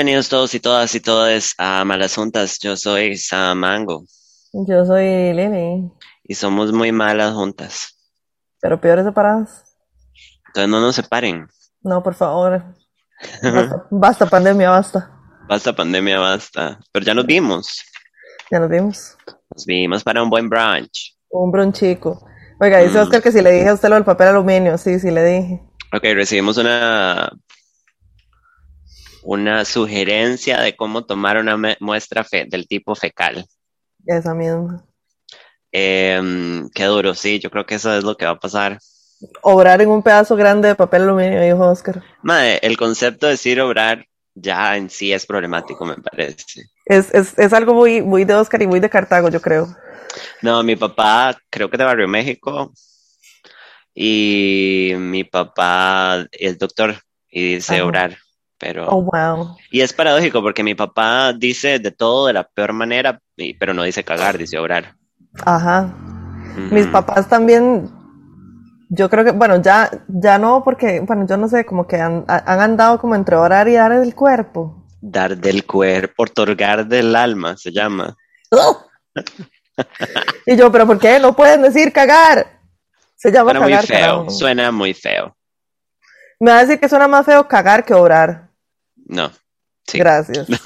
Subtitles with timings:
[0.00, 2.58] Bienvenidos todos y todas y todas a Malas Juntas.
[2.58, 4.04] Yo soy Samango
[4.54, 5.90] Yo soy Lili,
[6.24, 7.98] y somos muy malas juntas.
[8.62, 9.62] pero peores separadas.
[10.46, 11.46] Entonces no nos separen.
[11.82, 12.64] No, por favor.
[13.42, 15.10] Basta, basta, pandemia, basta.
[15.46, 16.80] Basta pandemia, basta.
[16.92, 17.84] Pero ya nos vimos.
[18.50, 19.18] Ya nos vimos.
[19.54, 21.14] Nos vimos para un buen brunch.
[21.28, 22.26] Un bronchico.
[22.58, 23.02] Oiga, dice Mm.
[23.02, 24.78] Oscar que si le dije a usted lo del papel aluminio.
[24.78, 25.62] Sí, sí, le dije.
[25.92, 27.30] Ok, recibimos una
[29.22, 33.44] una sugerencia de cómo tomar una muestra fe- del tipo fecal.
[34.06, 34.84] Esa misma.
[35.72, 38.78] Em, qué duro, sí, yo creo que eso es lo que va a pasar.
[39.42, 42.02] Obrar en un pedazo grande de papel aluminio, dijo Oscar.
[42.22, 44.04] Madre, el concepto de decir obrar
[44.34, 46.64] ya en sí es problemático, me parece.
[46.86, 49.68] Es, es, es algo muy, muy de Oscar y muy de Cartago, yo creo.
[50.42, 52.72] No, mi papá creo que de Barrio México
[53.94, 56.96] y mi papá es doctor
[57.28, 57.84] y dice Ajá.
[57.84, 58.18] obrar,
[58.60, 59.56] pero Oh, wow.
[59.72, 63.18] y es paradójico porque mi papá dice de todo de la peor manera,
[63.58, 64.94] pero no dice cagar, dice obrar.
[65.44, 65.92] Ajá.
[66.52, 66.74] Ujú.
[66.74, 67.90] Mis papás también,
[68.90, 72.24] yo creo que, bueno, ya, ya no, porque, bueno, yo no sé, como que han,
[72.28, 74.84] han andado como entre orar y dar el cuerpo.
[75.00, 78.14] Dar del cuerpo, otorgar del alma, se llama.
[80.44, 82.60] Y yo, pero ¿por qué no pueden decir cagar?
[83.16, 85.34] Se llama Suena muy cagar, feo, suena muy feo.
[86.38, 88.49] Me va a decir que suena más feo cagar que obrar.
[89.10, 89.30] No.
[89.86, 89.98] Sí.
[89.98, 90.46] Gracias.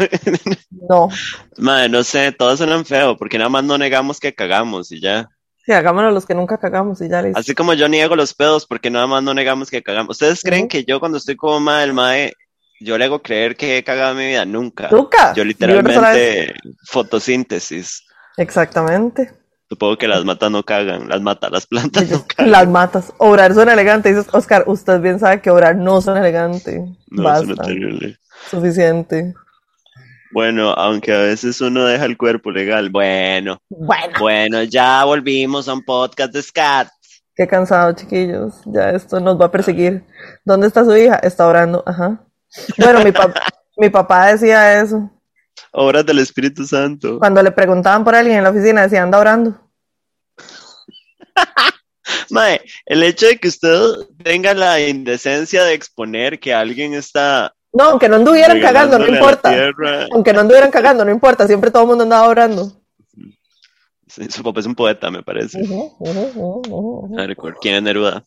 [0.86, 1.08] No.
[1.56, 5.30] Madre, no sé, todos suenan feo porque nada más no negamos que cagamos y ya.
[5.64, 7.38] Sí, hagámoslo los que nunca cagamos y ya listo.
[7.38, 10.16] Así como yo niego los pedos porque nada más no negamos que cagamos.
[10.16, 12.34] ¿Ustedes creen que yo cuando estoy como el mae,
[12.80, 14.44] yo le hago creer que he cagado en mi vida?
[14.44, 14.90] Nunca.
[14.90, 15.32] ¿Nunca?
[15.32, 16.54] Yo literalmente
[16.90, 18.04] fotosíntesis.
[18.36, 19.32] Exactamente.
[19.70, 22.52] Supongo que las matas no cagan, las matas, las plantas no cagan.
[22.52, 23.12] Las matas.
[23.16, 24.10] Obrar suena elegante.
[24.10, 26.84] Dices, Oscar, usted bien sabe que obrar no suena elegante.
[27.08, 27.46] No, Basta.
[27.46, 28.18] suena terrible.
[28.50, 29.34] Suficiente.
[30.32, 32.90] Bueno, aunque a veces uno deja el cuerpo legal.
[32.90, 34.14] Bueno, Bueno.
[34.18, 36.88] bueno, ya volvimos a un podcast de Scat.
[37.36, 38.54] Qué cansado, chiquillos.
[38.66, 40.04] Ya esto nos va a perseguir.
[40.44, 41.16] ¿Dónde está su hija?
[41.16, 41.82] Está orando.
[41.86, 42.20] Ajá.
[42.78, 43.34] Bueno, mi, pap-
[43.76, 45.10] mi papá decía eso.
[45.72, 47.18] Obras del Espíritu Santo.
[47.18, 49.60] Cuando le preguntaban por alguien en la oficina, decía, anda orando.
[52.30, 53.78] Mae, el hecho de que usted
[54.22, 59.52] tenga la indecencia de exponer que alguien está No, aunque no anduvieran cagando, no importa.
[60.12, 61.46] Aunque no anduvieran cagando, no importa.
[61.46, 62.72] Siempre todo el mundo andaba orando.
[64.06, 65.60] Sí, su papá es un poeta, me parece.
[65.60, 67.12] Ujú.
[67.18, 68.24] A ver, ¿quién es Neruda?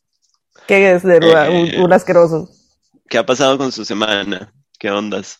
[0.67, 1.49] ¿Qué es verdad?
[1.49, 1.77] Eh.
[1.77, 2.49] un, un asqueroso?
[3.07, 4.53] ¿Qué ha pasado con su semana?
[4.77, 5.39] ¿Qué ondas?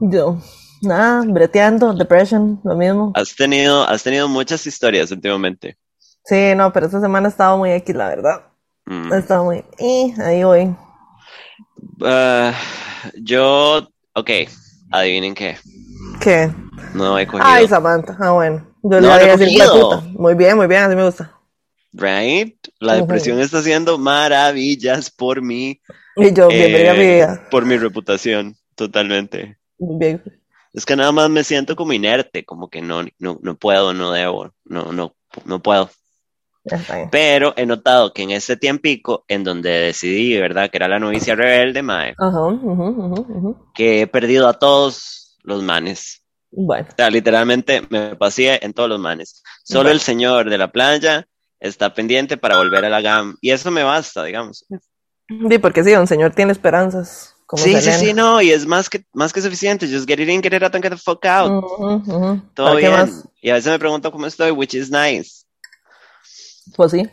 [0.00, 0.38] Yo,
[0.80, 3.12] nada, breteando, depression, lo mismo.
[3.14, 5.76] Has tenido, has tenido muchas historias últimamente.
[6.24, 8.42] Sí, no, pero esta semana ha estado muy X, la verdad.
[8.86, 9.12] Mm.
[9.12, 9.64] Estado muy...
[9.78, 10.74] eh, ahí voy.
[12.02, 12.54] Ah,
[13.16, 14.30] yo, ok,
[14.90, 15.56] adivinen qué.
[16.20, 16.50] ¿Qué?
[16.94, 17.44] No he cogido.
[17.46, 18.16] Ay, Samantha.
[18.20, 18.66] Ah, bueno.
[18.82, 20.00] Yo No, le voy a decir hueputa.
[20.12, 21.34] Muy bien, muy bien, así me gusta.
[21.92, 22.56] Right?
[22.80, 25.80] La depresión está haciendo maravillas por mí,
[26.16, 27.48] Y yo, bienvenida a mi eh, vida.
[27.50, 29.58] por mi reputación, totalmente.
[29.78, 30.22] Bien.
[30.72, 34.12] Es que nada más me siento como inerte, como que no, no, no puedo, no
[34.12, 35.14] debo, no, no,
[35.44, 35.90] no puedo.
[37.10, 40.70] Pero he notado que en este tiempico, en donde decidí, ¿verdad?
[40.70, 43.56] Que era la novicia rebelde, mae, ujú, ujú, ujú.
[43.74, 46.22] que he perdido a todos los manes.
[46.50, 49.42] Bueno, O sea, literalmente me pasé en todos los manes.
[49.64, 49.94] Solo Bueno.
[49.94, 51.26] el señor de la playa
[51.60, 53.36] está pendiente para volver a la GAM.
[53.40, 54.64] Y eso me basta, digamos.
[55.28, 57.34] sí, porque sí, un señor tiene esperanzas.
[57.46, 57.98] Como Sí, sí, Selena.
[57.98, 59.86] sí, no, y es más que, más que suficiente.
[59.90, 61.50] Just get it in, get it out, and get the fuck out.
[61.50, 62.42] Ujú, ujú.
[62.54, 62.92] Todo ¿Para qué bien.
[63.00, 63.28] más?
[63.40, 65.44] Y a veces me pregunto cómo estoy, which is nice.
[66.76, 67.08] Pues sí.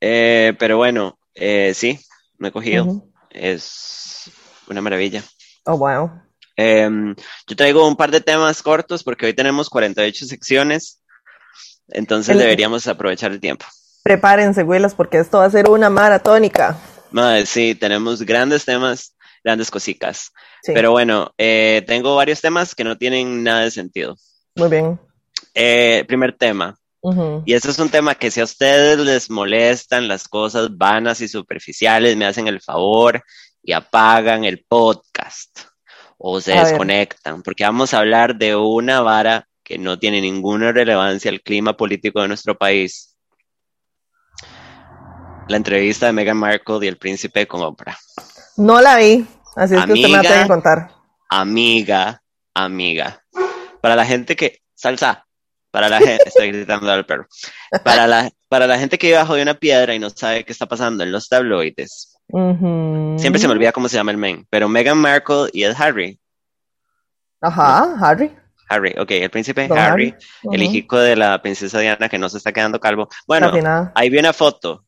[0.00, 1.98] Eh, pero bueno, eh, sí,
[2.38, 3.04] me he cogido.
[3.30, 4.30] Es
[4.68, 5.22] una maravilla.
[5.64, 6.10] Oh, wow.
[6.56, 7.14] Em,
[7.48, 11.02] yo traigo un par de temas cortos porque hoy tenemos 48 secciones,
[11.88, 13.66] entonces El- deberíamos aprovechar el tiempo.
[14.02, 16.78] Prepárense, güelas, porque esto va a ser una maratónica.
[17.10, 20.30] Madre, sí, tenemos grandes temas, grandes cositas.
[20.62, 24.16] Sí, Pero bueno, eh, tengo varios temas que no tienen nada de sentido.
[24.56, 25.00] muy bien.
[25.54, 26.76] Eh, primer tema,
[27.44, 31.28] Y este es un tema que si a ustedes les molestan las cosas vanas y
[31.28, 33.22] superficiales, me hacen el favor
[33.62, 35.60] y apagan el podcast
[36.16, 36.66] o se A ver.
[36.68, 41.76] desconectan, porque vamos a hablar de una vara que no tiene ninguna relevancia al clima
[41.76, 43.16] político de nuestro país.
[45.48, 47.98] La entrevista de Meghan Markle y el príncipe con Oprah.
[48.56, 50.90] No la vi, así es que usted me la tiene que contar.
[51.28, 52.22] Amiga,
[52.54, 53.22] amiga.
[53.82, 54.60] Para la gente que.
[54.74, 55.26] Salsa.
[55.74, 56.22] Para la gente.
[56.26, 57.26] Estoy gritando al perro.
[57.82, 60.52] Para la, para la gente que vive bajo de una piedra y no sabe qué
[60.52, 62.16] está pasando en los tabloides.
[62.28, 66.16] Siempre se me olvida cómo se llama el men, pero Meghan Markle y el Harry.
[67.40, 68.32] Ajá, Harry.
[68.68, 70.54] Harry, ok, el príncipe Don Harry, Harry.
[70.54, 73.08] el hijico de la princesa Diana que no se está quedando calvo.
[73.26, 73.52] Bueno,
[73.96, 74.84] ahí viene una foto.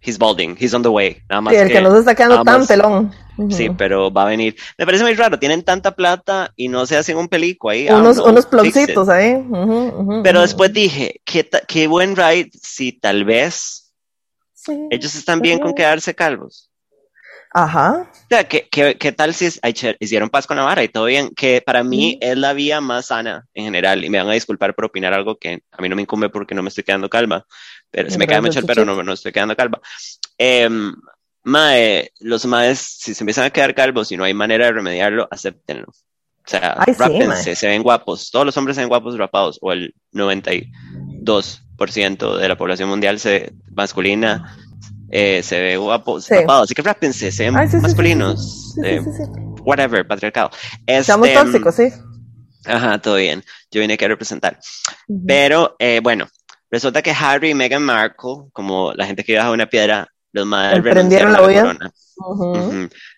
[0.00, 1.18] He's balding, he's on the way.
[1.28, 3.12] Nada más Sí, el que no se está quedando tan más- pelón.
[3.50, 4.56] Sí, pero va a venir.
[4.76, 7.88] Me parece muy raro, tienen tanta plata y no se hacen un pelico ahí.
[7.88, 8.50] Unos, know, unos fix it.
[8.50, 9.34] ploncitos ahí.
[9.34, 13.92] Ujú, ujú, Pero después dije, qué, qué buen ride si tal vez
[14.52, 14.72] Sí.
[14.90, 16.70] ellos están bien con quedarse calvos.
[17.52, 18.06] Ajá.
[18.12, 19.60] O sea, ¿qué, qué, qué tal si es-
[19.98, 21.30] hicieron paz con la vara y todo bien?
[21.34, 24.04] Que para mí es la vía más sana en general.
[24.04, 26.54] Y me van a disculpar por opinar algo que a mí no me incumbe porque
[26.54, 27.44] no me estoy quedando calva.
[27.90, 28.96] Pero se me cae mucho el pelo, Chuchito.
[28.98, 29.80] no, no estoy quedando calva.
[30.38, 30.94] Em,
[31.42, 35.26] mae, los maes, si se empiezan a quedar calvos y no hay manera de remediarlo,
[35.30, 35.86] acéptenlo.
[35.88, 38.30] O sea, Ay, rápense, se ven guapos.
[38.30, 43.52] Todos los hombres se ven guapos rapados, o el 92% de la población mundial se,
[43.72, 44.56] masculina
[45.10, 46.34] eh, se ve guapo, Sí.
[46.34, 46.62] rapado.
[46.62, 48.76] Así que rápense, se ven Ay, sí, masculinos.
[48.84, 49.00] Eh,
[49.64, 50.50] whatever, patriarcado.
[51.02, 51.88] Seamos Este, tóxicos, sí.
[52.64, 53.42] Ajá, todo bien.
[53.70, 54.58] Yo vine aquí a representar.
[55.26, 56.28] Pero, eh, bueno,
[56.70, 60.82] resulta que Harry y Meghan Markle, como la gente que viaja una piedra, los madres
[60.84, 61.92] renunciaron la a la corona.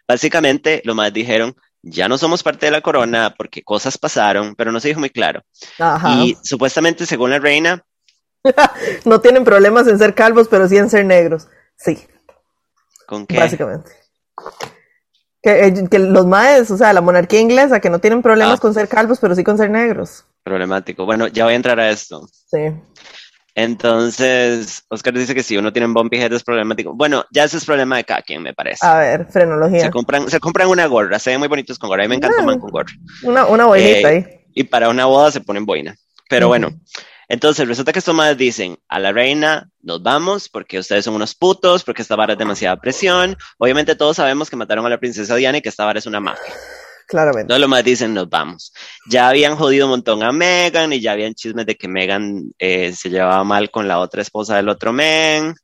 [0.09, 4.71] Básicamente, los madres dijeron, ya no somos parte de la corona porque cosas pasaron, pero
[4.73, 5.43] no se dijo muy claro.
[5.79, 6.15] Ajá.
[6.23, 7.85] Y supuestamente, según la reina,
[9.05, 11.47] No tienen problemas en ser calvos, pero sí en ser negros.
[11.77, 12.07] Sí,
[13.07, 13.37] ¿con qué?
[13.39, 13.91] básicamente.
[15.41, 18.61] Que, eh, que los maes, o sea, la monarquía inglesa, que no tienen problemas Ah.
[18.61, 20.25] con ser calvos, pero sí con ser negros.
[20.45, 21.05] Problemático.
[21.05, 22.29] Bueno, ya voy a entrar a esto.
[22.51, 22.59] Sí.
[23.55, 26.95] Entonces, Oscar dice que si uno tiene un bumpy head es problemático.
[26.95, 28.85] Bueno, ya ese es problema de cada quien, me parece.
[28.87, 29.81] A ver, frenología.
[29.81, 32.05] Se compran, se compran una gorra, se ven muy bonitos con gorra.
[32.05, 32.93] A mí me encanta man con gorra.
[33.23, 34.27] Una, una boinita Eh, ahí.
[34.55, 35.95] Y para una boda se ponen boina.
[36.29, 36.71] Pero bueno,
[37.29, 41.35] entonces resulta que estos madres dicen a la reina, nos vamos porque ustedes son unos
[41.35, 43.37] putos, porque esta vara es demasiada presión.
[43.59, 46.21] Obviamente todos sabemos que mataron a la princesa Diana y que esta vara es una
[46.21, 46.55] mafia.
[47.07, 47.43] Claramente.
[47.43, 48.73] Entonces los madres dicen, nos vamos.
[49.09, 52.93] Ya habían jodido un montón a Megan y ya habían chismes de que Megan eh,
[52.93, 55.55] se llevaba mal con la otra esposa del otro men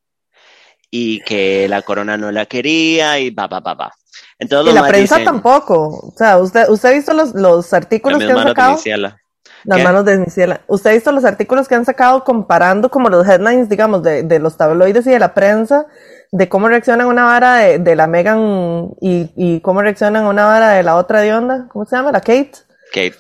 [0.91, 3.93] y que la corona no la quería y va, va, va, va.
[4.39, 5.89] Entonces Y la prensa dicen, tampoco.
[5.89, 8.73] O sea, usted, usted ha visto los, los artículos "Mis que han manos de sacado.
[8.77, 9.19] mi ciela".
[9.65, 9.85] Las ¿Qué?
[9.85, 10.61] manos de Niciela.
[10.69, 14.39] ¿Usted ha visto los artículos que han sacado comparando como los headlines, digamos, de, de
[14.39, 15.85] los tabloides y de la prensa,
[16.31, 20.71] de cómo reaccionan una vara de, de la Megan y, y cómo reaccionan una vara
[20.73, 21.67] de la otra de onda?
[21.73, 22.13] ¿Cómo se llama?
[22.13, 22.53] La Kate.
[22.93, 23.15] Kate.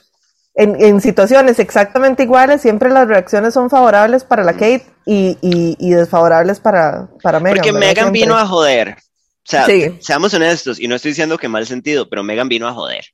[0.55, 5.77] En, en situaciones exactamente iguales, siempre las reacciones son favorables para la Kate y, y,
[5.79, 7.59] y desfavorables para, para Megan.
[7.59, 7.73] Porque.
[7.73, 8.97] Megan vino a joder.
[8.99, 9.97] O sea, Sí.
[10.01, 13.05] seamos honestos, y no estoy diciendo que mal sentido, pero Megan vino a joder.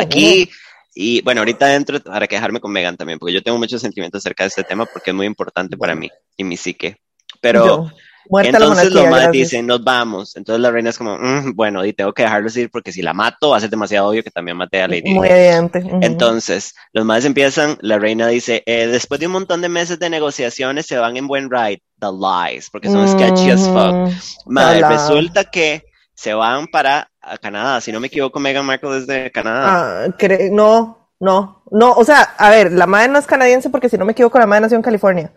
[0.00, 0.50] Aquí,
[0.94, 4.44] y bueno, ahorita entro para quejarme con Megan también, porque yo tengo muchos sentimientos acerca
[4.44, 6.96] de este tema porque es muy importante para mí y mi psique.
[7.40, 7.90] Pero Yo,
[8.28, 9.32] muerta entonces los gracias.
[9.32, 10.36] dicen, nos vamos.
[10.36, 13.12] Entonces la reina es como, "Mm, bueno, y tengo que dejarlos ir porque si la
[13.12, 15.14] mato va a ser demasiado obvio que también maté a Lady Di".
[15.14, 15.78] Muy evidente.
[15.78, 15.98] ujú.
[16.02, 20.10] Entonces, los más empiezan, la reina dice, eh, después de un montón de meses de
[20.10, 23.94] negociaciones se van en buen ride, the lies, porque son sketchy as fuck.
[23.94, 24.12] Ujú.
[24.46, 29.06] Madre, resulta que se van para a Canadá, si no me equivoco, Meghan Markle es
[29.06, 30.06] de Canadá.
[30.06, 30.08] Ah,
[30.50, 34.04] no, no, no, o sea, a ver, la madre no es canadiende porque si no
[34.04, 35.32] me equivoco, la madre nació en California.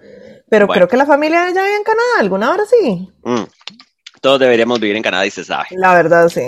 [0.49, 0.79] Pero Bueno.
[0.79, 3.09] creo que la familia ya vive en Canadá, alguna hora sí.
[3.23, 3.43] Mm.
[4.21, 5.67] Todos deberíamos vivir en Canadá y se sabe.
[5.71, 6.41] La verdad, sí.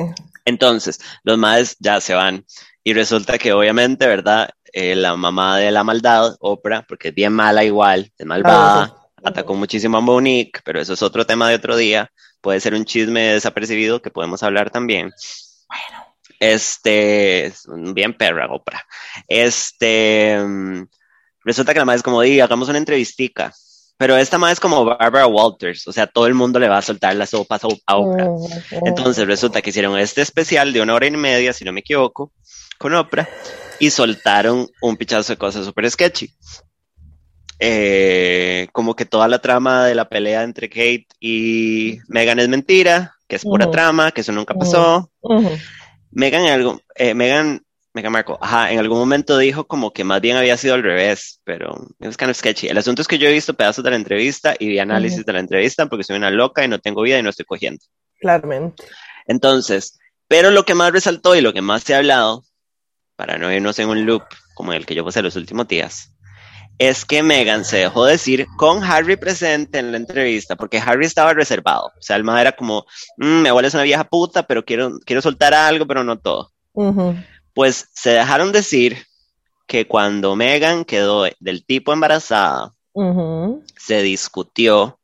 [0.45, 2.45] Entonces, los madres ya se van
[2.83, 4.49] y resulta que obviamente, ¿verdad?
[4.73, 8.87] Eh, la mamá de la maldad, Oprah, porque es bien mala igual, es malvada, Ah,
[9.17, 9.21] sí.
[9.25, 12.09] atacó muchísimo a Monique, pero eso es otro tema de otro día.
[12.41, 15.11] Puede ser un chisme desapercibido que podemos hablar también.
[16.39, 18.83] Este, es bien perra, Oprah.
[19.27, 20.85] Este, mm,
[21.43, 23.53] resulta que la madre es como, di, hagamos una entrevistica.
[24.01, 26.81] Pero esta madre es como Barbara Walters, o sea, todo el mundo le va a
[26.81, 28.31] soltar las sopas a Oprah.
[28.31, 28.49] Ujú.
[28.83, 32.31] Entonces resulta que hicieron este especial de una hora y media, si no me equivoco,
[32.79, 33.29] con Oprah,
[33.77, 36.33] y soltaron un pichazo de cosas súper sketchy.
[37.59, 43.13] Eh, como que toda la trama de la pelea entre Kate y Megan es mentira,
[43.27, 45.11] que es pura trama, que eso nunca pasó.
[45.19, 45.51] Ujú.
[46.09, 50.37] Megan, algún, eh, Megan, Megan Markle, ajá, en algún momento dijo como que más bien
[50.37, 52.67] había sido al revés, pero es kind of sketchy.
[52.67, 55.33] El asunto es que yo he visto pedazos de la entrevista y vi análisis de
[55.33, 57.83] la entrevista porque soy una loca y no tengo vida y no estoy cogiendo.
[58.19, 58.83] Claramente.
[59.27, 62.43] Entonces, pero lo que más resaltó y lo que más se ha hablado,
[63.17, 64.23] para no irnos en un loop
[64.55, 66.13] como el que yo pasé los últimos días,
[66.77, 71.33] es que Megan se dejó decir con Harry presente en la entrevista, porque Harry estaba
[71.33, 71.87] reservado.
[71.87, 72.85] O sea, el más era como,
[73.17, 76.51] "Mm, mi abuela es una vieja puta, pero quiero, quiero soltar algo, pero no todo.
[76.73, 77.15] Ujú.
[77.53, 79.05] Pues se dejaron decir
[79.67, 82.73] que cuando Megan quedó del tipo embarazada,
[83.77, 84.99] se discutió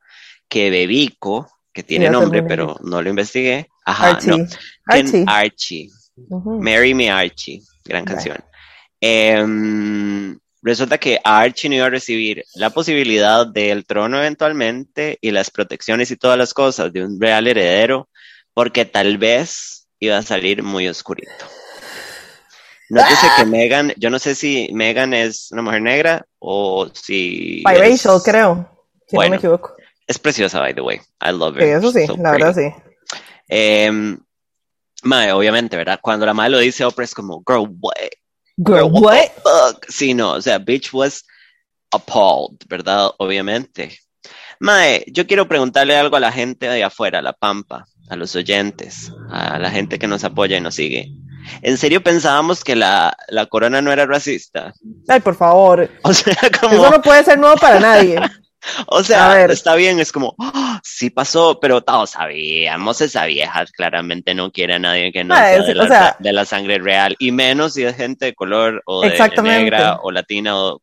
[0.49, 4.37] que Bebico, que tiene nombre, pero no lo investigué, Ajá, Archie.
[4.37, 4.45] no.
[4.85, 5.23] Archie.
[5.27, 5.89] Archie.
[6.29, 8.37] Marry Me Archie, gran canción.
[8.99, 15.51] Em, resulta que Archie no iba a recibir la posibilidad del trono eventualmente y las
[15.51, 18.09] protecciones y todas las cosas de un real heredero,
[18.53, 21.45] porque tal vez iba a salir muy oscurito.
[22.89, 28.15] Nótese que Megan, yo no sé si Megan es una mujer negra o si Biracial,
[28.17, 28.85] es, creo.
[29.07, 29.73] Si Bueno, no me equivoco.
[30.07, 30.99] es preciosa, by the way.
[31.21, 31.77] I love Sí, her.
[31.77, 32.71] eso sí, So la verdad sí.
[33.49, 34.17] Em,
[35.03, 35.99] mae, obviamente, ¿verdad?
[36.01, 37.93] Cuando la madre lo dice, Oprah es como, girl, what?
[38.57, 39.21] Girl, Girl, what?
[39.35, 39.85] the fuck?
[39.89, 41.23] Sí, no, o sea, bitch was
[41.91, 43.11] appalled, ¿verdad?
[43.19, 43.99] Obviamente.
[44.59, 48.35] Mae, yo quiero preguntarle algo a la gente de afuera, a la Pampa, a los
[48.35, 51.11] oyentes, a la gente que nos apoya y nos sigue.
[51.61, 54.73] ¿En serio pensábamos que la, la corona no era racista?
[55.07, 55.89] Ay, por favor.
[56.03, 58.19] O sea, Eso como, no puede ser nuevo para nadie.
[58.87, 59.51] o sea, a ver.
[59.51, 64.75] está bien, es como, "Ah, sí pasó, pero todos sabíamos, esa vieja claramente no quiere
[64.75, 67.15] a nadie que no Ah, sea, es- de, la, o sea- de la sangre real,
[67.19, 70.81] y menos si es gente de color o de negra o latina o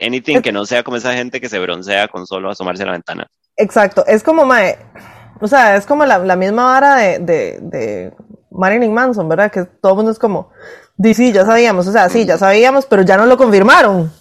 [0.00, 2.86] anything Es- que no sea como esa gente que se broncea con solo asomarse a
[2.86, 3.26] la ventana.
[3.56, 4.04] Exacto.
[4.06, 4.76] Es como, mae,
[5.40, 8.12] o sea, es como la, la misma vara de, de, de
[8.54, 9.50] Marilyn Manson, ¿verdad?
[9.50, 10.50] Que todo el mundo es como,
[11.02, 14.12] sí, ya sabíamos, o sea, sí, ya sabíamos, pero ya no lo confirmaron.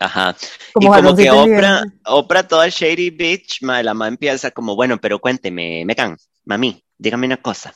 [0.00, 0.34] Ajá.
[0.72, 4.98] Como y como que Oprah, Oprah toda shady bitch, ma, la ma empieza como, bueno,
[4.98, 7.74] pero cuénteme, Megan, mami, dígame una cosa.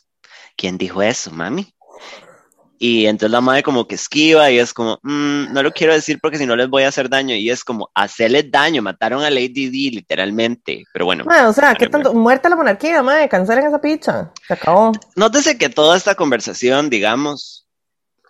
[0.56, 1.74] ¿Quién dijo eso, mami?
[2.78, 6.18] Y entonces la madre como que esquiva y es como, "Mm, no lo quiero decir
[6.20, 7.34] porque si no les voy a hacer daño.
[7.34, 10.84] Y es como, hacerles daño, mataron a Lady D literalmente.
[10.92, 12.12] Pero bueno, o sea, ¿qué tanto?
[12.12, 14.30] Muerta la monarquía, mae, cancelen esa picha.
[14.46, 14.92] Se acabó.
[15.14, 17.66] Nótese que toda esta conversación, digamos,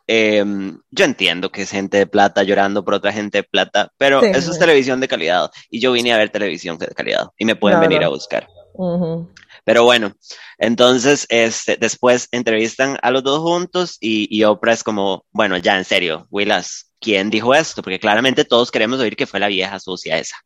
[0.07, 4.21] em, yo entiendo que es gente de plata llorando por otra gente de plata, pero
[4.21, 7.45] Sí, eso es televisión de calidad y yo vine a ver televisión de calidad y
[7.45, 8.47] me pueden venir a buscar.
[8.75, 9.29] Ujú.
[9.67, 10.15] Pero bueno,
[10.59, 15.77] entonces este, después entrevistan a los dos juntos y, y Oprah es como, bueno, ya
[15.77, 17.83] en serio, Willas, ¿quién dijo esto?
[17.83, 20.37] Porque claramente todos queremos oír que fue la vieja sucia esa.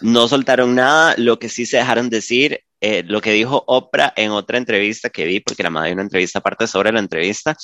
[0.00, 4.30] No soltaron nada, lo que sí se dejaron decir, eh, lo que dijo Oprah en
[4.30, 7.56] otra entrevista que vi, porque la madre dio una entrevista aparte sobre la entrevista,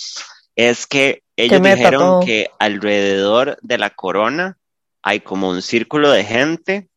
[0.56, 2.20] es que ellos dijeron todo.
[2.20, 4.58] que alrededor de la corona
[5.02, 6.89] hay como un círculo de gente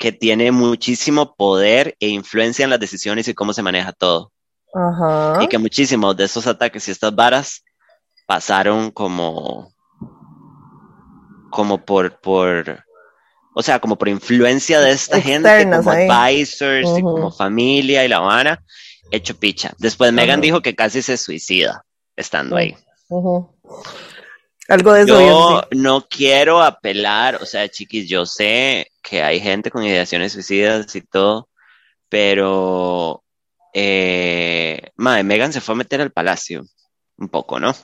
[0.00, 4.32] que tiene muchísimo poder e influencia en las decisiones y cómo se maneja todo.
[4.72, 5.40] Ajá.
[5.42, 7.62] Y que muchísimos de estos ataques y estas varas
[8.26, 9.74] pasaron como,
[11.50, 12.82] como por, por,
[13.54, 16.08] o sea, como por influencia de esta gente, como ahí.
[16.08, 18.64] advisors y como familia y la vara,
[19.10, 19.74] hecho picha.
[19.76, 21.84] Después Megan dijo que casi se suicida
[22.16, 22.74] estando ahí.
[24.70, 25.20] Algo de eso.
[25.20, 30.32] Yo bien, no quiero apelar, o sea, chiquis, yo sé que hay gente con ideaciones
[30.32, 31.48] suicidas y todo,
[32.08, 33.24] pero
[33.74, 36.64] eh, madre, Megan se fue a meter al palacio,
[37.16, 37.74] un poco, ¿no?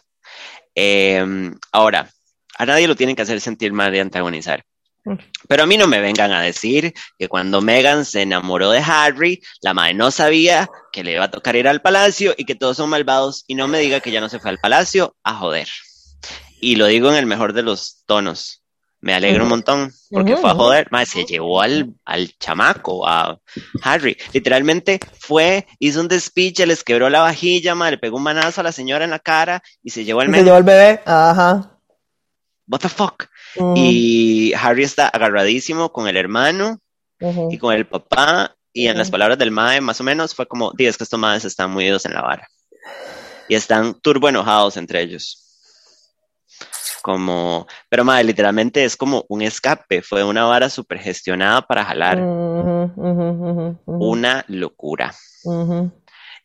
[0.76, 2.08] Eh, ahora,
[2.56, 4.64] a nadie lo tienen que hacer sentir mal de antagonizar.
[5.48, 9.40] Pero a mí no me vengan a decir que cuando Megan se enamoró de Harry,
[9.60, 12.76] la madre no sabía que le iba a tocar ir al palacio y que todos
[12.76, 15.68] son malvados y no me diga que ya no se fue al palacio a joder.
[16.60, 18.62] Y lo digo en el mejor de los tonos.
[19.00, 20.88] Me alegro un montón porque fue a joder.
[20.90, 23.38] Madre, se llevó al, al chamaco, a
[23.82, 24.16] Harry.
[24.32, 28.64] Literalmente fue, hizo un despiche, les quebró la vajilla, madre, le pegó un manazo a
[28.64, 30.34] la señora en la cara y se llevó al sí.
[30.34, 31.02] Se llevó el bebé.
[31.04, 31.78] Ajá.
[32.66, 33.26] What the fuck?
[33.76, 36.80] Y Harry está agarradísimo con el hermano
[37.50, 38.56] y con el papá.
[38.72, 41.18] Y en las palabras del mae, más o menos, fue como, di, es que estos
[41.18, 42.48] maes están muy idos en la vara.
[43.48, 45.45] Y están turbo enojados entre ellos.
[47.06, 50.02] Como, pero mae, literalmente es como un escape.
[50.02, 52.18] Fue una vara súper gestionada para jalar.
[53.86, 55.14] Una locura.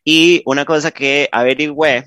[0.05, 2.05] Y una cosa que averigüé,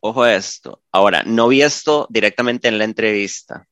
[0.00, 3.66] ojo a esto, ahora, no vi esto directamente en la entrevista,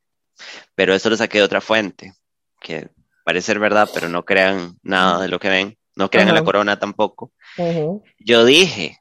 [0.74, 2.12] pero esto lo saqué de otra fuente,
[2.60, 2.90] que
[3.24, 6.44] parece ser verdad, pero no crean nada de lo que ven, no crean en la
[6.44, 7.32] corona tampoco.
[8.18, 8.98] Yo dije,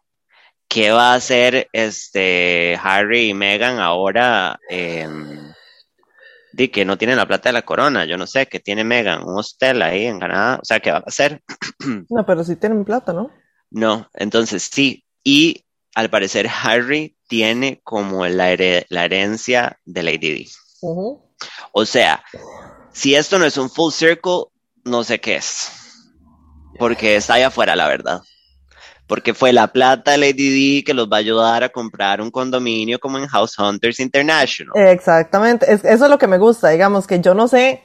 [0.68, 4.60] ¿qué va a hacer este Harry y Meghan ahora?
[4.70, 5.54] em,
[6.54, 9.24] di que no tienen la plata de la corona, yo no sé, que tiene Meghan,
[9.24, 11.42] un hostel ahí en Canadá, o sea, ¿qué va a hacer?
[12.10, 13.32] No, pero sí tienen plata, ¿no?
[13.70, 18.56] No, entonces sí, y al parecer Harry tiene como la,
[18.90, 20.50] la herencia de Lady Di.
[21.72, 22.24] O sea,
[22.92, 24.46] si esto no es un full circle,
[24.84, 25.72] no sé qué es.
[26.80, 28.22] Porque está allá afuera, la verdad.
[29.08, 32.30] Porque fue la plata de Lady Di que los va a ayudar a comprar un
[32.30, 34.74] condominio como en House Hunters International.
[34.76, 37.82] Exactamente, es- eso es lo que me gusta, digamos, que yo no sé,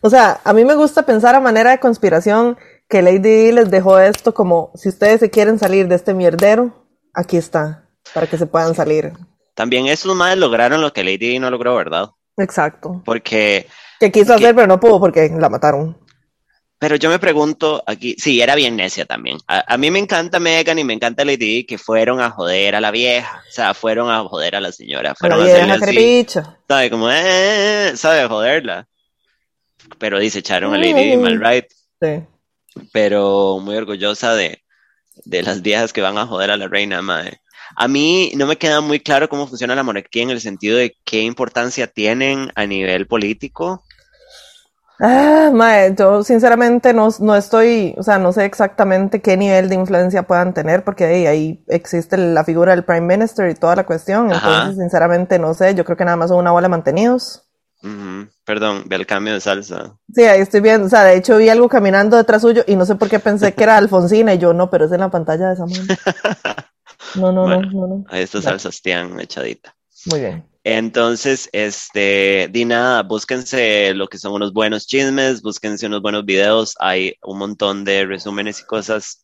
[0.00, 2.56] o sea, a mí me gusta pensar a manera de conspiración
[2.88, 6.86] que Lady Di les dejó esto como, si ustedes se quieren salir de este mierdero,
[7.14, 9.12] aquí está, para que se puedan salir.
[9.54, 12.10] También esos madres lograron lo que Lady Di no logró, ¿verdad?
[12.36, 13.02] Exacto.
[13.04, 13.66] Porque,
[13.98, 15.98] Que quiso que- hacer, pero no pudo porque la mataron.
[16.80, 19.36] Pero yo me pregunto aquí, sí, era bien necia también.
[19.46, 22.74] A, a mí me encanta Megan y me encanta Lady Di que fueron a joder
[22.74, 25.44] a la vieja, o sea, fueron a joder a la señora, A la fueron a
[25.44, 28.88] vieja hacerle así, sabe, como, eh, sabe, joderla.
[29.98, 31.66] Pero dice, echaron a Lady Di mal right.
[32.00, 32.24] Sí.
[32.92, 34.62] pero muy orgullosa de,
[35.26, 37.42] de las viejas que van a joder a la reina, madre.
[37.76, 40.96] A mí no me queda muy claro cómo funciona la monarquía en el sentido de
[41.04, 43.84] qué importancia tienen a nivel político.
[45.02, 49.74] Ah, mae, yo sinceramente no, no estoy, o sea, no sé exactamente qué nivel de
[49.76, 53.86] influencia puedan tener, porque ahí, ahí existe la figura del Prime Minister y toda la
[53.86, 54.56] cuestión, Ajá.
[54.56, 57.46] entonces sinceramente no sé, yo creo que nada más son una bola de mantenidos.
[57.82, 59.96] Ujú, Perdón, ve el cambio de salsa.
[60.14, 62.84] Sí, ahí estoy viendo, o sea, de hecho vi algo caminando detrás suyo y no
[62.84, 65.48] sé por qué pensé que era Alfonsina y yo no, pero es en la pantalla
[65.48, 65.84] de esa mano.
[67.14, 67.62] No, no, Bueno.
[67.62, 68.04] no, no, no.
[68.08, 69.74] Ahí está salsa Stian echadita.
[70.06, 70.44] Muy bien.
[70.64, 76.74] Entonces, este, di nada, búsquense lo que son unos buenos chismes, búsquense unos buenos videos,
[76.78, 79.22] hay un montón de resúmenes y cosas.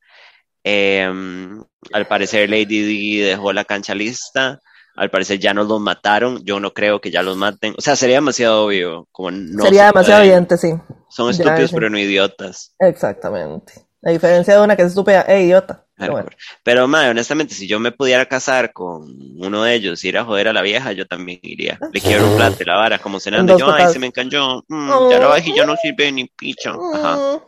[0.64, 1.62] Em,
[1.92, 4.60] al parecer Lady Di dejó la cancha lista,
[4.96, 7.96] al parecer ya no los mataron, yo no creo que ya los maten, o sea,
[7.96, 10.74] sería demasiado obvio, como no Sería se demasiado evidente, sí.
[11.08, 11.74] Son Ya, estúpidos sí.
[11.74, 12.74] pero no idiotas.
[12.80, 13.74] Exactamente.
[14.02, 15.85] A diferencia de una que es estúpida e idiota.
[15.96, 16.28] Pero bueno.
[16.62, 20.48] Pero, madre, honestamente, si yo me pudiera casar con uno de ellos, ir a joder
[20.48, 21.78] a la vieja, yo también iría.
[21.92, 23.56] Le quiero un plato y la vara, como cenando.
[23.58, 24.62] Yo, ay, se me encalló.
[24.68, 26.74] Mm, ya la vajilla no sirve ni picha.
[26.94, 27.40] Ajá.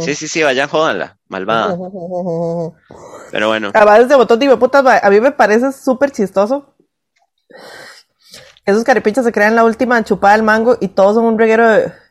[0.00, 1.16] Sí, sí, sí, vayan, jódanla.
[1.28, 1.78] Malvada.
[3.30, 6.74] Pero bueno, Además, ese botón de putas, a mí me parece súper chistoso.
[8.64, 12.01] Esos caripichas se crean la última chupada del mango y todos son un reguero de.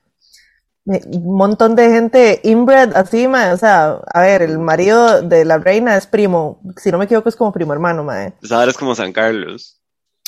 [0.86, 3.52] Un montón de gente inbred así, mae.
[3.54, 6.60] O sea, a ver, el marido de la reina es primo.
[6.78, 8.34] Si no me equivoco, es como primo hermano, mae.
[8.40, 9.78] pues ahora es como San Carlos.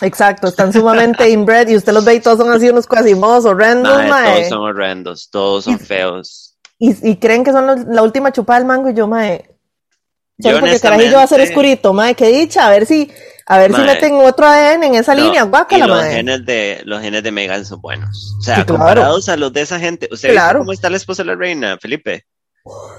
[0.01, 3.93] Exacto, están sumamente inbred y usted los ve y todos son así unos cuasimodos horrendos,
[3.95, 4.35] Madre, mae.
[4.35, 6.57] todos son horrendos, todos son feos.
[6.79, 9.49] Y, y creen que son los- la última chupada del mango y yo, mae.
[10.41, 13.09] Solo Yo porque carajillo va a ser oscurito, mae, qué dicha, a ver si,
[13.45, 13.87] a ver si Mae.
[13.87, 16.13] meten otro ADN en esa No, línea, y guácala, los mae.
[16.15, 18.35] genes de los genes de Megan son buenos.
[18.39, 18.77] O sea, Sí, claro.
[18.79, 20.07] comparados a los de esa gente.
[20.11, 20.59] ¿Usted Claro.
[20.59, 22.25] cómo está la esposa de la reina, Felipe?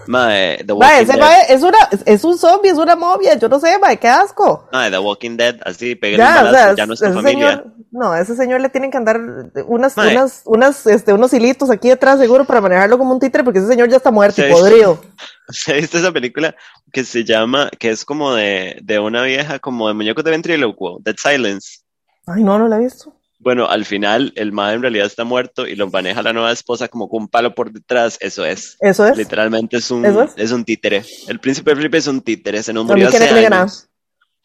[0.07, 1.21] Mae, The Mae, Walking ese Dead.
[1.21, 4.69] mae es una, es- un zombie, es una momia, yo no sé, mae, qué asco.
[4.73, 7.07] Mae, The Walking Dead, así, peguen Ya, un o balazo, sea, ya no es tu
[7.13, 7.49] familia.
[7.51, 9.19] señor, no, a ese señor le tienen que andar
[9.67, 10.13] unas, Mae.
[10.13, 13.69] unas, unas, este, unos hilitos aquí detrás seguro para manejarlo como un títere porque ese
[13.69, 15.01] señor ya está muerto y podrido.
[15.49, 16.55] ¿Usted ha visto esa película
[16.93, 20.99] que se llama, que es como de, de una vieja, como de muñecos de ventrílocuo,
[21.01, 21.79] Dead Silence?
[22.27, 23.15] Ay, no, no la he visto.
[23.45, 26.89] Bueno, al final el madre en realidad está muerto y lo maneja la nueva esposa
[26.89, 28.17] como con un palo por detrás.
[28.21, 28.79] Eso es.
[28.81, 29.19] Eso es.
[29.19, 30.33] Literalmente es un, ¿Eso es?
[30.37, 31.05] es un títere.
[31.29, 33.91] El príncipe Felipe es un títere, se nos murió que hace diga años.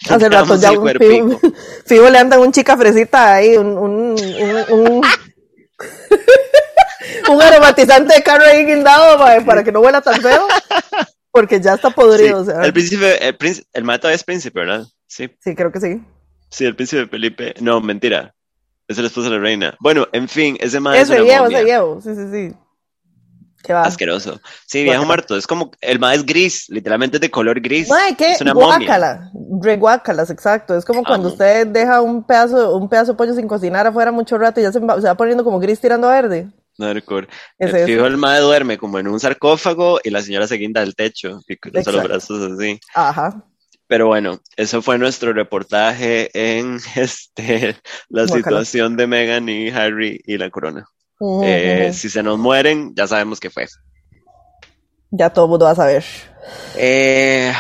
[0.10, 0.90] Hace rato ya un
[1.88, 4.16] fijo le andan un chica fresita ahí, un, un,
[4.70, 5.02] un,
[7.30, 10.46] un, aromatizante de carro ahí guindado mae, para que no huela tan feo.
[11.32, 12.66] Porque ya está podrido, Sí, o sea.
[12.66, 14.86] El príncipe, el príncipe, el todavía es príncipe, ¿verdad?
[15.08, 16.02] Sí, Sí, creo que sí.
[16.50, 17.54] sí, el príncipe Felipe.
[17.62, 18.34] No, mentira.
[18.90, 19.78] Es el esposo de la reina.
[19.80, 21.58] Bueno, en fin, ese mae es Ese una viejo, momia.
[21.60, 22.02] ese viejo.
[22.02, 22.56] Sí, sí, sí.
[23.64, 23.84] ¿Qué va?
[23.84, 24.40] Asqueroso.
[24.66, 25.36] Sí, viejo muerto.
[25.38, 27.88] Es como, el mae es gris, literalmente es de color gris.
[27.90, 29.30] Mae, qué es una guácala.
[29.34, 30.76] Guácalas, exacto.
[30.76, 31.34] Es como cuando Amo.
[31.34, 34.72] usted deja un pedazo, un pedazo de pollo sin cocinar afuera mucho rato y ya
[34.72, 36.50] se va, se va poniendo como gris tirando a verde.
[36.80, 37.28] Hardcore.
[37.58, 37.86] Es Eh, eso.
[37.88, 41.42] Fijo, el mae duerme como en un sarcófago y la señora se guinda del techo
[41.46, 42.08] y cruza los Exacto.
[42.08, 42.80] brazos así.
[42.96, 43.44] Ajá.
[43.90, 47.76] Pero bueno, eso fue nuestro reportaje en este
[48.08, 50.86] la situación de Meghan y Harry y la corona.
[51.44, 53.68] Eh, si se nos mueren, ya sabemos qué fue.
[55.10, 56.06] Ya todo el mundo va a saber.
[56.78, 57.52] Eh,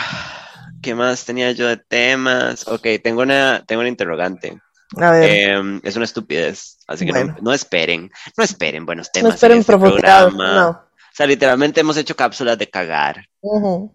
[0.84, 2.68] ¿qué más tenía yo de temas?
[2.68, 4.62] Ok, tengo una, tengo una interrogante.
[4.98, 5.24] A ver.
[5.32, 7.38] Eh, es una estupidez, así que no, Bueno.
[7.42, 10.54] no esperen, no esperen buenos temas no esperen en este programa.
[10.54, 10.70] No.
[10.70, 13.26] O sea, literalmente hemos hecho cápsulas de cagar.
[13.42, 13.92] Ujú.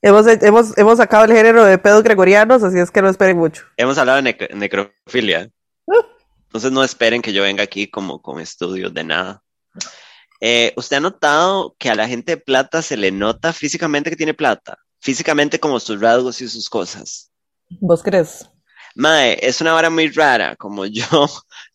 [0.00, 3.64] Hemos, hemos, hemos sacado el género de pedos gregorianos, así es que no esperen mucho.
[3.76, 5.50] Hemos hablado de nec- necrofilia.
[5.86, 6.04] Uh.
[6.44, 9.42] Entonces no esperen que yo venga aquí como con estudios de nada.
[10.40, 14.16] Eh, ¿Usted ha notado que a la gente de plata se le nota físicamente que
[14.16, 14.78] tiene plata?
[15.00, 17.30] Físicamente como sus rasgos y sus cosas.
[17.80, 18.48] ¿Vos crees?
[18.94, 21.04] Mae, es una vara muy rara, como yo,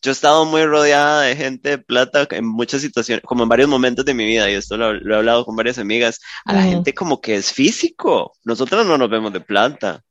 [0.03, 3.69] yo he estado muy rodeada de gente de plata en muchas situaciones, como en varios
[3.69, 6.63] momentos de mi vida, y esto lo, lo he hablado con varias amigas, a la
[6.63, 10.01] gente como que es físico, nosotros no nos vemos de plata,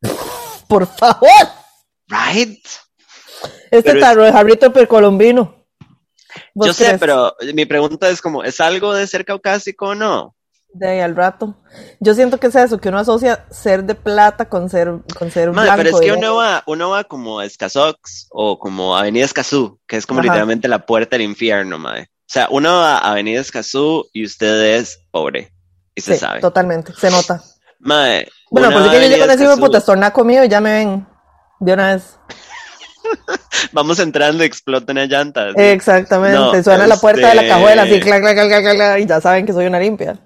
[0.67, 1.29] Por favor.
[2.09, 2.59] right?
[3.71, 5.63] Este es- tarro de jarrito precolombino.
[6.55, 10.35] ¿Vos Yo sé, pero mi pregunta es como, ¿es algo de ser caucásico o no?
[10.75, 11.55] De ahí al rato.
[12.01, 15.53] Yo siento que es eso, que uno asocia ser de plata con ser, con ser
[15.53, 15.83] Mae, blanco.
[15.83, 19.97] pero es que uno va, uno va como a Escazox o como Avenida Escazú, que
[19.99, 20.29] es como Ajá.
[20.29, 22.03] literalmente la puerta del infierno, mae.
[22.05, 25.53] O sea, uno va a Avenida Escazú y usted es pobre.
[25.95, 26.41] Y se Sí, sabe.
[26.41, 27.43] totalmente, se nota.
[27.79, 30.73] Mae, Bueno, pues es que yo llego a decirme, puta, estornaco mío y ya me
[30.73, 31.07] ven
[31.61, 32.17] de una vez.
[33.73, 35.49] Vamos entrando y explota una llanta.
[35.57, 39.07] Exactamente, No, suena la puerta de la este- cajuela así, clac, clac, clac, clac, y
[39.07, 40.19] ya saben que soy una limpia.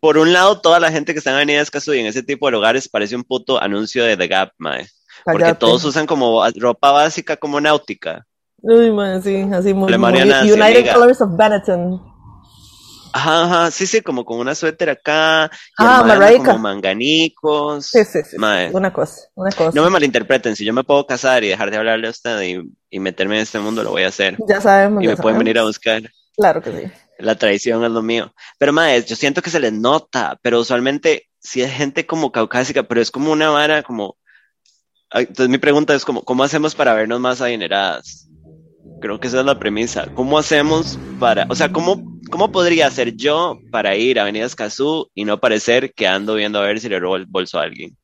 [0.00, 2.46] Por un lado, toda la gente que está en Avenida Escazú y en ese tipo
[2.46, 4.86] de lugares parece un puto anuncio de The Gap, mae.
[5.24, 5.58] Porque Cállate.
[5.60, 8.26] todos usan como ropa básica como náutica.
[8.62, 10.94] Uy, man, sí, así muy, muy nazi, United amiga.
[10.94, 12.02] Colors of Benetton.
[13.12, 15.50] Ajá, ajá, sí, sí, como con una suéter acá.
[15.52, 17.86] Y Ah, mae como manganicos.
[17.86, 18.36] Sí, sí, sí.
[18.36, 18.70] Mae.
[18.72, 19.70] Una cosa, una cosa.
[19.74, 22.60] No me malinterpreten, si yo me puedo casar y dejar de hablarle a usted y,
[22.90, 24.36] y meterme en este mundo, lo voy a hacer.
[24.46, 25.02] Ya sabemos.
[25.02, 26.02] Y ya me pueden venir a buscar.
[26.36, 26.92] Claro que sí.
[27.18, 28.32] La traición es lo mío.
[28.58, 32.82] Pero, mae, yo siento que se les nota, pero usualmente sí es gente como caucásica,
[32.82, 34.16] pero es como una vara como...
[35.12, 38.28] Entonces mi pregunta es como, ¿cómo hacemos para vernos más adineradas?
[39.00, 40.06] Creo que esa es la premisa.
[40.14, 45.10] ¿Cómo hacemos para, o sea, cómo, cómo podría hacer yo para ir a Avenida Escazú
[45.14, 47.96] y no parecer que ando viendo a ver si le robo el bolso a alguien?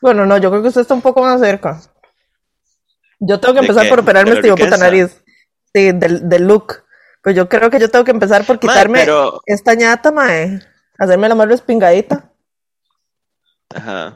[0.00, 1.80] Bueno, no, yo creo que usted está un poco más cerca.
[3.18, 3.90] Yo tengo que ¿De empezar qué?
[3.90, 5.22] por operarme ¿De la este puta nariz.
[5.74, 6.84] Sí, del, del look.
[7.22, 10.60] Pues yo creo que yo tengo que empezar por Mae, quitarme pero, esta ñata, mae.
[10.98, 12.32] Hacerme la más respingadita.
[13.74, 14.14] ajá.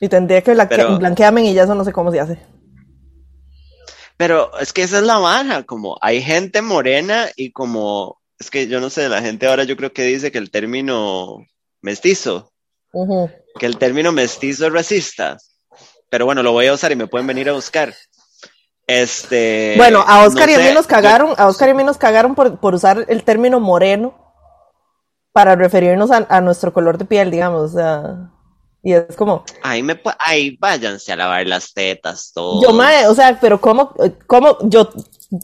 [0.00, 2.38] Y tendría que blanque- Pero- blanquearme y ya eso no sé cómo se hace.
[4.16, 8.66] Pero es que esa es la vara, como hay gente morena y como, es que
[8.68, 11.44] yo no sé, la gente ahora yo creo que dice que el término
[11.82, 12.52] mestizo,
[13.58, 15.36] que el término mestizo es racista.
[16.08, 17.92] Pero bueno, lo voy a usar y me pueden venir a buscar.
[18.86, 19.74] Este.
[19.76, 21.98] Bueno, a Oscar no y a mí nos cagaron, a Oscar y a mí nos
[21.98, 24.14] cagaron por, por usar el término moreno
[25.32, 27.72] para referirnos a, a nuestro color de piel, digamos.
[27.72, 28.30] o sea,
[28.86, 32.62] y es como, ahí me, ahí váyanse a lavar las tetas, todo.
[32.62, 33.92] yo mae, o sea, pero cómo,
[34.28, 34.90] cómo, yo,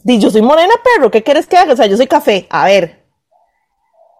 [0.05, 1.73] yo soy morena, perro, ¿qué quieres que haga?
[1.73, 3.02] O sea, yo soy café, a ver.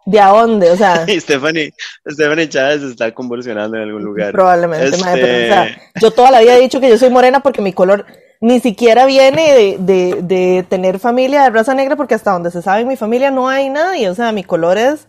[0.06, 0.70] ¿De a dónde?
[0.72, 1.74] O sea, Y Stephanie,
[2.08, 4.32] Stephanie Chávez está convulsionando en algún lugar.
[4.34, 7.10] probablemente, mae, pero, o sea, Este- yo toda la vida he dicho que yo soy
[7.10, 8.06] morena porque mi color
[8.42, 12.62] ni siquiera viene de, de, de tener familia de raza negra, porque hasta donde se
[12.62, 14.10] sabe en mi familia no hay nadie.
[14.10, 15.08] O sea, mi color es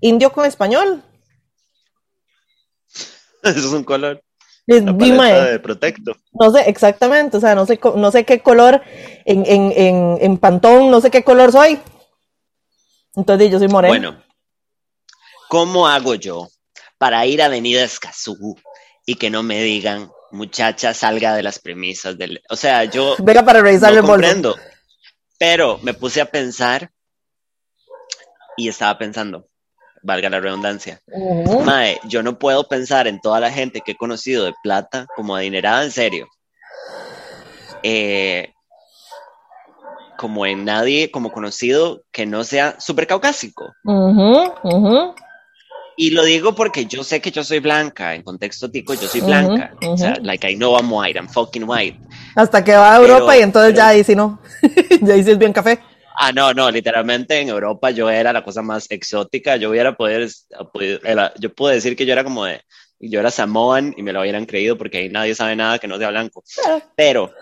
[0.00, 1.02] indio con español.
[3.42, 4.22] Eso es un color.
[4.68, 6.12] Es- de protecto.
[6.38, 8.82] No sé exactamente, o sea, no sé, no sé qué color
[9.24, 11.78] en, en, en, en Pantón, no sé qué color soy.
[13.16, 13.88] Entonces yo soy morena.
[13.92, 14.22] Bueno,
[15.48, 16.48] ¿cómo hago yo
[16.98, 18.56] para ir a Avenida Escazú
[19.06, 22.42] y que no me digan, muchacha, salga de las premisas del...
[22.50, 24.14] O sea, yo Venga para revisar no el bolso.
[24.14, 24.56] comprendo,
[25.38, 26.90] pero me puse a pensar
[28.56, 29.46] y estaba pensando,
[30.02, 31.60] valga la redundancia, Ujú.
[31.60, 35.34] Mae, yo no puedo pensar en toda la gente que he conocido de plata como
[35.34, 36.28] adinerada en serio.
[37.82, 38.52] Eh,
[40.16, 43.72] como en nadie como conocido que no sea súper caucásico.
[43.84, 45.14] Ujú, ujú.
[46.00, 49.20] Y lo digo porque yo sé que yo soy blanca, en contexto tico yo soy
[49.20, 49.74] blanca.
[49.82, 50.22] O sea, ujú.
[50.24, 51.98] like I know I'm white, I'm fucking white.
[52.36, 54.40] Hasta que va a Europa Pero- y entonces pero- ya ahí sí no.
[55.02, 55.80] ya ahí sí es bien café.
[56.20, 59.56] Ah, no, no, literalmente en Europa yo era la cosa más exótica.
[59.56, 60.28] Yo hubiera poder,
[60.72, 62.60] podido- era- yo puedo decir que yo era como de,
[63.00, 65.98] yo era Samoan y me lo hubieran creído porque ahí nadie sabe nada que no
[65.98, 66.44] sea blanco.
[66.96, 67.32] Pero,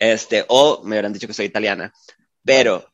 [0.00, 1.92] este, o me hubieran dicho que soy italiana.
[2.44, 2.86] Pero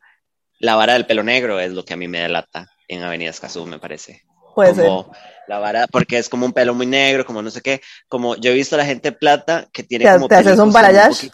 [0.61, 3.67] la vara del pelo negro es lo que a mí me delata en Avenida Escazú,
[3.67, 4.23] me parece.
[4.55, 4.85] Puede ser.
[4.87, 5.13] como
[5.49, 7.81] la vara, porque es como un pelo muy negro, como no sé qué.
[8.09, 10.73] Como yo he visto a la gente plata que tiene Te- como te haces un
[10.73, 11.31] balayage.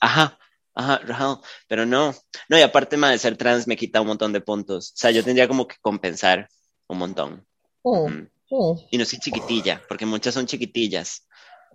[0.00, 0.38] Ajá,
[0.74, 2.14] ajá, pero no.
[2.48, 4.90] No, y aparte más de ser trans me quita un montón de puntos.
[4.90, 6.48] O sea, yo tendría como que compensar
[6.86, 7.44] un montón.
[7.82, 8.28] Mm, Mm.
[8.50, 8.78] mm.
[8.90, 11.26] Y no soy chiquitilla, porque muchas son chiquitillas.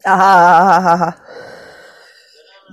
[0.05, 1.23] Ajá, ajá, ajá.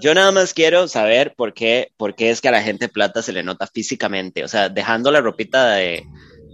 [0.00, 3.22] Yo nada más quiero saber por qué, por qué es que a la gente plata
[3.22, 4.44] se le nota físicamente.
[4.44, 6.06] O sea, dejando la ropita de,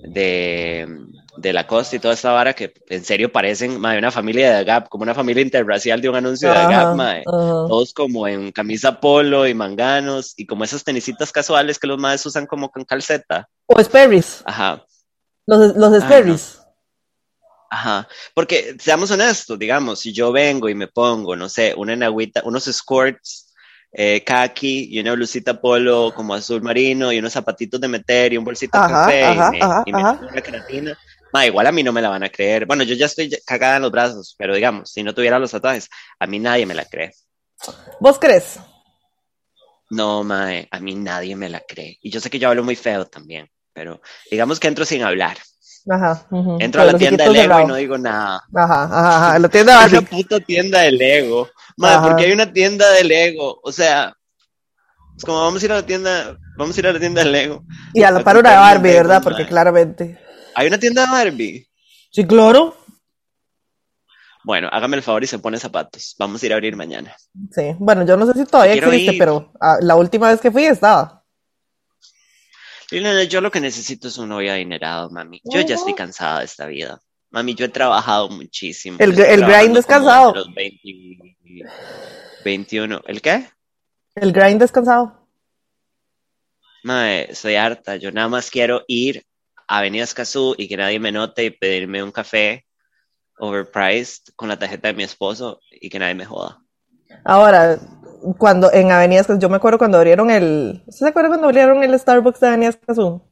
[0.06, 0.86] de,
[1.36, 4.64] de la costa y toda esta vara que en serio parecen mae, una familia de
[4.64, 7.24] Gap, como una familia interracial de un anuncio de Gap.
[7.24, 12.24] Todos como en camisa polo y manganos y como esas tenisitas casuales que los maes
[12.24, 13.48] usan como con calceta.
[13.66, 14.42] O Sperry's.
[14.44, 14.84] Ajá.
[15.46, 16.02] Los, los.
[16.02, 16.60] Sperry's.
[17.68, 22.42] Ajá, porque seamos honestos, digamos, si yo vengo y me pongo, no sé, una enagüita,
[22.44, 23.45] unos skirts,
[23.98, 28.37] eh, khaki y una blusita polo como azul marino y unos zapatitos de meter y
[28.37, 30.98] un bolsito de café ajá, y me, ajá, y me una queratina,
[31.32, 32.66] ma, igual a mí no me la van a creer.
[32.66, 35.88] Bueno, yo ya estoy cagada en los brazos, pero digamos, si no tuviera los tatuajes,
[36.18, 37.14] a mí nadie me la cree.
[37.98, 38.59] ¿Vos crees?
[39.88, 41.96] No, mae, a mí nadie me la cree.
[42.02, 43.48] Y yo sé que yo hablo muy feo también.
[43.72, 45.38] pero digamos que entro sin hablar.
[45.88, 46.27] Ajá.
[46.31, 46.57] ujú.
[46.61, 48.42] Entro a la tienda de ojitos Lego y no digo nada.
[48.55, 49.38] Ajá, ajá, ajá.
[49.38, 50.07] La tienda Una Barbie.
[50.09, 51.49] puta tienda de Lego.
[51.77, 53.61] Madre, porque hay una tienda de Lego.
[53.62, 54.12] O sea,
[55.16, 57.31] es como vamos a ir a la tienda, vamos a ir a la tienda de
[57.31, 57.64] Lego.
[57.94, 59.22] Y a la par una de Barbie, ¿verdad?
[59.22, 60.18] Porque claramente.
[60.55, 61.68] Hay una tienda de Barbie.
[62.11, 62.75] Sí, claro.
[64.44, 66.14] Bueno, hágame el favor y se pone zapatos.
[66.18, 67.14] Vamos a ir a abrir mañana.
[67.51, 67.75] Sí.
[67.79, 69.18] Bueno, yo no sé si todavía Quiero existe, ir.
[69.18, 71.25] pero ah, la última vez que fui estaba.
[72.90, 75.40] Liliana, yo lo que necesito es un novio adinerado, mami.
[75.44, 77.01] Yo ya estoy cansada de esta vida.
[77.31, 78.96] Mami, yo he trabajado muchísimo.
[79.01, 80.33] El- el grind es cansado.
[80.33, 81.68] desde los 20
[82.44, 83.03] 21.
[83.07, 83.49] ¿El qué?
[84.14, 85.27] El grind descansado.
[86.85, 87.96] Mae, estoy harta.
[87.96, 89.25] Yo nada más quiero ir
[89.66, 92.64] a Avenida Escazú y que nadie me note y pedirme un café
[93.38, 96.62] overpriced con la tarjeta de mi esposo y que nadie me joda.
[97.25, 97.79] Ahora,
[98.38, 100.83] cuando en Avenida Escazú, yo me acuerdo cuando abrieron el.
[100.87, 103.22] ¿Usted se acuerda cuando abrieron el Starbucks de Avenida Escazú?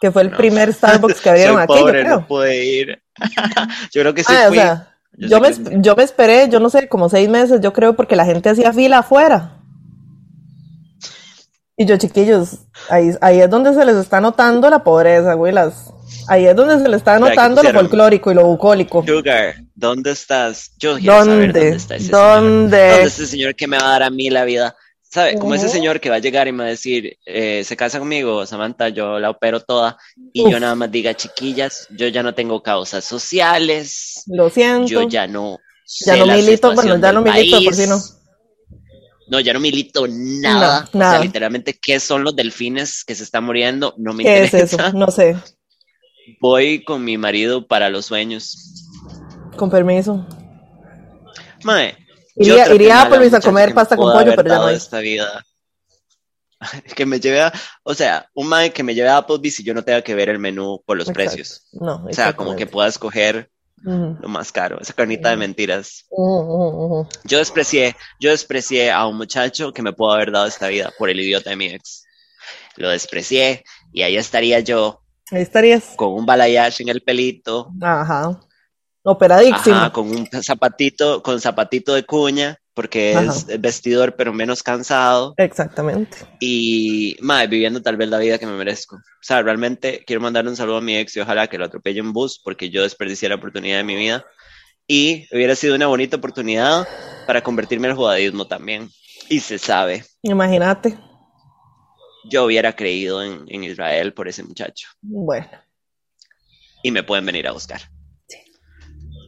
[0.00, 0.36] Que fue el No.
[0.36, 2.08] primer Starbucks que abrieron Soy aquí, yo creo.
[2.20, 3.02] no pude ir.
[3.92, 4.58] yo creo que sí Ah, o fui.
[4.58, 7.94] sea, Yo me, que yo me esperé, yo no sé, como seis meses, yo creo,
[7.96, 9.52] porque la gente hacía fila afuera.
[11.78, 15.52] Y yo, chiquillos, ahí, ahí es donde se les está notando la pobreza, güey.
[15.52, 15.92] Las,
[16.26, 19.04] ahí es donde se les está Vea, ¿qué notando lo folclórico y lo bucólico.
[19.06, 20.72] Sugar, ¿dónde estás?
[20.78, 21.76] Yo quiero saber dónde ¿Dónde?
[21.76, 22.42] está ese señor.
[22.42, 22.88] ¿Dónde?
[22.88, 24.74] ¿Dónde está ese señor que me va a dar a mí la vida?
[25.02, 25.36] ¿Sabe?
[25.36, 25.72] Como ese Ujú.
[25.76, 28.88] señor que va a llegar y me va a decir, eh, se casa conmigo, Samantha,
[28.88, 29.96] yo la opero toda.
[30.32, 34.88] Y yo nada más diga, chiquillas, yo ya no tengo causas sociales, Lo siento.
[34.88, 35.58] yo ya no
[36.04, 38.02] Ya sé no la milito, bueno, ya no milito, por si no.
[39.28, 40.84] No, ya no milito nada.
[40.84, 41.10] No, O nada.
[41.10, 43.94] sea, literalmente, ¿qué son los delfines que se están muriendo?
[43.98, 44.90] No me ¿Qué es interesa.
[44.90, 44.98] eso?
[44.98, 45.36] No sé.
[46.40, 48.85] Voy con mi marido para los sueños.
[49.56, 50.26] Con permiso.
[51.64, 51.96] Mae,
[52.36, 54.76] Iría- iría a Applebee's a comer pasta con pollo, pero ya no hay.
[54.76, 55.44] esta vida.
[56.96, 59.74] Que me lleve a, o sea, un mae que me lleve a Applebee's y yo
[59.74, 61.30] no tenga que ver el menú por los Exacto.
[61.34, 61.66] precios.
[61.72, 63.50] No, O sea, como que pueda escoger
[63.84, 66.06] lo más caro, esa carnita de mentiras.
[67.24, 71.08] Yo desprecié, yo desprecié a un muchacho que me pudo haber dado esta vida por
[71.10, 72.04] el idiota de mi ex.
[72.76, 75.92] Lo desprecié y ahí estaría yo Ahí estarías.
[75.94, 78.40] con un balayage en el pelito, Ajá.
[79.06, 79.76] Operadísimo.
[79.76, 83.30] ajá, con un zapatito, con zapatito de cuña, porque Ajá.
[83.32, 85.32] es vestidor pero menos cansado.
[85.38, 86.18] Exactamente.
[86.40, 88.96] y madre, viviendo tal vez la vida que me merezco.
[88.96, 92.00] O sea, realmente quiero mandar un saludo a mi ex y ojalá que lo atropelle
[92.00, 94.24] en bus porque yo desperdicié la oportunidad de mi vida
[94.88, 96.86] y hubiera sido una bonita oportunidad
[97.26, 98.90] para convertirme al judaísmo también.
[99.28, 100.98] Y se sabe, Imagínate.
[102.30, 105.48] yo hubiera creído en, en Israel por ese muchacho Bueno.
[106.82, 107.80] y me pueden venir a buscar.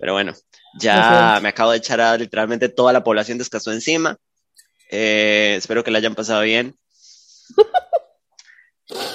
[0.01, 0.35] Pero bueno,
[0.79, 4.17] ya me acabo de echar a literalmente toda la población de Escazú encima.
[4.91, 6.77] Eh, espero que la hayan pasado bien.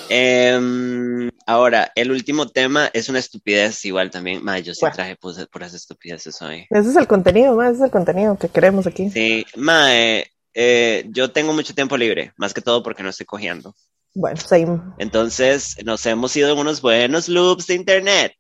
[0.10, 4.43] Em, ahora, el último tema es una estupidez igual también.
[4.43, 4.96] Mae, yo sí Bueno.
[4.96, 6.67] traje puras, puras estupideces hoy.
[6.69, 9.10] Ese es el contenido, ma, ese es el contenido que queremos aquí.
[9.10, 13.74] Sí, mae, eh, yo tengo mucho tiempo libre, más que todo porque no estoy cogiendo.
[14.13, 14.80] Bueno, same.
[15.00, 18.34] Entonces, nos hemos ido en unos buenos loops de internet.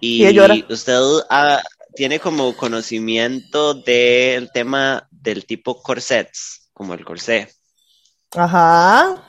[0.00, 0.24] Y
[0.72, 1.62] usted ah,
[1.94, 7.48] tiene como conocimiento del tema del tipo corsets, como el corsé.
[8.34, 9.26] Ajá.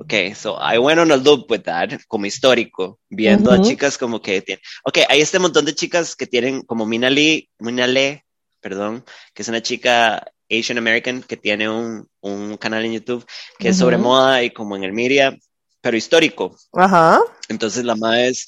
[0.00, 3.64] Ok, so I went on a loop with that, como histórico, viendo a Ujú.
[3.64, 4.62] chicas como que tienen.
[4.84, 8.24] Ok, hay este montón de chicas que tienen, como Mina Lee, Mina Le,
[8.60, 13.24] perdón, que es una chica Asian American que tiene un, un canal en YouTube
[13.58, 15.36] que es sobre moda y como en el media,
[15.80, 16.56] pero histórico.
[16.72, 17.20] Ajá.
[17.48, 18.46] Entonces las madres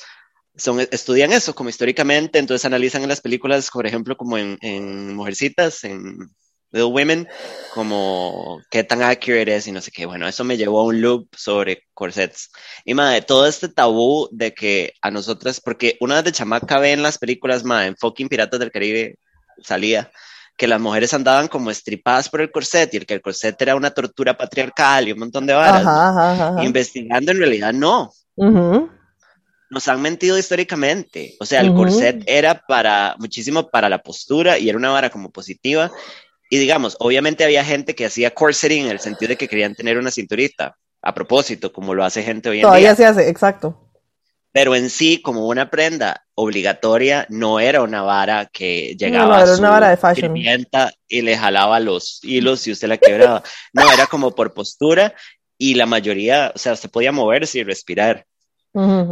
[0.57, 5.15] son, estudian eso como históricamente, entonces analizan en las películas, por ejemplo, como en, en
[5.15, 6.31] Mujercitas, en
[6.73, 7.29] Little Women,
[7.75, 10.07] como qué tan accurate es y no sé qué.
[10.07, 12.51] Bueno, eso me llevó a un loop sobre corsets.
[12.85, 16.93] Y madre, todo este tabú de que a nosotras, porque una vez de chamaca ve
[16.93, 19.17] en las películas, madre, en fucking Piratas del Caribe
[19.63, 20.11] salía
[20.57, 23.77] que las mujeres andaban como estripadas por el corset y el que el corset era
[23.77, 25.87] una tortura patriarcal y un montón de varas.
[25.87, 26.65] Ajá, ajá, ajá.
[26.65, 28.91] Investigando en realidad no Ujú.
[29.71, 31.35] Nos han mentido históricamente.
[31.41, 35.31] O sea, el corset era para muchísimo para la postura y era una vara como
[35.31, 35.91] positiva.
[36.51, 39.99] Y digamos, obviamente había gente que hacía corsetting en el sentido de que querían tener
[39.99, 42.97] una cinturita, a propósito, como lo hace gente hoy en Todavía día.
[42.97, 43.83] se hace, exacto.
[44.53, 49.43] Pero en sí, como una prenda obligatoria, no era una vara que llegaba no, a
[49.43, 50.35] era su una vara de fashion.
[51.09, 53.43] y le jalaba los hilos y usted la quebraba.
[53.73, 55.15] No, era como por postura
[55.59, 58.25] y la mayoría, o sea, se podía moverse y respirar.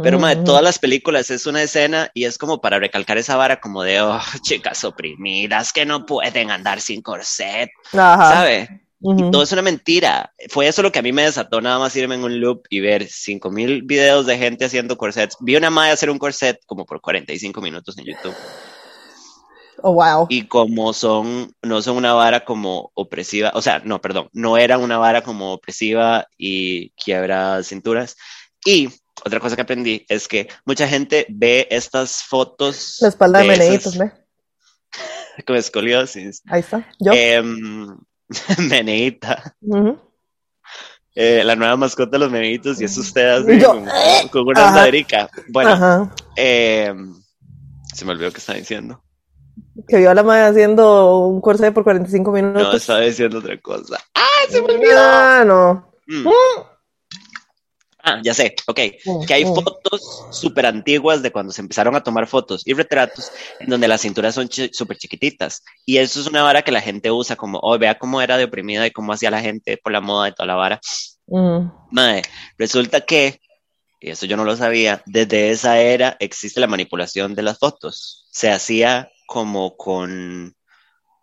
[0.03, 3.59] Pero, madre, todas las películas es una escena y es como para recalcar esa vara
[3.59, 8.29] como de, oh, chicas oprimidas que no pueden andar sin corset, Ajá.
[8.31, 8.81] ¿sabe?
[9.01, 10.33] Y todo es una mentira.
[10.49, 12.79] Fue eso lo que a mí me desató nada más irme en un loop y
[12.79, 15.37] ver 5000 videos de gente haciendo corsets.
[15.39, 18.35] Vi una madre hacer un corset como por 45 minutos en YouTube.
[19.83, 20.27] Oh, wow.
[20.29, 24.81] Y como son, no son una vara como opresiva, o sea, no, perdón, no eran
[24.81, 28.15] una vara como opresiva y quiebra cinturas.
[28.65, 28.89] Y
[29.23, 32.97] otra cosa que aprendí es que mucha gente ve estas fotos.
[33.01, 34.11] La espalda de, Meneitos, ¿ve?
[35.45, 36.41] Con escoliosis.
[36.47, 36.87] Ahí está.
[36.99, 37.13] Yo.
[37.13, 37.97] Em,
[38.69, 39.55] Meneita.
[41.13, 43.59] Eh, la nueva mascota de los Meneitos y es usted así,
[44.29, 45.29] con, una andaderica.
[45.49, 47.15] Bueno, em,
[47.93, 49.01] se me olvidó que estaba diciendo.
[49.87, 52.63] Que vio a la madre haciendo un corset por 45 minutos.
[52.63, 53.97] No, estaba diciendo otra cosa.
[54.13, 54.97] ¡Ah, se me olvidó!
[54.97, 55.93] Ah, no.
[56.07, 56.27] Mm.
[58.07, 58.79] Ah, ya sé, ok.
[59.27, 63.67] Que hay fotos súper antiguas de cuando se empezaron a tomar fotos y retratos en
[63.67, 65.63] donde las cinturas son súper chiquititas.
[65.87, 68.43] Y eso es una vara que la gente usa como, oh, vea cómo era de
[68.43, 70.79] oprimida y cómo hacía la gente por la moda y toda la vara.
[71.25, 71.67] Mm.
[71.89, 72.21] Madre,
[72.59, 73.41] resulta que,
[73.99, 78.27] y eso yo no lo sabía, desde esa era existe la manipulación de las fotos.
[78.29, 80.55] Se hacía como con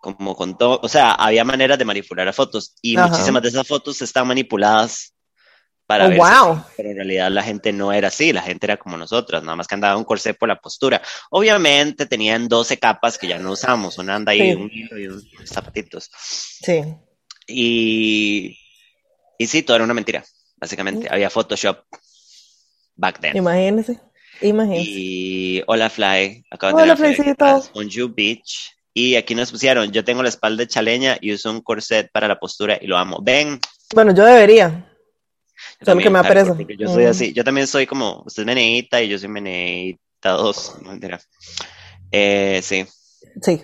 [0.01, 3.69] como con todo, o sea, había maneras de manipular las fotos y muchísimas de esas
[3.69, 5.12] fotos están manipuladas
[5.87, 6.65] para oh, wow.
[6.77, 9.67] pero en realidad la gente no era así, la gente era como nosotras, nada más
[9.67, 11.03] que andaba un corsé por la postura.
[11.31, 15.25] Obviamente tenían 12 capas que ya no usamos, una anda ahí, un hilo y unos
[15.45, 16.11] zapatitos.
[16.15, 16.83] Sí.
[17.47, 18.59] Y,
[19.39, 20.25] y sí, todo era una mentira,
[20.57, 21.09] básicamente.
[21.11, 21.85] Había Photoshop
[22.97, 23.37] back then.
[23.37, 24.01] Imagínese,
[24.41, 24.91] imagínese.
[24.91, 28.73] Y hola Fly, acabo hola, de On You Beach.
[28.95, 32.39] Y aquí nos pusieron, yo tengo la espalda chaleña y uso un corset para la
[32.39, 33.21] postura y lo amo.
[33.23, 33.59] Ven.
[33.95, 34.92] Bueno, yo debería.
[35.87, 36.57] Yo que me aprecio.
[36.79, 37.33] Yo soy así.
[37.33, 40.77] Yo también soy como, usted es Meneita y yo soy Meneita 2.
[40.83, 40.99] No
[42.13, 42.87] eh, sí.
[43.41, 43.63] Sí.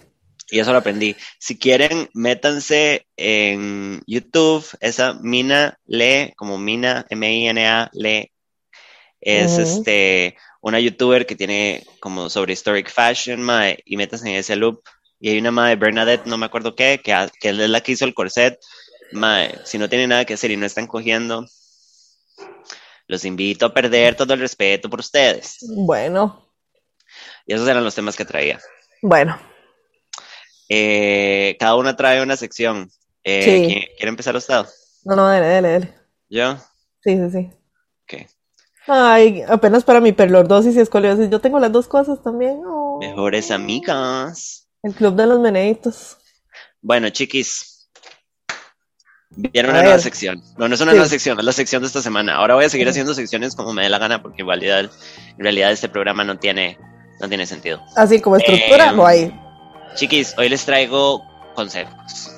[0.50, 1.14] Y eso lo aprendí.
[1.38, 4.64] Si quieren, métanse en YouTube.
[4.80, 8.32] Esa Mina Le, como Mina, M-I-N-A, Le,
[9.20, 14.56] es este una youtuber que tiene como sobre historic fashion, mae, y métanse en ese
[14.56, 14.82] loop.
[15.20, 18.04] Y hay una madre, Bernadette, no me acuerdo qué, que, que es la que hizo
[18.04, 18.58] el corset.
[19.12, 21.46] Mae, si no tienen nada que hacer y no están cogiendo,
[23.06, 25.58] los invito a perder todo el respeto por ustedes.
[25.76, 26.46] Bueno.
[27.46, 28.60] Y esos eran los temas que traía.
[29.02, 29.38] Bueno.
[30.68, 32.90] Eh, cada una trae una sección.
[33.24, 33.86] Eh, sí.
[33.96, 34.66] ¿Quiere empezar usted?
[35.04, 35.94] No, no, dale, dale, dale.
[36.28, 36.56] ¿Yo?
[37.02, 37.50] Sí, sí, sí.
[38.02, 38.30] Ok.
[38.86, 41.30] Ay, apenas para mi perlordosis y escoliosis.
[41.30, 42.60] Yo tengo las dos cosas también.
[43.00, 44.68] Mejores amigas.
[44.82, 46.18] El club de los meneitos.
[46.80, 47.67] Bueno, chiquis.
[49.30, 50.42] Viene una nueva sección.
[50.56, 52.36] No, no es una nueva sección, es la sección de esta semana.
[52.36, 55.38] Ahora voy a seguir haciendo secciones como me dé la gana, porque en realidad, en
[55.38, 56.78] realidad este programa no tiene,
[57.20, 57.80] no tiene sentido.
[57.96, 59.32] Así como estructura, no hay.
[59.94, 61.22] Chiquis, hoy les traigo
[61.54, 62.32] consejos.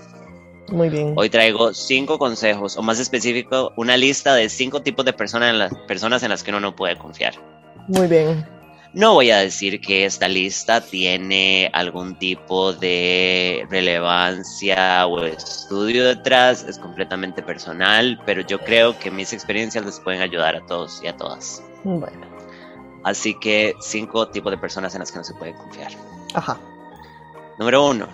[0.71, 1.15] Muy bien.
[1.17, 5.59] Hoy traigo cinco consejos, o más específico, una lista de cinco tipos de personas en
[5.59, 7.35] las, personas en las que uno no puede confiar.
[7.89, 8.47] Muy bien.
[8.93, 16.65] No voy a decir que esta lista tiene algún tipo de relevancia o estudio detrás,
[16.65, 21.07] es completamente personal, pero yo creo que mis experiencias les pueden ayudar a todos y
[21.07, 21.63] a todas.
[21.85, 22.27] Bueno.
[23.05, 25.93] Así que cinco tipos de personas en las que no se puede confiar.
[26.35, 26.59] Ajá.
[27.61, 28.09] Número uno.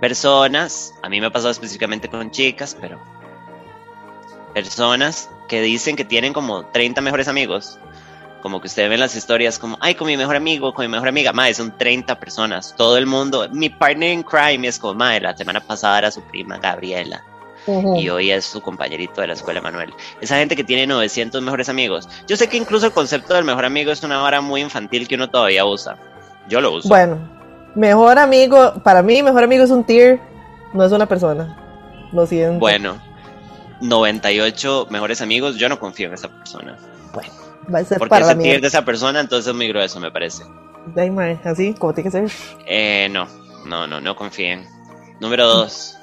[0.00, 3.00] Personas, a mí me ha pasado específicamente con chicas, pero
[4.54, 7.80] personas que dicen que tienen como 30 mejores amigos
[8.44, 11.08] como que usted ve las historias como, ay, con mi mejor amigo, con mi mejor
[11.08, 15.20] amiga, madre, son 30 personas, todo el mundo, mi partner in crime es como, madre,
[15.20, 17.24] la semana pasada era su prima Gabriela.
[17.96, 19.94] Y hoy es su compañerito de la escuela Manuel.
[20.20, 22.06] Esa gente que tiene 900 mejores amigos.
[22.26, 25.14] Yo sé que incluso el concepto del mejor amigo es una vara muy infantil que
[25.14, 25.96] uno todavía usa.
[26.46, 26.90] Yo lo uso.
[26.90, 27.16] Bueno,
[27.74, 30.20] mejor amigo, para mí, mejor amigo es un tier,
[30.74, 31.56] no es una persona.
[32.12, 32.58] Lo siento.
[32.58, 32.98] Bueno,
[33.80, 36.76] 98 mejores amigos, yo no confío en esa persona.
[37.14, 40.10] Bueno va a ser Porque para sentir de esa persona, entonces es muy grueso, me
[40.10, 40.44] parece.
[41.44, 42.30] así, como tiene que ser.
[42.66, 43.26] Eh, no,
[43.66, 44.66] no, no, no confíen.
[45.20, 45.96] Número dos.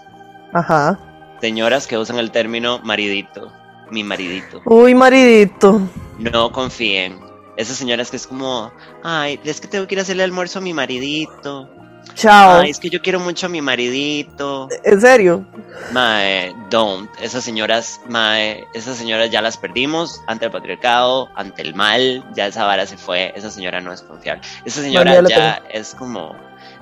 [0.53, 0.99] Ajá.
[1.41, 3.51] Señoras que usan el término maridito.
[3.89, 4.61] Mi maridito.
[4.65, 5.81] Uy, maridito.
[6.17, 7.19] No confíen.
[7.57, 8.71] Esas señoras que es como,
[9.03, 11.69] ay, es que tengo que ir a hacerle almuerzo a mi maridito.
[12.15, 12.59] Chao.
[12.61, 14.67] Ay, es que yo quiero mucho a mi maridito.
[14.83, 15.45] ¿En serio?
[15.91, 17.09] Mae, don't.
[17.19, 22.23] Esas señoras, mae, esas señoras ya las perdimos ante el patriarcado, ante el mal.
[22.35, 23.33] Ya esa vara se fue.
[23.35, 24.41] Esa señora no es confiable.
[24.65, 26.35] Esa señora ya es como.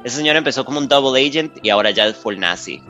[0.03, 2.84] Esa señora empezó como un double agent y ahora ya es full nazi.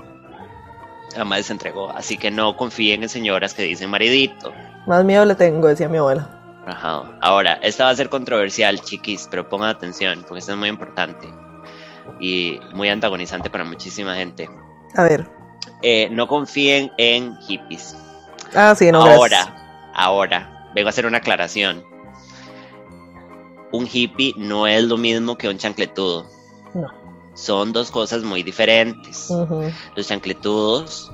[1.15, 1.91] Jamás se entregó.
[1.91, 4.53] Así que no confíen en señoras que dicen maridito.
[4.87, 6.29] Más miedo le tengo, decía mi abuela.
[6.65, 7.03] Ajá.
[7.21, 11.27] Ahora, esta va a ser controversial, chiquis, pero pongan atención, porque esto es muy importante
[12.19, 14.49] y muy antagonizante para muchísima gente.
[14.95, 15.27] A ver.
[15.81, 17.95] eh, no confíen en hippies.
[18.55, 19.55] Ah, sí, no, ahora, gracias.
[19.93, 21.83] ahora, vengo a hacer una aclaración.
[23.71, 26.25] Un hippie no es lo mismo que un chancletudo.
[26.73, 26.87] No.
[27.35, 29.29] Son dos cosas muy diferentes.
[29.95, 31.11] Los chancletudos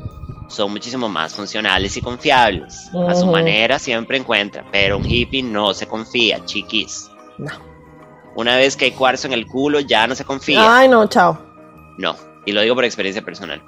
[0.47, 2.89] son muchísimo más funcionales y confiables.
[3.07, 7.09] A su manera siempre encuentran, pero un hippie no se confía, chiquis.
[7.37, 7.51] No.
[8.35, 10.77] Una vez que hay cuarzo en el culo, ya no se confía.
[10.77, 11.37] Ay, no, chao.
[11.97, 12.15] No,
[12.45, 13.63] y lo digo por experiencia personal.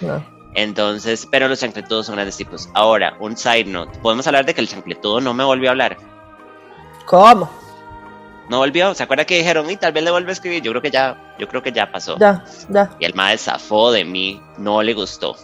[0.00, 0.24] No.
[0.54, 2.68] Entonces, pero los chancletudos son grandes tipos.
[2.74, 3.98] Ahora, un side note.
[4.00, 5.96] Podemos hablar de que el chancletudo no me volvió a hablar.
[7.06, 7.50] ¿Cómo?
[8.48, 8.94] No volvió.
[8.94, 10.62] ¿Se acuerda que dijeron, y tal vez le vuelve a escribir?
[10.62, 12.18] Yo creo que ya, yo creo que ya pasó.
[12.18, 12.90] Ya, ya.
[12.98, 15.36] Y el mae zafó de mí, no le gustó.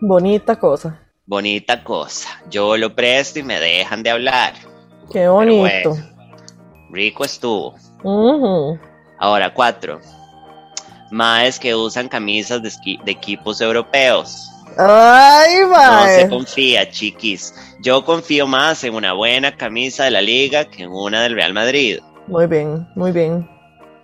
[0.00, 0.98] Bonita cosa.
[1.24, 2.42] Bonita cosa.
[2.50, 4.54] Yo lo presto y me dejan de hablar.
[5.12, 5.96] Qué bonito.
[6.92, 7.74] Rico estuvo.
[9.18, 10.00] Ahora, cuatro.
[11.10, 12.70] Maes que usan camisas de,
[13.06, 14.48] equipos europeos.
[14.78, 16.22] Ay, No mae.
[16.22, 17.52] se confía, chiquis.
[17.80, 21.52] Yo confío más en una buena camisa de la liga que en una del Real
[21.52, 21.98] Madrid.
[22.28, 23.48] Muy bien, muy bien.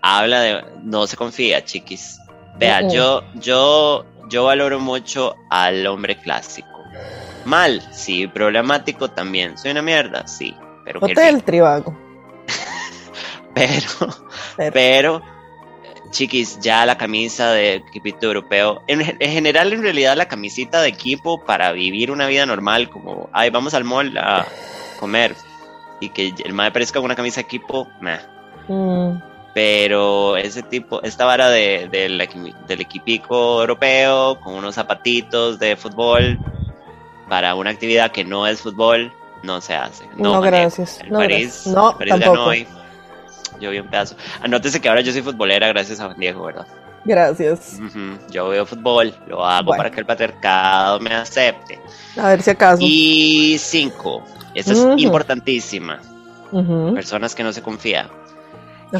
[0.02, 0.64] Habla de.
[0.82, 2.20] No se confía, chiquis.
[2.58, 6.68] Vea, yo, yo, yo valoro mucho al hombre clásico.
[7.44, 8.26] Mal, sí.
[8.26, 9.56] Problemático también.
[9.56, 10.54] Soy una mierda, sí.
[10.84, 11.42] Pero Hotel.
[11.44, 12.05] Tribago.
[13.56, 14.14] Pero,
[14.56, 15.22] Pero- pero,
[16.10, 20.88] chiquis, ya la camisa de equipito europeo, en, en general, en realidad, la camisita de
[20.88, 24.46] equipo para vivir una vida normal, como, ay, vamos al mall a
[25.00, 25.34] comer
[26.00, 28.18] y que el mae parezca con una camisa de equipo, meh.
[28.68, 29.20] Mm,
[29.54, 35.76] Pero ese tipo, esta vara de, del equi- del equipico europeo con unos zapatitos de
[35.76, 36.38] fútbol
[37.26, 39.10] para una actividad que no es fútbol,
[39.42, 40.04] no se hace.
[40.16, 41.00] No, gracias.
[41.00, 41.66] El No, París, gracias.
[41.74, 42.32] No, París tampoco.
[42.36, 42.66] ganó hoy.
[43.60, 44.16] Yo vi un pedazo.
[44.42, 46.66] Anótese que ahora yo soy futbolera gracias a Juan Diego, ¿verdad?
[47.04, 47.78] gracias.
[48.30, 49.78] Yo veo fútbol, lo hago Bueno.
[49.78, 51.78] para que el patriarcado me acepte.
[52.16, 52.78] A ver si acaso.
[52.82, 56.00] Y cinco, esta es importantísima,
[56.94, 58.08] personas que no se confían.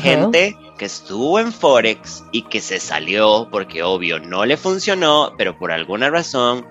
[0.00, 5.58] Gente que estuvo en Forex y que se salió porque obvio no le funcionó, pero
[5.58, 6.64] por alguna razón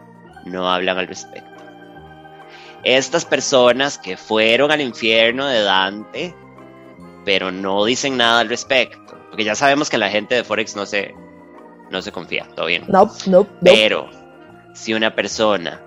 [0.46, 1.50] no hablan al respecto.
[2.84, 6.36] Estas personas que fueron al infierno de Dante,
[7.26, 10.86] pero no dicen nada al respecto, porque ya sabemos que la gente de Forex no
[10.86, 11.14] se,
[11.90, 12.86] no se confía, todo bien.
[12.88, 13.48] No, no, no.
[13.62, 14.10] Pero
[14.74, 15.82] si una persona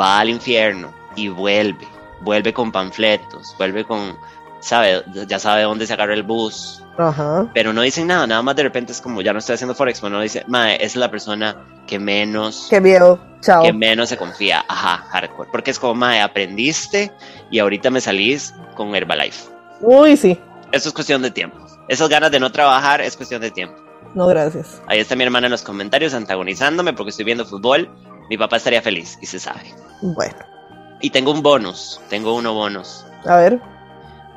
[0.00, 1.86] va al infierno y vuelve,
[2.22, 4.16] vuelve con panfletos, vuelve con,
[4.60, 7.50] sabe, ya sabe dónde se agarra el bus, Ajá.
[7.52, 10.00] pero no dicen nada, nada más de repente es como, ya no estoy haciendo Forex,
[10.00, 11.56] pero no dice, mae, es la persona
[11.86, 13.18] que menos, Qué viejo.
[13.40, 13.62] Chao.
[13.62, 17.12] que menos se confía, ajá, hardcore, porque es como, mae, aprendiste
[17.50, 19.53] y ahorita me salís con Herbalife.
[19.84, 20.38] Uy, sí.
[20.72, 21.58] Eso es cuestión de tiempo.
[21.88, 23.76] Esas ganas de no trabajar es cuestión de tiempo.
[24.14, 24.80] No, gracias.
[24.86, 27.88] Ahí está mi hermana en los comentarios antagonizándome porque estoy viendo fútbol.
[28.30, 29.74] Mi papá estaría feliz y se sabe.
[30.02, 30.36] Bueno,
[31.00, 33.04] Y tengo un bonus, tengo uno bonus.
[33.26, 33.60] a ver.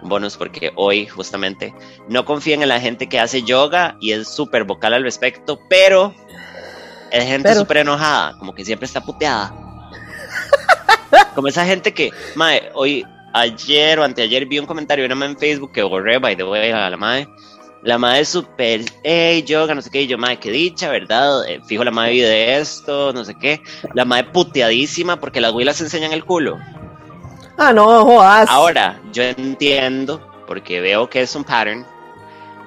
[0.02, 1.74] Un bonus porque hoy justamente
[2.08, 6.14] no confíen en la gente que hace yoga y es súper vocal al respecto, pero
[7.12, 9.54] es gente súper enojada, como que siempre está puteada.
[11.36, 13.06] como esa gente que, mae, hoy,
[13.40, 16.72] ayer o anteayer vi un comentario de una en Facebook que borré, by the way,
[16.72, 17.28] a la mae.
[17.84, 21.48] La es súper, hey, yoga, no sé qué, y yo, mae, qué dicha, ¿verdad?
[21.48, 23.62] Eh, fijo, la mae vive de esto, no sé qué.
[23.94, 26.58] La mae puteadísima porque las huilas enseñan el culo.
[27.58, 28.50] Ah, no, jodas.
[28.50, 31.86] Ahora, yo entiendo, porque veo que es un pattern,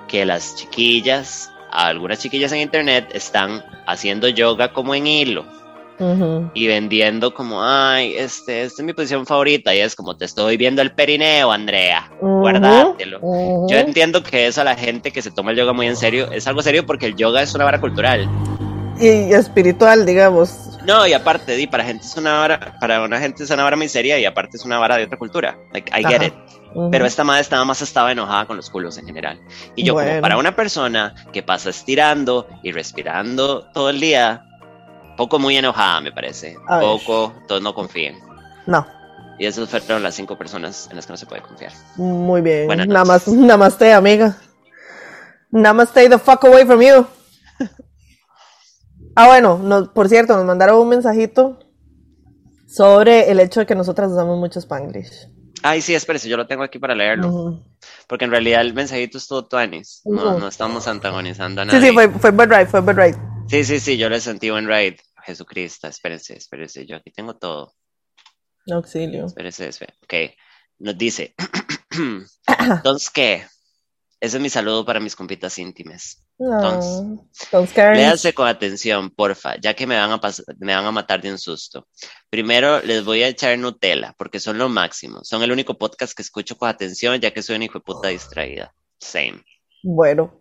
[0.09, 5.60] que las chiquillas, algunas chiquillas en internet están haciendo yoga como en hilo
[6.55, 10.57] Y vendiendo como, ay, este, esta es mi posición favorita, y es como, te estoy
[10.57, 13.19] viendo el perineo, Andrea, guardátelo.
[13.21, 13.67] Ujú.
[13.71, 16.31] Yo entiendo que eso a la gente que se toma el yoga muy en serio,
[16.31, 18.29] es algo serio porque el yoga es una vara cultural.
[19.01, 20.79] Y espiritual, digamos.
[20.87, 23.77] No, y aparte, di, para gente es una vara, para una gente es una vara
[23.77, 25.59] muy seria y aparte es una vara de otra cultura.
[25.73, 26.35] Like, I get it.
[26.91, 29.41] Pero esta madre estaba más estaba enojada con los culos en general.
[29.75, 34.45] Y yo, como para una persona que pasa estirando y respirando todo el día,
[35.21, 36.57] poco muy enojada, me parece.
[36.67, 36.87] A ver.
[36.87, 38.19] Poco, todos no confíen.
[38.67, 38.87] No.
[39.39, 41.73] Y esas fueron las cinco personas en las que no se puede confiar.
[41.97, 42.67] Muy bien.
[42.69, 43.35] Namas- noches.
[43.35, 44.37] namaste, amiga.
[45.51, 47.07] Namaste the fuck away from you.
[49.15, 51.59] Ah, bueno, nos- por cierto, nos mandaron un mensajito
[52.67, 55.29] sobre el hecho de que nosotras usamos mucho Spanglish.
[55.63, 57.63] Ay, sí, espérese, yo lo tengo aquí para leerlo.
[58.07, 60.01] Porque en realidad el mensajito es todo tuanis.
[60.07, 61.89] No, no estamos antagonizando a Sí, nadie.
[61.89, 63.17] sí, fue, fue buen right, fue buen right.
[63.49, 64.97] sí, sí, sí, yo le sentí buen ride.
[65.23, 67.75] Jesucristo, espérense, espérense, yo aquí tengo todo.
[68.71, 69.27] Auxilio.
[69.27, 69.99] Espérese, espérese.
[70.03, 70.37] Ok,
[70.79, 71.35] nos dice,
[71.91, 73.47] entonces, ¿qué?
[74.21, 76.23] Ese es mi saludo para mis compitas íntimas.
[76.39, 77.27] No,
[77.73, 77.95] me.
[77.95, 80.21] Léanse con atención, porfa, ya que me van, a
[80.59, 81.89] me van a matar de un susto.
[82.29, 85.21] Primero les voy a echar Nutella, porque son lo máximo.
[85.23, 88.09] Son el único podcast que escucho con atención, ya que soy una hijo de puta
[88.09, 88.75] distraída.
[88.99, 89.43] Same.
[89.83, 90.40] Bueno,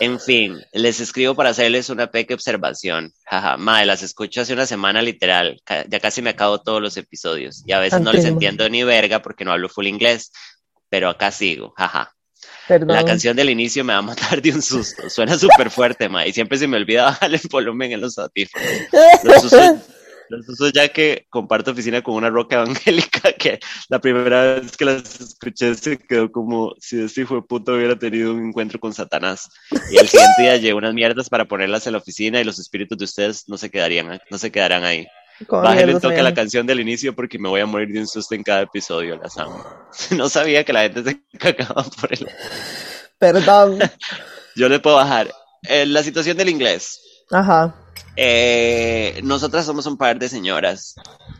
[0.00, 3.12] En fin, les escribo para hacerles una pequeña observación.
[3.24, 5.60] Jaja, madre, las escucho hace una semana literal.
[5.88, 7.62] Ya casi me acabo todos los episodios.
[7.66, 8.68] Y a veces no les Entiendo.
[8.68, 10.32] ni verga porque no hablo full inglés.
[10.88, 12.14] Pero acá sigo, jaja.
[12.68, 12.96] perdón.
[12.96, 15.08] La canción del inicio me va a matar de un susto.
[15.10, 16.26] Suena súper fuerte, ma.
[16.26, 18.68] Y siempre se me olvida bajarle el volumen en los audífonos.
[19.22, 19.52] Los
[20.30, 25.20] uso ya que comparto oficina con una roca evangélica que la primera vez que las
[25.20, 29.48] escuché se quedó como si este hijo de puta hubiera tenido un encuentro con Satanás.
[29.90, 32.98] Y el siguiente día llevé unas mierdas para ponerlas en la oficina y los espíritus
[32.98, 35.06] de ustedes no se quedarían, no se quedarán ahí.
[35.48, 38.06] Bájenle un toque a la canción del inicio porque me voy a morir de un
[38.06, 39.64] susto en cada episodio, las amo.
[40.16, 42.28] No sabía que la gente se cagaba por el
[43.18, 43.78] Perdón.
[44.56, 45.32] yo le puedo bajar.
[45.62, 47.00] Eh, la situación del inglés.
[47.30, 47.74] Ajá.
[48.16, 50.94] Eh, nosotras somos un par de señoras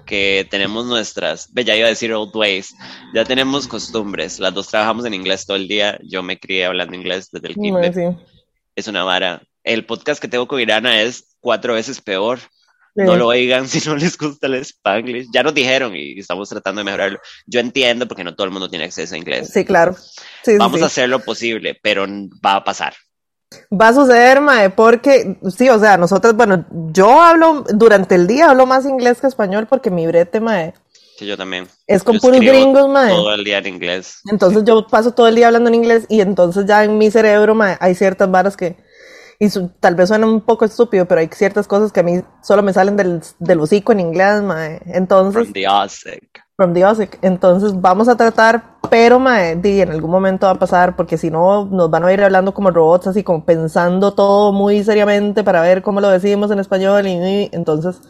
[0.07, 2.75] que tenemos nuestras, ya iba a decir old ways,
[3.15, 4.39] ya tenemos costumbres.
[4.41, 5.99] Las dos trabajamos en inglés todo el día.
[6.03, 7.95] Yo me crié hablando inglés desde el Bueno, kinder.
[8.17, 8.25] sí.
[8.77, 9.43] Es una vara.
[9.63, 12.39] El podcast que tengo con Irana es cuatro veces peor.
[12.97, 13.03] Sí.
[13.03, 15.29] No lo oigan si no les gusta el Spanglish.
[15.33, 17.19] Ya nos dijeron y estamos tratando de mejorarlo.
[17.47, 19.51] Yo entiendo porque no todo el mundo tiene acceso a inglés.
[19.53, 19.97] Sí, claro.
[20.45, 20.83] Sí, Vamos sí.
[20.85, 22.07] a hacer lo posible, pero
[22.45, 22.95] va a pasar.
[23.73, 28.51] Va a suceder, mae, porque, sí, o sea, nosotros, bueno, yo hablo, durante el día
[28.51, 30.75] hablo más inglés que español porque mi brete, mae,
[31.19, 31.69] Que yo también.
[31.87, 33.11] es con Yo puros gringos, mae.
[33.11, 34.21] Todo el día en inglés.
[34.31, 37.55] Entonces yo paso todo el día hablando en inglés y entonces ya en mi cerebro
[37.55, 38.77] mae, hay ciertas varas que,
[39.39, 42.23] y su- tal vez suena un poco estúpido, pero hay ciertas cosas que a mí
[42.43, 44.81] solo me salen del, del hocico en inglés, mae.
[44.87, 45.67] Entonces, From the.
[46.57, 47.09] From the.
[47.23, 51.31] Entonces vamos a tratar, pero mae, di, en algún momento va a pasar, porque si
[51.31, 55.63] no nos van a ir hablando como robots, así como pensando todo muy seriamente para
[55.63, 58.01] ver cómo lo decimos en español y, y- entonces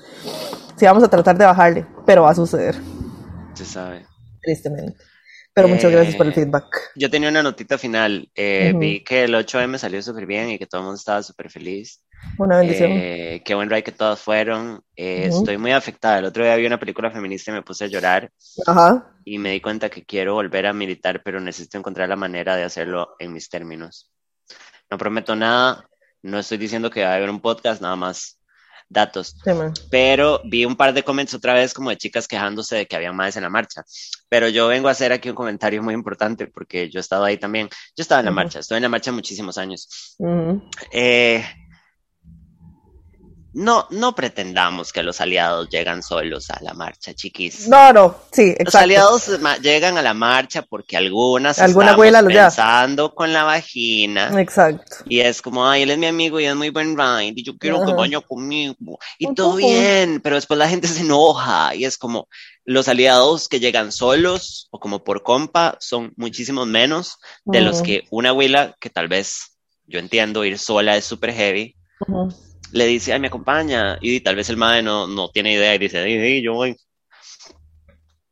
[0.76, 2.76] sí vamos a tratar de bajarle, pero va a suceder,
[3.54, 4.06] Se sabe.
[4.42, 4.96] tristemente.
[5.54, 6.64] Pero muchas Eh, gracias por el feedback.
[6.96, 8.28] Yo tenía una notita final.
[8.34, 8.74] Eh.
[8.76, 12.00] Vi que el 8M salió súper bien y que todo el mundo estaba súper feliz.
[12.38, 12.90] Una bendición.
[12.92, 14.82] Eh, qué buen ride que todos fueron.
[14.96, 15.38] Eh, Ujú.
[15.38, 16.18] Estoy muy afectada.
[16.18, 18.30] El otro día vi una película feminista y me puse a llorar
[18.66, 19.12] Ajá.
[19.24, 22.64] y me di cuenta que quiero volver a militar, pero necesito encontrar la manera de
[22.64, 24.10] hacerlo en mis términos.
[24.90, 25.88] No prometo nada.
[26.22, 28.40] No estoy diciendo que va a haber un podcast, nada más
[28.88, 29.36] datos.
[29.44, 29.50] Sí,
[29.90, 33.12] pero vi un par de comments otra vez como de chicas quejándose de que había
[33.12, 33.82] más en la marcha.
[34.28, 37.36] Pero yo vengo a hacer aquí un comentario muy importante porque yo he estado ahí
[37.38, 37.68] también.
[37.96, 38.36] Yo estaba en la Ujú.
[38.36, 40.16] marcha, estuve en la marcha muchísimos años.
[40.18, 40.62] Ujú.
[40.92, 41.44] Eh,
[43.54, 47.68] no, no pretendamos que los aliados llegan solos a la marcha, chiquis.
[47.68, 48.78] No, no, sí, Los exacto.
[48.78, 54.40] aliados ma- llegan a la marcha porque algunas Alguna estamos los pensando con la vagina.
[54.40, 54.96] Exacto.
[55.06, 57.56] Y es como, ay, él es mi amigo y es muy buen ride y yo
[57.56, 58.98] quiero que vaya conmigo.
[59.18, 62.28] Y todo bien, pero después la gente se enoja y es como,
[62.64, 68.02] los aliados que llegan solos o como por compa son muchísimos menos de los que
[68.10, 71.76] una abuela que tal vez, yo entiendo, ir sola es súper heavy.
[72.74, 73.98] Le dice, ay, me acompaña.
[74.00, 76.76] Y tal vez el madre no, no tiene idea y dice, "Sí, sí, yo voy.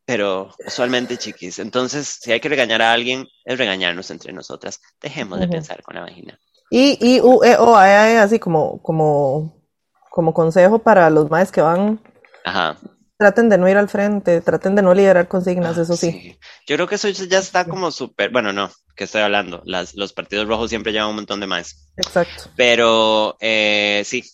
[0.04, 4.80] Pero usualmente, chiquis, entonces, si hay que regañar a alguien, es regañarnos entre nosotras.
[5.00, 6.38] Dejemos de pensar con la vagina.
[6.70, 9.62] Y, y U, E, O, A, E, así como, como,
[10.10, 12.00] como consejo para los maes que van,
[12.44, 12.76] Ajá.
[13.22, 16.36] Traten de no ir al frente, traten de no liderar consignas, eso sí.
[16.66, 20.12] Yo creo que eso ya está como súper, bueno, no, que estoy hablando, Las, los
[20.12, 24.24] partidos rojos siempre llevan un montón de más, Exacto, pero eh, sí,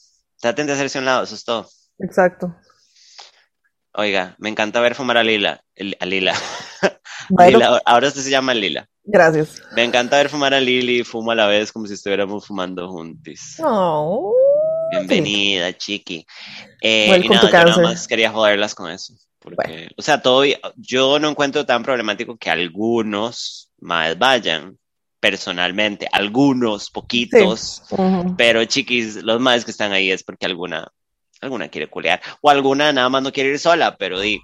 [0.41, 1.69] traten de hacerse a un lado, eso es todo.
[1.99, 2.55] exacto.
[3.95, 5.61] Oiga, me encanta ver fumar a Lila,
[6.01, 6.35] a Lila,
[7.31, 8.89] Bueno, Lila, ahora usted se llama Lila.
[9.05, 9.61] gracias.
[9.75, 12.89] Me encanta ver fumar a Lili y fumo a la vez como si estuviéramos fumando
[12.91, 13.57] juntos.
[13.63, 14.33] Oh,
[14.91, 16.27] Bienvenida, chiqui.
[16.81, 19.15] Eh, y nada, yo nada más quería joderlas con eso.
[19.39, 20.45] Porque, o sea, todo,
[20.77, 24.79] yo no encuentro tan problemático que algunos más vayan,
[25.21, 27.83] personalmente, algunos, poquitos,
[28.37, 30.89] pero chiquis, los más que están ahí es porque alguna,
[31.41, 34.41] alguna quiere culear, o alguna nada más no quiere ir sola, pero di,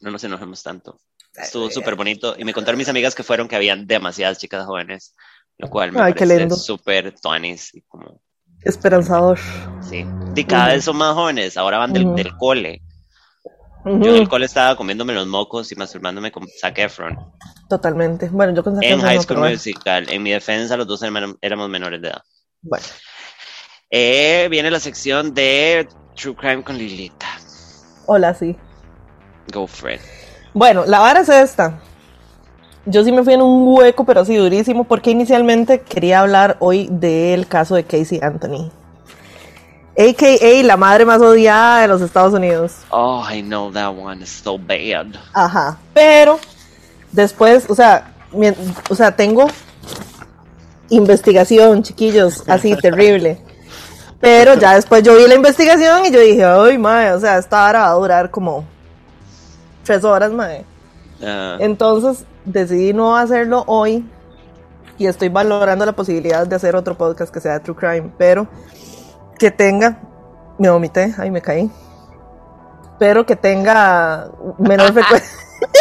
[0.00, 0.98] no nos enojemos tanto.
[1.34, 5.14] Estuvo súper bonito y me contaron mis amigas que fueron que habían demasiadas chicas jóvenes,
[5.56, 8.20] lo cual me Ay, parece súper tuanis y como
[8.62, 9.38] Esperanzador.
[9.80, 10.04] Sí,
[10.34, 12.82] y cada vez son más jóvenes, ahora van del, del cole.
[13.84, 17.16] Ujú, Yo en el cole estaba comiéndome los mocos y masturbándome con Zac Efron.
[17.68, 18.28] Totalmente.
[18.28, 19.38] Bueno, yo con Zac En High School.
[19.50, 22.22] Musical, en mi defensa, los dos hermanos éramos menores de edad.
[22.60, 22.84] Bueno,
[23.90, 27.26] Eh, viene la sección de True Crime con Lilita.
[28.06, 28.56] hola, sí.
[29.52, 30.00] Go it.
[30.52, 31.80] Bueno, la vara es esta.
[32.88, 36.88] Yo sí me fui en un hueco, pero así durísimo, porque inicialmente quería hablar hoy
[36.90, 38.70] del caso de Casey Anthony.
[39.98, 42.72] AKA la madre más odiada de los Estados Unidos.
[42.90, 45.06] Oh, I know that one is so bad.
[45.32, 45.76] Ajá.
[45.92, 46.38] Pero
[47.10, 48.52] después, o sea, mi-
[48.88, 49.46] o sea, tengo
[50.90, 53.38] investigación, chiquillos, así terrible.
[54.20, 57.68] Pero ya después yo vi la investigación y yo dije, ay, madre, o sea, esta
[57.68, 58.64] hora va a durar como
[59.84, 60.64] tres horas, madre.
[61.24, 64.04] Ah, Entonces decidí no hacerlo hoy
[64.98, 68.48] y estoy valorando la posibilidad de hacer otro podcast que sea de True Crime, pero
[69.38, 70.00] que tenga,
[70.58, 71.70] me vomité, ay me caí,
[72.98, 74.28] pero que tenga
[74.58, 75.30] menor frecuencia,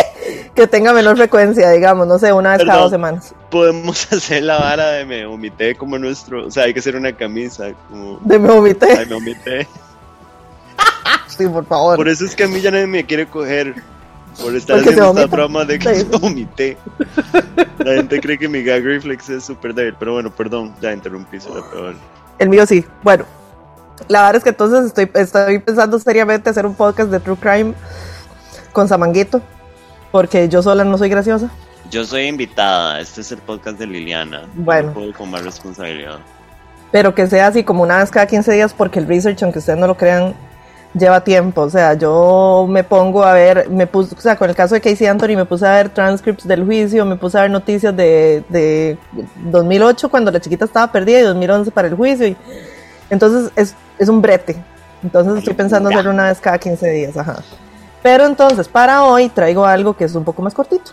[0.55, 2.84] que tenga menor frecuencia, digamos, no sé, una vez cada Perdón.
[2.84, 3.36] dos semanas.
[3.49, 6.45] podemos hacer la vara de me vomité como nuestro.
[6.47, 7.72] O sea, hay que hacer una camisa.
[7.89, 8.20] Como.
[8.22, 9.68] De me vomité, Ay, me vomité.
[11.28, 11.95] sí, por favor.
[11.95, 13.74] Por eso es que a mí ya nadie me quiere coger.
[14.41, 16.05] Por estar Porque haciendo esta broma de que Sí.
[16.11, 16.77] me vomité.
[17.79, 19.95] La gente cree que mi gag reflex es súper débil.
[19.99, 21.95] Pero bueno, perdón, ya interrumpí, se la peor.
[22.39, 22.85] El mío sí.
[23.03, 23.25] Bueno,
[24.07, 27.73] la verdad es que entonces estoy, estoy pensando seriamente hacer un podcast de True Crime
[28.71, 29.41] con Samanguito,
[30.11, 31.49] porque yo sola no soy graciosa.
[31.89, 32.99] Yo soy invitada.
[32.99, 34.43] Este es el podcast de Liliana.
[34.55, 34.89] Bueno.
[34.89, 36.19] No puedo con más responsabilidad.
[36.91, 39.77] pero que sea así como una vez cada 15 días porque el research, aunque ustedes
[39.79, 40.35] no lo crean,
[40.98, 41.62] lleva tiempo.
[41.62, 44.82] O sea, yo me pongo a ver, me puse, o sea, con el caso de
[44.82, 48.43] Casey Anthony me puse a ver transcripts del juicio, me puse a ver noticias de,
[48.50, 48.98] de
[49.45, 52.28] 2008 cuando la chiquita estaba perdida y 2011 para el juicio.
[52.28, 52.38] Y,
[53.10, 54.56] entonces es, es un brete.
[55.04, 57.38] Entonces estoy pensando hacerlo una vez cada 15 días, ajá.
[58.02, 60.91] Pero entonces, para hoy traigo algo que es un poco más cortito.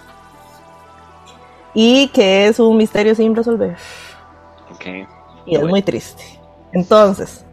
[1.72, 3.76] Y que es un misterio sin resolver.
[4.72, 5.06] Ok.
[5.46, 6.22] Y es muy triste.
[6.72, 7.44] Entonces,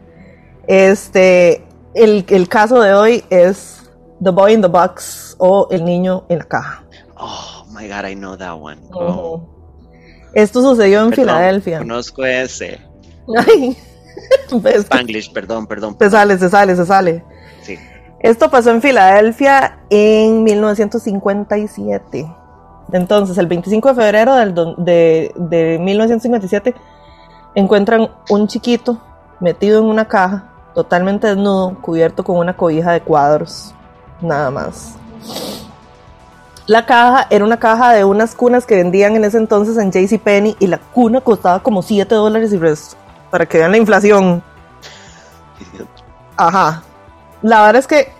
[0.66, 3.82] este, el, el caso de hoy es
[4.22, 6.84] The Boy in the Box o El niño en la caja.
[7.16, 8.80] Oh my god, I know that one.
[8.92, 9.42] Oh.
[10.34, 11.78] Esto sucedió en Perdón, Filadelfia.
[11.78, 12.80] Conozco ese.
[13.36, 13.76] Ay,
[14.60, 15.96] ves, Spanglish, perdón, perdón.
[15.98, 17.24] se sale, se sale, se sale.
[17.62, 17.78] Sí.
[18.20, 22.26] Esto pasó en Filadelfia en 1957.
[22.92, 26.74] Entonces, el 25 de febrero del de, de 1957,
[27.54, 29.00] encuentran un chiquito
[29.40, 33.74] metido en una caja, totalmente desnudo, cubierto con una cobija de cuadros.
[34.20, 34.94] Nada más.
[36.66, 40.56] La caja era una caja de unas cunas que vendían en ese entonces en JCPenney
[40.60, 42.96] y la cuna costaba como 7 dólares y resto.
[43.30, 44.42] Para que vean la inflación.
[46.36, 46.82] Ajá.
[47.42, 48.12] La verdad es que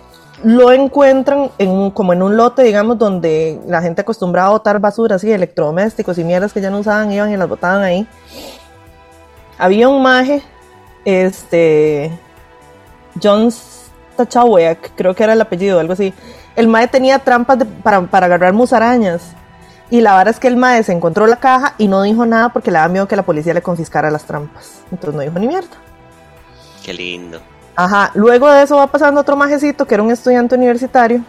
[0.42, 5.16] lo encuentran en como en un lote, digamos, donde la gente acostumbraba a botar basura,
[5.16, 8.06] así, electrodomésticos y mierdas que ya no usaban, iban y las botaban ahí.
[9.56, 10.42] Había un maje,
[11.04, 12.18] este,
[13.20, 16.12] John Stachawek, creo que era el apellido, algo así.
[16.54, 19.22] El maje tenía trampas de- para, para agarrar musarañas.
[19.90, 22.48] Y la verdad es que el maje se encontró la caja y no dijo nada
[22.50, 24.80] porque le daba miedo que la policía le confiscara las trampas.
[24.90, 25.68] Entonces no dijo ni mierda.
[26.82, 27.40] Qué lindo.
[27.76, 31.22] Ajá, luego de eso va pasando otro majecito que era un estudiante universitario.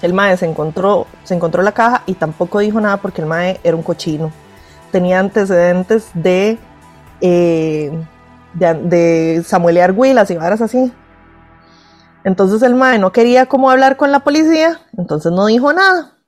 [0.00, 3.60] El mae se encontró, se encontró la caja y tampoco dijo nada porque el mae
[3.62, 4.32] era un cochino.
[4.90, 6.58] Tenía antecedentes de,
[7.20, 7.92] eh,
[8.54, 10.92] de, de samuelear huilas y varas así.
[12.24, 16.18] Entonces el mae no quería como hablar con la policía, entonces no dijo nada.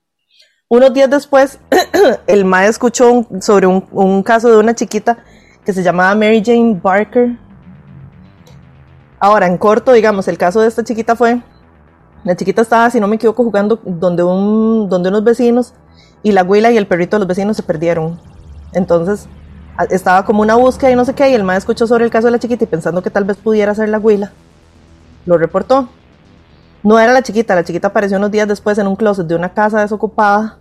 [0.68, 1.60] Unos días después,
[2.26, 5.18] el mae escuchó sobre un, un caso de una chiquita
[5.64, 7.38] que se llamaba Mary Jane Barker,
[9.24, 11.40] Ahora, en corto, digamos, el caso de esta chiquita fue,
[12.24, 15.72] la chiquita estaba, si no me equivoco, jugando donde, un, donde unos vecinos
[16.22, 18.20] y la huila y el perrito de los vecinos se perdieron.
[18.74, 19.26] Entonces,
[19.90, 22.26] estaba como una búsqueda y no sé qué, y el maestro escuchó sobre el caso
[22.28, 24.32] de la chiquita y pensando que tal vez pudiera ser la huila,
[25.26, 25.88] lo reportó.
[26.82, 29.54] No era la chiquita, la chiquita apareció unos días después en un closet de una
[29.54, 30.60] casa desocupada,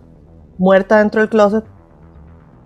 [0.58, 1.64] muerta dentro del closet,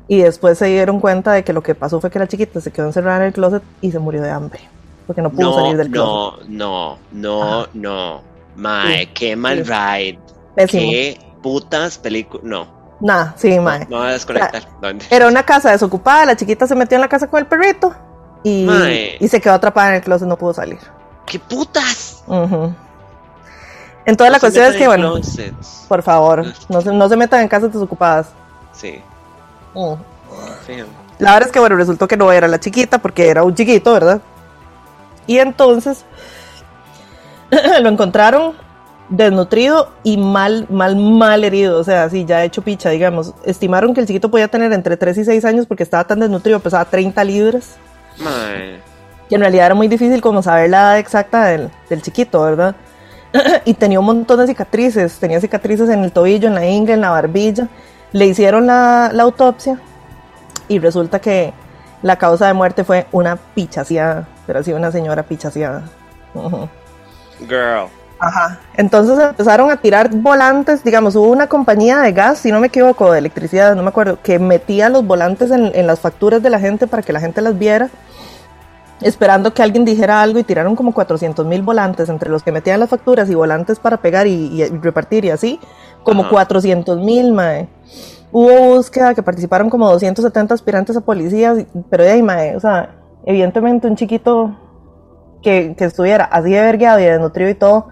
[0.07, 2.73] y después se dieron cuenta de que lo que pasó fue que la chiquita se
[2.73, 4.61] quedó encerrada en el closet y se murió de hambre,
[5.07, 6.17] porque no pudo No, salir del closet.
[6.17, 7.71] no, no, no, Ajá.
[7.75, 8.23] no.
[8.55, 9.65] Mae, Sí, qué mal sí.
[9.65, 10.19] ride.
[10.55, 10.93] Pésimo.
[10.93, 12.45] Qué putas películas.
[12.45, 13.87] No, Nada, sí, mae.
[13.89, 14.63] me voy a desconectar.
[14.81, 15.05] ¿Dónde?
[15.11, 17.95] Era una casa desocupada, la chiquita se metió en la casa con el perrito
[18.43, 19.17] y, Mae.
[19.21, 20.79] y se quedó atrapada en el closet, no pudo salir.
[21.27, 22.23] ¡Qué putas!
[22.27, 22.75] Ujú.
[24.05, 25.85] Entonces la No cuestión es que, en bueno, closets.
[25.89, 28.29] por favor, no se, no se metan en casas desocupadas.
[28.73, 29.03] Sí,
[29.75, 29.95] Mm.
[31.19, 33.93] La verdad es que, bueno, resultó que no era la chiquita porque era un chiquito,
[33.93, 34.21] ¿verdad?
[35.27, 36.05] Y entonces
[37.83, 38.55] lo encontraron
[39.09, 43.35] desnutrido y mal, mal, mal herido, o sea, así ya hecho picha, digamos.
[43.45, 46.61] Estimaron que el chiquito podía tener entre 3 y 6 años porque estaba tan desnutrido,
[46.61, 47.77] pesaba 30 libras.
[49.31, 52.75] Y en realidad era muy difícil como saber la edad exacta del, del chiquito, ¿verdad?
[53.65, 57.01] y tenía un montón de cicatrices, tenía cicatrices en el tobillo, en la ingle, en
[57.01, 57.69] la barbilla.
[58.13, 59.79] Le hicieron la, la autopsia
[60.67, 61.53] y resulta que
[62.03, 65.85] la causa de muerte fue una pichaseada, pero sí una señora pichaseada.
[66.35, 66.69] Ujú.
[67.47, 67.89] Girl.
[68.21, 68.59] Ajá.
[68.75, 73.13] Entonces empezaron a tirar volantes, digamos, hubo una compañía de gas, si no me equivoco,
[73.13, 76.59] de electricidad, no me acuerdo, que metía los volantes en, en las facturas de la
[76.59, 77.91] gente para que la gente las viera,
[79.01, 82.81] esperando que alguien dijera algo y tiraron como 400 mil volantes entre los que metían
[82.81, 85.61] las facturas y volantes para pegar y, repartir y así,
[86.03, 86.31] como Ajá.
[86.31, 87.69] 400 mil, mae.
[88.33, 92.97] Hubo búsqueda que participaron como 270 aspirantes a policías, pero de ahí, mae, o sea,
[93.25, 94.57] evidentemente un chiquito
[95.43, 97.89] que, que estuviera así de vergueado y desnutrido y todo,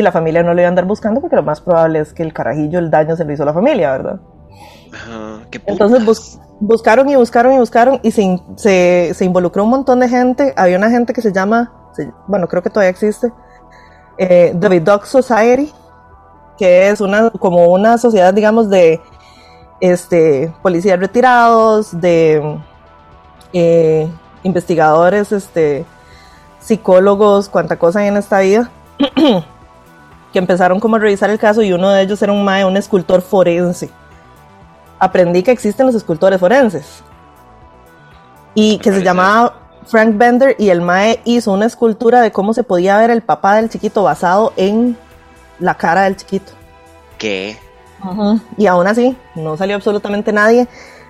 [0.00, 2.22] y la familia no lo iba a andar buscando porque lo más probable es que
[2.22, 4.20] el carajillo, el daño se lo hizo a la familia, ¿verdad?
[5.50, 10.00] Qué Entonces bus- buscaron y buscaron y buscaron y se, se, se involucró un montón
[10.00, 10.54] de gente.
[10.56, 13.32] Había una gente que se llama, se- bueno, creo que todavía existe,
[14.18, 15.72] eh, The Vidocq Society,
[16.56, 19.00] que es una, como una sociedad, digamos, de
[19.80, 22.58] este, policías retirados, de
[23.52, 24.08] eh,
[24.42, 25.84] investigadores, este,
[26.60, 28.70] psicólogos, cuánta cosa hay en esta vida,
[30.32, 32.76] que empezaron como a revisar el caso y uno de ellos era un mae, un
[32.76, 33.90] escultor forense
[34.98, 37.02] aprendí que existen los escultores forenses.
[38.54, 42.64] Y que se llamaba Frank Bender y el Mae hizo una escultura de cómo se
[42.64, 44.96] podía ver el papá del chiquito basado en
[45.60, 46.52] la cara del chiquito.
[47.18, 47.56] ¿Qué?
[48.56, 50.66] Y aún así, no salió absolutamente nadie.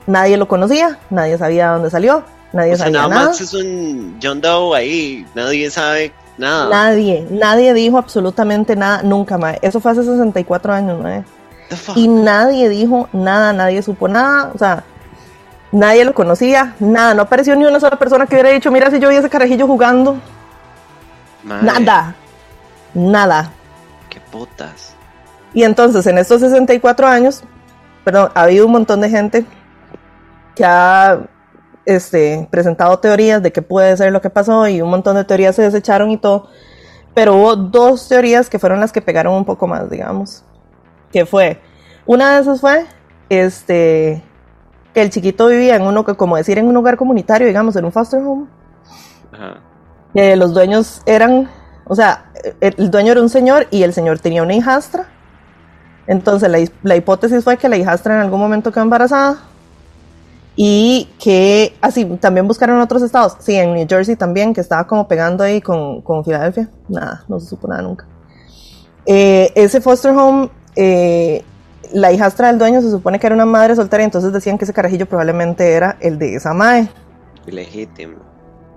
[0.07, 3.27] Nadie lo conocía, nadie sabía dónde salió, nadie O sea, sabía nada nada.
[3.27, 5.27] más es un John Doe ahí.
[5.35, 6.69] Nadie sabe nada.
[6.69, 9.59] Nadie, nadie dijo absolutamente nada nunca, Mae.
[9.63, 11.25] Eso fue hace 64 años,
[11.71, 11.97] fuck?
[11.97, 14.85] y nadie dijo nada, nadie supo nada, o sea,
[15.73, 18.99] nadie lo conocía, nada, no apareció ni una sola persona que hubiera dicho, mira si
[19.01, 20.17] yo vi ese carajillo jugando,
[21.43, 22.15] Madre, nada,
[22.95, 23.51] nada.
[24.09, 24.95] Qué putas.
[25.53, 27.43] Y entonces en estos 64 años,
[28.05, 29.45] perdón, ha habido un montón de gente
[30.55, 31.19] que ha
[31.89, 35.57] este, presentado teorías de qué puede ser lo que pasó y un montón de teorías
[35.57, 36.47] se desecharon y todo,
[37.15, 40.45] pero hubo dos teorías que fueron las que pegaron un poco más, digamos,
[41.11, 41.63] que fue,
[42.05, 42.85] una de esas fue,
[43.31, 44.23] este,
[44.93, 47.93] que el chiquito vivía en uno, como decir, en un hogar comunitario, digamos, en un
[47.93, 48.47] foster home,
[49.33, 49.61] Ajá.
[50.13, 51.49] que los dueños eran,
[51.87, 52.31] o sea,
[52.61, 55.07] el dueño era un señor y el señor tenía una hijastra.
[56.07, 59.48] Entonces la, la hipótesis fue que la hijastra en algún momento quedó embarazada
[60.61, 63.37] y que así también buscaron otros estados.
[63.39, 66.69] Sí, en New Jersey también, que estaba como pegando ahí con, con Filadelfia.
[66.89, 68.07] Nada, no se supo nada nunca.
[69.07, 71.45] Eh, ese foster home, eh,
[71.93, 74.65] la hijastra del dueño se supone que era una madre soltera y entonces decían que
[74.65, 76.89] ese carajillo probablemente era el de esa madre.
[77.47, 78.17] Ilegítimo.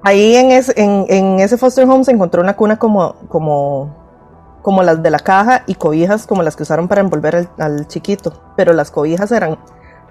[0.03, 4.83] Ahí en, ese- en, en ese foster home se encontró una cuna como, como, como
[4.83, 8.39] las de la caja y cobijas como las que usaron para envolver al chiquito.
[8.55, 9.57] Pero las cobijas eran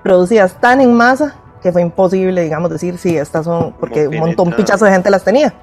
[0.03, 4.53] producidas tan en masa que fue imposible, digamos, decir, sí, estas son, porque un montón,
[4.53, 5.55] pichazo de gente las tenía.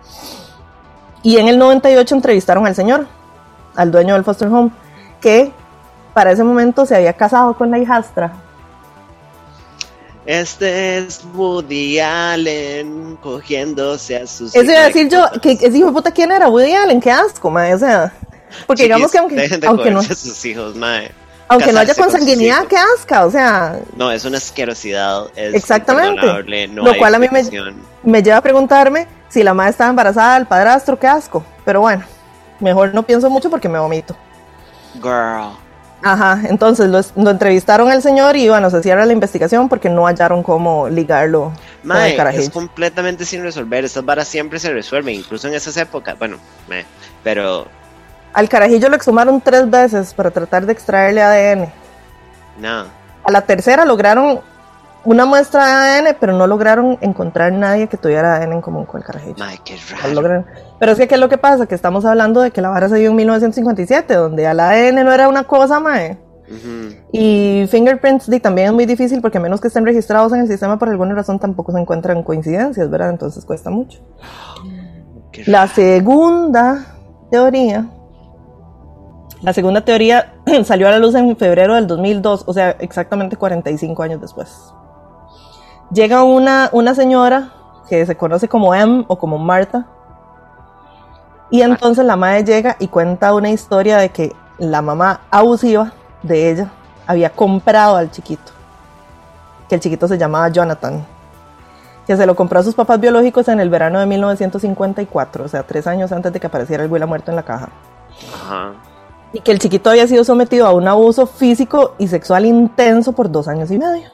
[1.24, 3.08] Y en el 98 entrevistaron al señor,
[3.76, 4.72] al dueño del foster home,
[5.20, 5.52] que
[6.14, 8.34] para ese momento se había casado con la hijastra
[10.26, 14.56] Este es Woody Allen cogiéndose a sus.
[14.56, 16.50] Eso iba a decir yo, que ese hijo de puta, ¿quién era?
[16.50, 18.14] Woody Allen, qué asco, mae, o sea,
[18.66, 21.12] porque digamos que aunque, dejen de aunque, no, a sus hijos, mae.
[21.48, 22.68] Aunque no haya con consanguinidad, hijos.
[22.70, 25.28] qué asca, o sea, No, es una asquerosidad.
[25.36, 26.68] Es Exactamente.
[26.70, 27.44] no Lo cual a mí me-
[28.04, 32.04] me lleva a preguntarme si la madre estaba embarazada del padrastro, qué asco, pero bueno,
[32.60, 34.16] mejor no pienso mucho porque me vomito.
[34.96, 35.52] Girl.
[36.04, 40.06] Ajá, entonces lo, lo entrevistaron al señor y bueno, se cierra la investigación porque no
[40.06, 43.84] hallaron cómo ligarlo con el Mae, es completamente sin resolver.
[43.84, 46.18] Estas varas siempre se resuelven, incluso en esas épocas.
[46.20, 46.38] Bueno,
[46.68, 46.86] meh,
[47.24, 47.66] pero
[48.38, 51.74] Al carajillo lo exhumaron tres veces para tratar de extraerle ADN.
[52.60, 52.86] nada.
[53.24, 54.42] A la tercera lograron
[55.06, 59.02] una muestra de ADN, pero no lograron encontrar nadie que tuviera ADN en común con
[59.02, 59.38] el carajillo.
[59.40, 59.76] Mae, qué
[60.14, 60.46] No raro.
[60.78, 61.66] Pero es que, ¿qué es lo que pasa?
[61.66, 65.12] Que estamos hablando de que la vara se dio en 1957, donde al ADN no
[65.12, 66.20] era una cosa, mae.
[67.12, 70.48] Y fingerprints di, también es muy difícil porque a menos que estén registrados en el
[70.48, 73.10] sistema por alguna razón tampoco se encuentran coincidencias, ¿verdad?
[73.10, 74.00] Entonces cuesta mucho.
[75.48, 76.86] La segunda
[77.32, 77.88] teoría,
[79.42, 80.34] la segunda teoría
[80.64, 84.74] salió a la luz en febrero del 2002, o sea, exactamente 45 años después.
[85.92, 87.52] Llega una, una señora
[87.90, 89.88] que se conoce como M o como Marta,
[91.50, 96.52] y entonces la madre llega y cuenta una historia de que la mamá abusiva de
[96.52, 96.72] ella
[97.06, 98.52] había comprado al chiquito,
[99.70, 101.06] que el chiquito se llamaba Jonathan
[102.08, 105.64] que se lo compró a sus papás biológicos en el verano de 1954, o sea,
[105.64, 107.68] tres años antes de que apareciera el Huila muerto en la caja.
[108.34, 108.72] Ajá.
[109.34, 113.32] Y que el chiquito había sido sometido a un abuso físico y sexual intenso por
[113.32, 114.10] dos años y medio.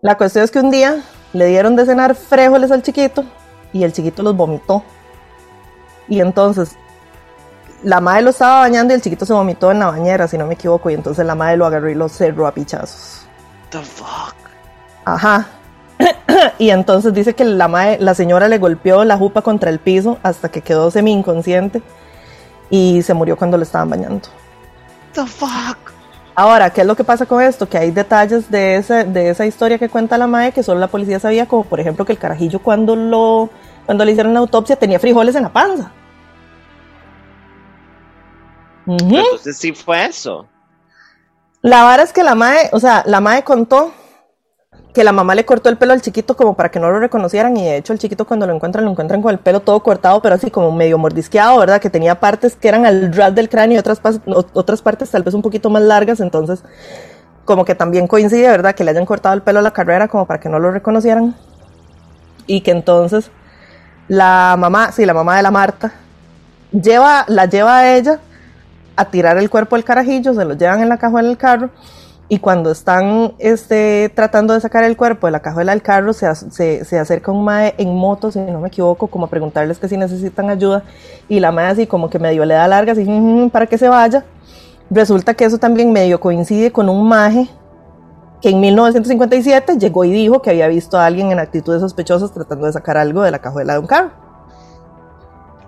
[0.00, 1.02] La cuestión es que un día
[1.32, 3.24] le dieron de cenar frijoles al chiquito
[3.72, 4.82] y el chiquito los vomitó.
[6.08, 6.76] Y entonces
[7.82, 10.46] la madre lo estaba bañando y el chiquito se vomitó en la bañera, si no
[10.46, 13.26] me equivoco, y entonces la madre lo agarró y lo cerró a pichazos.
[13.70, 14.34] The fuck.
[15.04, 15.46] Ajá.
[16.58, 20.18] y entonces dice que la, madre, la señora le golpeó la jupa contra el piso
[20.22, 21.82] hasta que quedó semi inconsciente
[22.72, 24.28] y se murió cuando le estaban bañando.
[25.12, 25.92] The fuck.
[26.34, 27.68] Ahora, ¿qué es lo que pasa con esto?
[27.68, 30.88] Que hay detalles de, ese, de esa historia que cuenta la madre que solo la
[30.88, 33.50] policía sabía, como por ejemplo que el carajillo cuando, lo,
[33.84, 35.92] cuando le hicieron la autopsia tenía frijoles en la panza.
[38.86, 40.46] Entonces sí fue eso.
[41.60, 43.92] La vara es que la mae, o sea, la mae contó
[44.92, 47.56] que la mamá le cortó el pelo al chiquito como para que no lo reconocieran
[47.56, 50.20] y de hecho el chiquito cuando lo encuentran lo encuentran con el pelo todo cortado
[50.20, 51.80] pero así como medio mordisqueado, ¿verdad?
[51.80, 54.00] Que tenía partes que eran al ras del cráneo y otras,
[54.52, 56.62] otras partes tal vez un poquito más largas, entonces
[57.44, 58.74] como que también coincide, ¿verdad?
[58.74, 61.34] Que le hayan cortado el pelo a la carrera como para que no lo reconocieran
[62.46, 63.30] y que entonces
[64.08, 65.92] la mamá, sí, la mamá de la Marta,
[66.70, 68.20] lleva, la lleva a ella
[68.94, 71.70] a tirar el cuerpo del carajillo, se lo llevan en la cajuela del carro
[72.32, 76.34] y cuando están este, tratando de sacar el cuerpo de la cajuela del carro se,
[76.34, 79.86] se, se acerca un mae en moto, si no me equivoco, como a preguntarles que
[79.86, 80.82] si necesitan ayuda
[81.28, 83.86] y la mae así como que medio le da largas y "Mm, para que se
[83.86, 84.24] vaya.
[84.88, 87.50] Resulta que eso también medio coincide con un maje
[88.40, 92.64] que en 1957 llegó y dijo que había visto a alguien en actitudes sospechosas tratando
[92.64, 94.10] de sacar algo de la cajuela de un carro.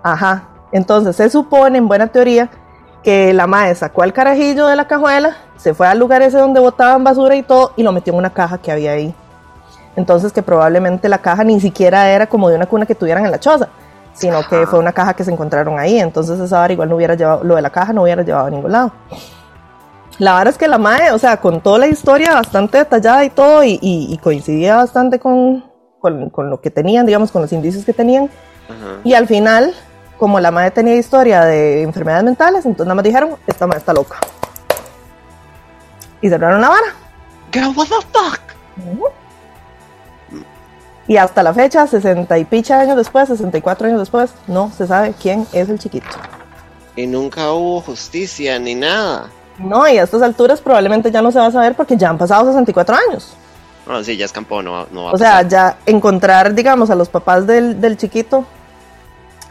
[0.01, 0.49] Ajá.
[0.71, 2.49] Entonces se supone, en buena teoría,
[3.05, 6.59] que la mae sacó al carajillo de la cajuela, se fue al lugar ese donde
[6.59, 9.13] botaban basura y todo, y lo metió en una caja que había ahí.
[9.95, 13.31] Entonces que probablemente la caja ni siquiera era como de una cuna que tuvieran en
[13.31, 13.69] la choza,
[14.13, 15.99] sino que fue una caja que se encontraron ahí.
[15.99, 18.49] Entonces esa vara igual no hubiera llevado, lo de la caja no hubiera llevado a
[18.49, 18.91] ningún lado.
[20.17, 23.29] La verdad es que la mae, o sea, con toda la historia bastante detallada y
[23.29, 25.63] todo, y, y- y coincidía bastante con,
[25.99, 28.29] con, con lo que tenían, digamos, con los indicios que tenían,
[28.69, 29.01] Ajá.
[29.03, 29.73] y al final,
[30.17, 33.93] como la madre tenía historia de enfermedades mentales, entonces nada más dijeron, esta madre está
[33.93, 34.17] loca.
[36.21, 36.87] Y cerraron la vara.
[37.51, 38.45] Girl, what the fuck?
[41.07, 45.13] Y hasta la fecha, 60 y picha años después, 64 años después, no se sabe
[45.21, 46.07] quién es el chiquito.
[46.95, 49.29] Y nunca hubo justicia ni nada.
[49.59, 52.17] No, y a estas alturas probablemente ya no se va a saber porque ya han
[52.17, 53.35] pasado 64 años.
[53.85, 57.07] No, sí, ya escampó, no, no va a O sea, ya encontrar, digamos, a los
[57.07, 58.45] papás del, del chiquito,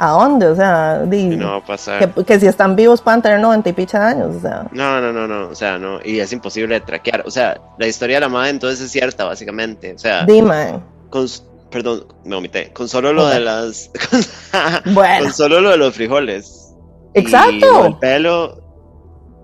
[0.09, 0.47] ¿a dónde?
[0.49, 2.13] O sea, di- No va a pasar.
[2.15, 4.67] que, que si están vivos puedan tener 90 y picha años, o sea.
[4.73, 7.23] No, no, no, no, o sea, no, y es imposible de traquear.
[7.27, 9.95] O sea, la historia de la madre entonces es cierta, básicamente.
[9.95, 10.81] O sea, Dime.
[11.11, 11.27] con,
[11.71, 13.91] perdón, me omité, con solo lo de las,
[14.85, 15.31] con, Bueno.
[15.33, 16.73] solo lo de los frijoles.
[17.15, 17.67] Y Exacto.
[17.73, 18.61] lo del pelo.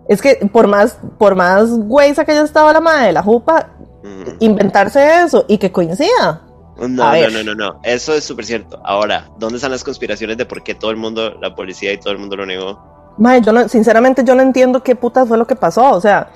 [0.08, 3.68] Es que por más, por más güeyza que haya estado la madre de la jupa,
[4.02, 6.42] mm, inventarse eso y que coincida.
[6.89, 8.81] No, no, no, no, no, eso es súper cierto.
[8.85, 12.12] Ahora, ¿dónde están las conspiraciones de por qué todo el mundo, la policía y todo
[12.12, 13.14] el mundo lo negó?
[13.18, 15.91] Madre, yo no, sinceramente yo no entiendo qué putas fue lo que pasó.
[15.93, 16.31] O sea,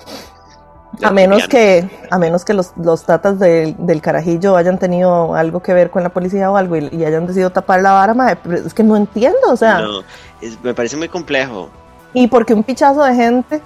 [1.02, 5.60] a menos que, a menos que los, los tatas del- del carajillo hayan tenido algo
[5.62, 8.36] que ver con la policía o algo y, y hayan decidido tapar la vara, madre,
[8.42, 9.80] pero es que no entiendo, o sea.
[9.80, 10.00] No,
[10.40, 11.70] es- me parece muy complejo.
[12.12, 13.60] Y porque un pichazo de gente,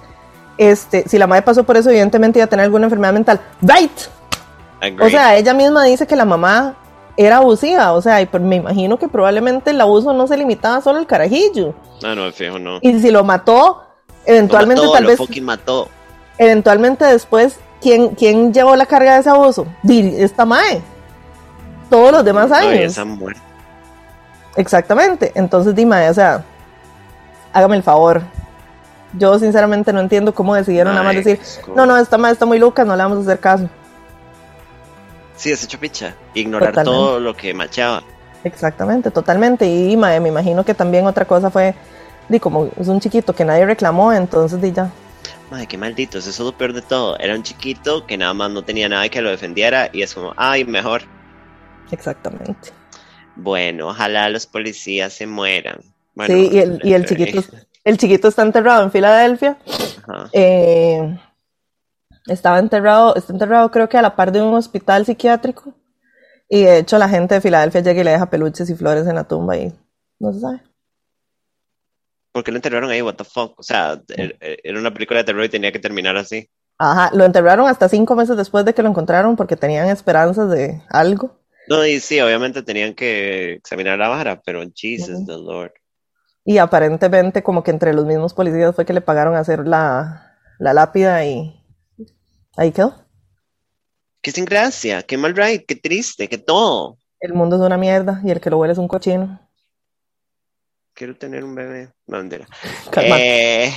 [0.57, 3.39] este, si la madre pasó por eso, evidentemente iba a tener alguna enfermedad mental.
[3.61, 3.91] Right.
[5.01, 6.75] O sea, ella misma dice que la mamá
[7.17, 10.99] era abusiva, o sea, y me imagino que probablemente el abuso no se limitaba solo
[10.99, 11.73] al carajillo.
[12.01, 12.79] no, no, fijo, no.
[12.81, 13.83] Y si lo mató,
[14.25, 15.89] eventualmente lo mató, tal lo vez, fucking mató.
[16.37, 19.65] eventualmente después, ¿quién, ¿quién llevó la carga de ese abuso?
[19.87, 20.81] Esta mae.
[21.89, 22.91] Todos los demás Ay, años.
[22.93, 23.41] esa muerte.
[24.55, 25.31] Exactamente.
[25.35, 26.43] Entonces, dime, o sea,
[27.51, 28.21] hágame el favor.
[29.13, 31.39] Yo sinceramente no entiendo cómo decidieron nada más decir,
[31.75, 33.67] no, no, esta madre está muy loca, no le vamos a hacer caso.
[35.39, 36.15] Sí, es hecho picha.
[36.33, 36.97] Ignorar Totalmente.
[36.97, 38.03] todo lo que machaba.
[38.43, 39.65] Exactamente, totalmente.
[39.65, 41.73] Y mae, me imagino que también otra cosa fue,
[42.27, 44.91] di, como es un chiquito que nadie reclamó, entonces di ya.
[45.49, 47.17] Madre, qué malditos, eso es lo peor de todo.
[47.19, 50.33] Era un chiquito que nada más no tenía nada que lo defendiera y es como,
[50.35, 51.03] ay, mejor.
[51.89, 52.71] Exactamente.
[53.37, 55.79] Bueno, ojalá los policías se mueran.
[56.15, 57.41] Bueno, sí, y el, y el chiquito,
[57.85, 59.57] el chiquito está enterrado en Filadelfia.
[60.05, 60.29] ajá.
[60.33, 61.17] Eh,
[62.29, 65.73] estaba enterrado, está enterrado creo que a la par de un hospital psiquiátrico.
[66.49, 69.15] Y de hecho la gente de Filadelfia llega y le deja peluches y flores en
[69.15, 69.73] la tumba y
[70.19, 70.61] no se sabe.
[72.31, 73.01] ¿Por qué lo enterraron ahí?
[73.01, 73.59] What the fuck?
[73.59, 76.49] O sea, er- er- era una película de terror y tenía que terminar así.
[76.77, 80.81] Ajá, lo enterraron hasta cinco meses después de que lo encontraron porque tenían esperanzas de
[80.89, 81.39] algo.
[81.67, 85.73] No, y sí, obviamente tenían que examinar la vara, pero Jesus the Lord.
[86.45, 90.37] Y aparentemente como que entre los mismos policías fue que le pagaron a hacer la,
[90.57, 91.58] la lápida y
[92.59, 92.93] ahí quedó.
[94.21, 96.97] Qué sin gracia, qué mal ride, qué triste, qué todo.
[97.21, 99.39] El mundo es una mierda y el que lo huele es un cochino.
[100.93, 101.93] Quiero tener un bebé.
[102.05, 102.45] Bandera.
[102.97, 103.71] Eh,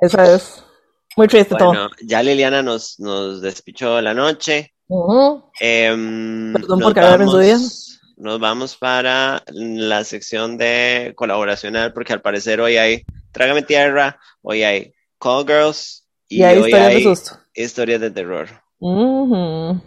[0.00, 0.64] Esa es
[1.16, 1.68] muy triste todo.
[1.68, 4.74] bueno, ya Liliana nos, nos despichó la noche.
[5.60, 7.56] Em, Perdón por cagar en su día.
[8.16, 14.64] Nos vamos para la sección de colaboracional, porque al parecer hoy hay Trágame Tierra, hoy
[14.64, 17.43] hay Call Girls y, Y hay hoy historias de hay susto.
[17.54, 18.48] Historias de terror.
[18.78, 19.80] Ujú.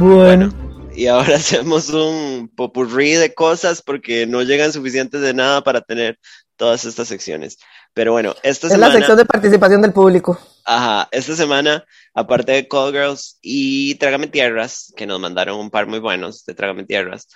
[0.00, 0.48] Bueno,
[0.94, 6.18] Y ahora hacemos un popurrí de cosas porque no llegan suficientes de nada para tener
[6.60, 7.58] todas estas secciones.
[7.94, 10.38] Pero bueno, esta es la semana, sección de participación del público.
[10.66, 15.86] ajá, esta semana, aparte de Call Girls y Trágame Tierras, que nos mandaron un par
[15.86, 17.28] muy buenos de Trágame Tierras,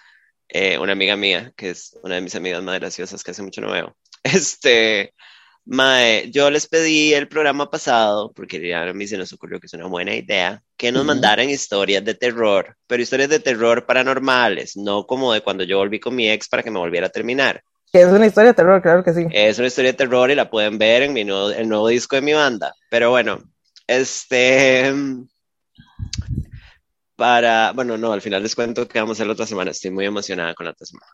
[0.48, 3.62] eh, una amiga mía, que es una de mis amigas más graciosas que hace mucho
[3.62, 5.14] no veo, este,
[5.64, 9.68] Mae, yo les pedí el programa pasado, porque ya a mí se nos ocurrió que
[9.68, 14.76] es una buena idea, que nos mandaran historias de terror, pero historias de terror paranormales,
[14.76, 17.64] no como de cuando yo volví con mi ex para que me volviera a terminar.
[17.94, 19.24] Que es una historia de terror, claro que sí.
[19.30, 22.16] Es una historia de terror y la pueden ver en mi nuevo, el nuevo disco
[22.16, 22.74] de mi banda.
[22.90, 23.38] Pero bueno,
[23.86, 24.92] este.
[27.14, 27.70] Para.
[27.72, 29.70] Bueno, no, al final les cuento que vamos a hacer la otra semana.
[29.70, 31.06] Estoy muy emocionada con la otra semana.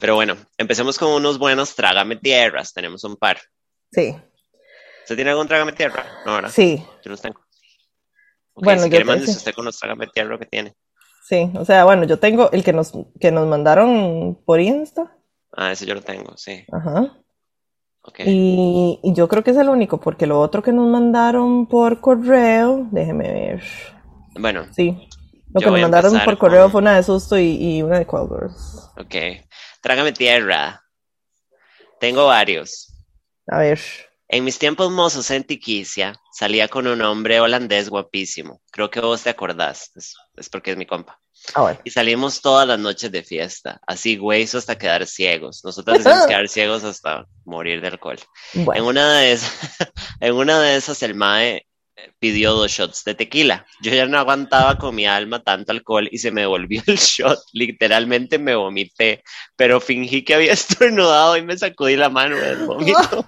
[0.00, 2.72] Pero bueno, empecemos con unos buenos Trágame Tierras.
[2.72, 3.38] Tenemos un par.
[3.92, 4.16] Sí,
[5.02, 6.04] ¿Usted tiene algún Trágame Tierra?
[6.26, 6.50] No, ¿verdad?
[6.50, 7.38] sí, Yo los tengo.
[8.54, 9.38] Ok, Bueno, si yo quiere, mándese sí.
[9.38, 10.74] usted con los Trágame Tierra que tiene.
[11.28, 11.48] sí.
[11.54, 12.90] O sea, bueno, yo tengo el que nos,
[13.20, 15.16] que nos mandaron por Insta.
[15.56, 16.64] Ah, ese yo lo tengo, sí.
[16.72, 17.18] Ajá.
[18.02, 18.20] Ok.
[18.24, 22.00] Y, y yo creo que es el único, porque lo otro que nos mandaron por
[22.00, 23.62] correo, déjeme ver.
[24.34, 25.08] Bueno, Sí,
[25.52, 28.06] lo que nos mandaron por correo con- fue una de susto y, y una de
[28.06, 28.90] Call Girls.
[28.96, 29.44] ok.
[29.80, 30.82] Trágame Tierra.
[32.00, 32.88] Tengo varios.
[33.48, 33.80] A ver.
[34.28, 38.62] En mis tiempos mozos en Tiquicia, salía con un hombre holandés guapísimo.
[38.72, 41.20] Creo que vos te acordás, es, es porque es mi compa.
[41.54, 41.80] Ah, bueno.
[41.84, 45.64] Y salimos todas las noches de fiesta, así güeyes hasta quedar ciegos.
[45.64, 48.18] Nosotros decimos quedar ciegos hasta morir de alcohol.
[48.54, 49.52] En una de esas,
[50.20, 51.66] en una de esas el mae
[51.96, 53.66] eh, pidió dos shots de tequila.
[53.82, 57.38] Yo ya no aguantaba con mi alma tanto alcohol y se me devolvió el shot.
[57.52, 59.22] Literalmente me vomité,
[59.56, 63.26] pero fingí que había estornudado y me sacudí la mano del vómito.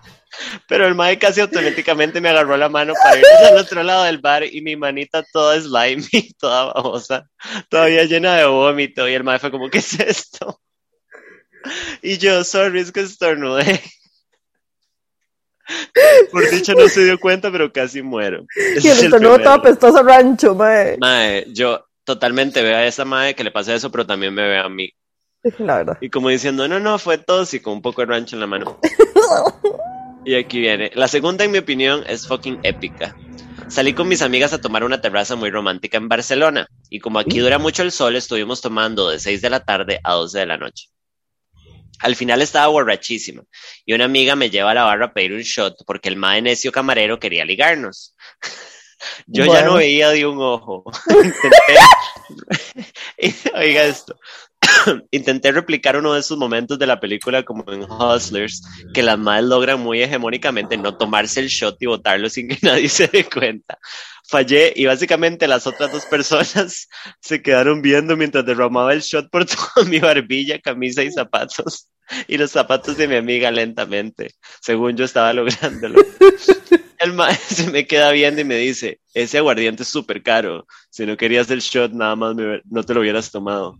[0.69, 4.19] Pero el mae casi automáticamente me agarró la mano para ir al otro lado del
[4.19, 7.29] bar y mi manita toda slimy, toda babosa,
[7.69, 9.09] todavía llena de vómito.
[9.09, 10.61] Y el mae fue como, ¿qué es esto?
[12.03, 13.81] Y yo, sorry, es que estornudé.
[16.31, 18.45] Por dicho no se dio cuenta, pero casi muero.
[18.55, 20.99] Ese y el estornudo todo apestoso rancho, mae.
[20.99, 24.59] Mae, yo totalmente veo a esa madre que le pasa eso, pero también me ve
[24.59, 24.93] a mí.
[25.59, 25.99] La verdad.
[26.01, 28.47] Y como diciendo, no, no, fue tos y con un poco de rancho en la
[28.47, 28.79] mano.
[30.25, 30.91] Y aquí viene.
[30.95, 33.15] La segunda, en mi opinión, es fucking épica.
[33.69, 36.69] Salí con mis amigas a tomar una terraza muy romántica en Barcelona.
[36.91, 40.15] Y como aquí dura mucho el sol, estuvimos tomando de 6 de la tarde a
[40.15, 40.89] 12 de la noche.
[42.01, 43.43] Al final estaba borrachísima.
[43.85, 46.43] Y una amiga me lleva a la barra a pedir un shot porque el mae
[46.43, 48.15] necio camarero quería ligarnos.
[49.27, 50.85] Yo ya no veía de un ojo.
[51.09, 51.75] Intenté...
[53.55, 54.19] Oiga esto.
[55.11, 58.63] Intenté replicar uno de esos momentos de la película como en Hustlers,
[58.93, 62.89] que las madres logran muy hegemónicamente no tomarse el shot y botarlo sin que nadie
[62.89, 63.79] se dé cuenta.
[64.27, 66.89] Fallé y básicamente las otras dos personas
[67.21, 71.89] se quedaron viendo mientras derramaba el shot por toda mi barbilla, camisa y zapatos.
[72.29, 76.01] Y los zapatos de mi amiga lentamente, según yo estaba lográndolo.
[77.05, 77.15] El
[77.49, 80.67] se me queda viendo y me dice, ese aguardiente es súper caro.
[80.91, 83.79] Si no querías el shot, nada más me- no te lo hubieras tomado.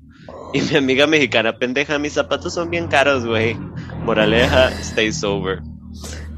[0.53, 3.57] Y mi amiga mexicana, pendeja, mis zapatos son bien caros, güey.
[4.05, 5.61] Moraleja, stay sober.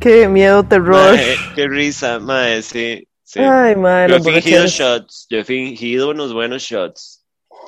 [0.01, 1.13] Qué miedo, terror.
[1.13, 3.07] Mae, qué risa, mae, sí.
[3.25, 3.41] sí.
[3.41, 7.25] Ay, mae, Yo he fingido shots, yo he fingido unos buenos shots.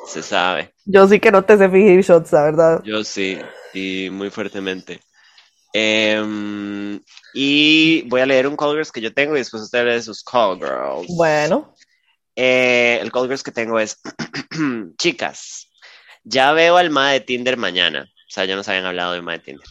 [0.06, 0.72] Se sabe.
[0.86, 2.82] Yo sí que no te sé fingir shots, la verdad.
[2.84, 3.38] Yo sí,
[3.74, 5.00] y muy fuertemente.
[5.72, 6.98] Em,
[7.32, 10.22] y voy a leer un call girls que yo tengo y después usted lee sus
[10.24, 11.06] call girls.
[11.08, 11.74] Bueno,
[12.36, 14.00] Eh, el call girls que tengo es,
[14.98, 15.68] chicas,
[16.24, 18.04] ya veo al ma de Tinder mañana.
[18.28, 19.66] O sea, ya nos habían hablado del ma de Tinder.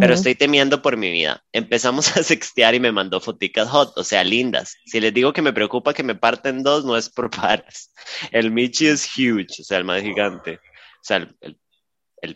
[0.00, 1.44] pero estoy temiendo por mi vida.
[1.52, 4.76] Empezamos a sextear y me mandó foticas hot, o sea, lindas.
[4.86, 7.92] Si les digo que me preocupa que me parten dos, no es por paras.
[8.32, 10.54] El Michi es huge, o sea, el más gigante.
[10.56, 11.58] O sea, el, el,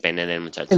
[0.01, 0.76] pene del muchacho.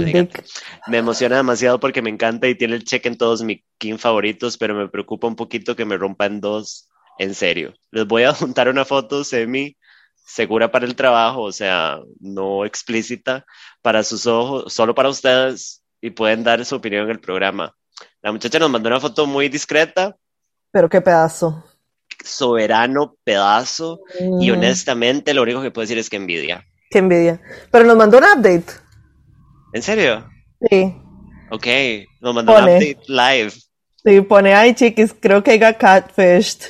[0.87, 4.57] Me emociona demasiado porque me encanta y tiene el check en todos mis king favoritos,
[4.57, 6.89] pero me preocupa un poquito que me rompan dos.
[7.17, 7.73] En serio.
[7.91, 9.77] Les voy a juntar una foto semi
[10.25, 13.45] segura para el trabajo, o sea, no explícita
[13.81, 17.75] para sus ojos, solo para ustedes y pueden dar su opinión en el programa.
[18.21, 20.15] La muchacha nos mandó una foto muy discreta.
[20.71, 21.63] Pero qué pedazo.
[22.23, 24.01] Soberano pedazo.
[24.19, 24.53] Y mm.
[24.53, 26.65] honestamente, lo único que puedo decir es que envidia.
[26.89, 27.39] Qué envidia.
[27.71, 28.65] Pero nos mandó un update.
[29.75, 30.23] ¿En serio?
[30.69, 30.95] Sí.
[31.51, 31.67] Ok,
[32.21, 33.51] nos mandó un update live.
[34.05, 36.61] Sí, pone, ay chiquis, creo que got catfished.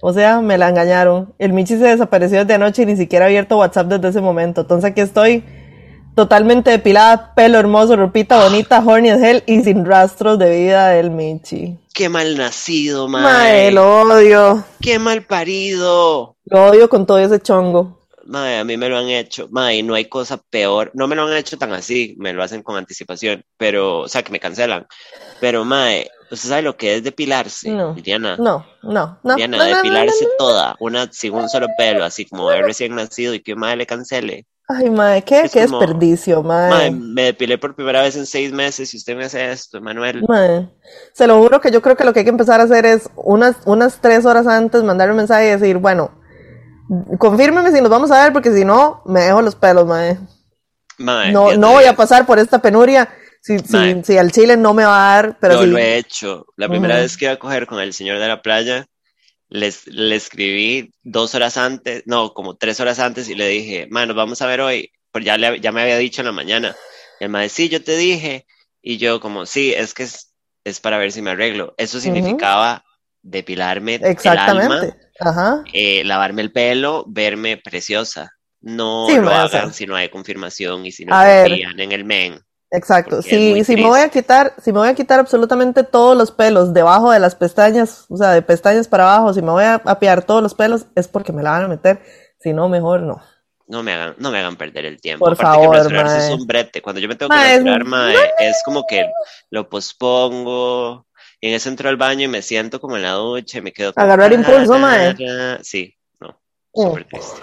[0.00, 1.34] O sea, me la engañaron.
[1.40, 4.60] El Michi se desapareció desde anoche y ni siquiera ha abierto WhatsApp desde ese momento.
[4.60, 5.42] Entonces aquí estoy
[6.14, 11.10] totalmente depilada, pelo hermoso, ropita bonita, horny as hell y sin rastros de vida del
[11.10, 11.78] Michi.
[11.92, 13.22] Qué mal nacido, mae.
[13.24, 14.64] Mae, lo odio.
[14.80, 16.36] Qué mal parido.
[16.44, 17.99] Lo odio con todo ese chongo.
[18.30, 19.48] Mae, a mí me lo han hecho.
[19.50, 20.92] Mae, no hay cosa peor.
[20.94, 24.22] No me lo han hecho tan así, me lo hacen con anticipación, pero, o sea,
[24.22, 24.86] que me cancelan.
[25.40, 28.36] Pero, mae, ¿usted sabe lo que es depilarse, no, Diana?
[28.36, 29.34] No, no, no.
[29.34, 33.56] Diana, depilarse toda, una sin un solo pelo, así como es recién nacido y que
[33.56, 34.46] mae le cancele.
[34.68, 36.92] Ay, madre, qué, qué desperdicio, madre.
[36.92, 40.22] Me depilé por primera vez en seis meses y usted me hace esto, Manuel.
[40.28, 40.68] Madre.
[41.12, 43.10] Se lo juro que yo creo que lo que hay que empezar a hacer es
[43.16, 46.19] unas, unas tres horas antes mandar un mensaje y decir, bueno,
[47.18, 50.18] confírmeme si nos vamos a ver porque si no, me dejo los pelos, madre.
[50.98, 53.08] no, no voy a pasar por esta penuria.
[53.42, 56.46] Si, si, si, al chile no me va a dar, pero Yo lo he hecho.
[56.56, 58.86] La primera vez que iba a coger con el señor de la playa,
[59.48, 64.14] les, le escribí dos horas antes, no, como tres horas antes y le dije, mano,
[64.14, 66.76] vamos a ver hoy, pues ya, le, ya me había dicho en la mañana.
[67.18, 68.46] Y el maestro, sí, yo te dije.
[68.82, 70.34] Y yo como, sí, es que es,
[70.64, 71.74] es para ver si me arreglo.
[71.78, 72.84] Eso significaba
[73.22, 74.96] depilarme Exactamente.
[75.18, 78.32] el alma, eh, lavarme el pelo, verme preciosa.
[78.60, 82.40] No lo hagan si no hay confirmación y si no confían en el men.
[82.70, 83.20] Exacto.
[83.22, 86.72] Si, si me voy a quitar, si me voy a quitar absolutamente todos los pelos
[86.72, 90.22] debajo de las pestañas, o sea, de pestañas para abajo, si me voy a apiar
[90.22, 92.00] todos los pelos, es porque me la van a meter.
[92.38, 93.20] Si no, mejor no.
[93.66, 95.24] No me hagan, no me hagan perder el tiempo.
[95.24, 96.82] Por favor, que es un brete.
[96.82, 99.08] Cuando yo me tengo que rasurar, mae, es como que
[99.50, 101.06] lo pospongo.
[101.40, 103.72] Y en eso entro al baño y me siento como en la ducha y me
[103.72, 103.92] quedo.
[103.96, 105.16] Agarrar impulso, mae.
[105.62, 106.38] Sí, no.
[106.74, 107.40] Súper triste.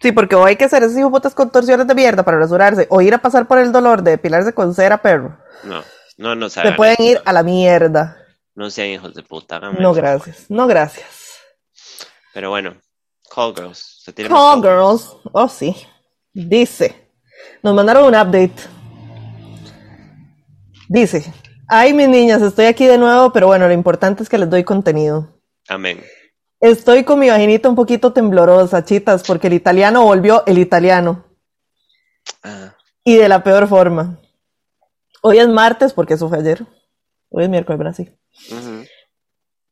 [0.00, 3.14] Sí, porque o hay que hacer esas hijoputas contorsiones de mierda para rasurarse, o ir
[3.14, 5.38] a pasar por el dolor de depilarse con cera, perro.
[5.64, 5.82] No,
[6.18, 8.16] no, no Se pueden ir a la mierda.
[8.54, 9.58] No sean hijos de puta.
[9.58, 10.46] No, gracias.
[10.48, 11.40] No, gracias.
[12.32, 12.76] Pero bueno,
[13.34, 14.04] Call Girls.
[14.28, 15.16] call Girls.
[15.32, 15.74] Oh, sí.
[16.32, 17.10] Dice.
[17.62, 18.54] Nos mandaron un update.
[20.88, 21.32] Dice.
[21.74, 24.62] Ay, mis niñas, estoy aquí de nuevo, pero bueno, lo importante es que les doy
[24.62, 25.40] contenido.
[25.70, 26.02] Amén.
[26.60, 31.24] Estoy con mi vaginita un poquito temblorosa, chitas, porque el italiano volvió el italiano.
[32.42, 32.74] Ah.
[33.04, 34.18] Y de la peor forma.
[35.22, 36.66] Hoy es martes, porque eso fue ayer.
[37.30, 38.18] Hoy es miércoles, Brasil.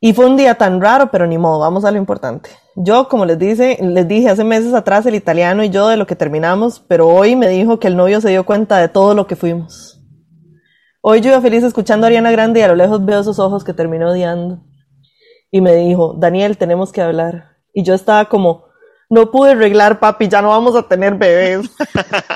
[0.01, 2.49] Y fue un día tan raro, pero ni modo, vamos a lo importante.
[2.77, 6.07] Yo, como les, dice, les dije hace meses atrás, el italiano y yo de lo
[6.07, 9.27] que terminamos, pero hoy me dijo que el novio se dio cuenta de todo lo
[9.27, 10.00] que fuimos.
[11.03, 13.65] Hoy yo iba feliz escuchando a Ariana Grande y a lo lejos veo esos ojos
[13.65, 14.61] que terminó odiando
[15.51, 17.57] y me dijo, Daniel, tenemos que hablar.
[17.73, 18.65] Y yo estaba como,
[19.09, 21.71] no pude arreglar, papi, ya no vamos a tener bebés.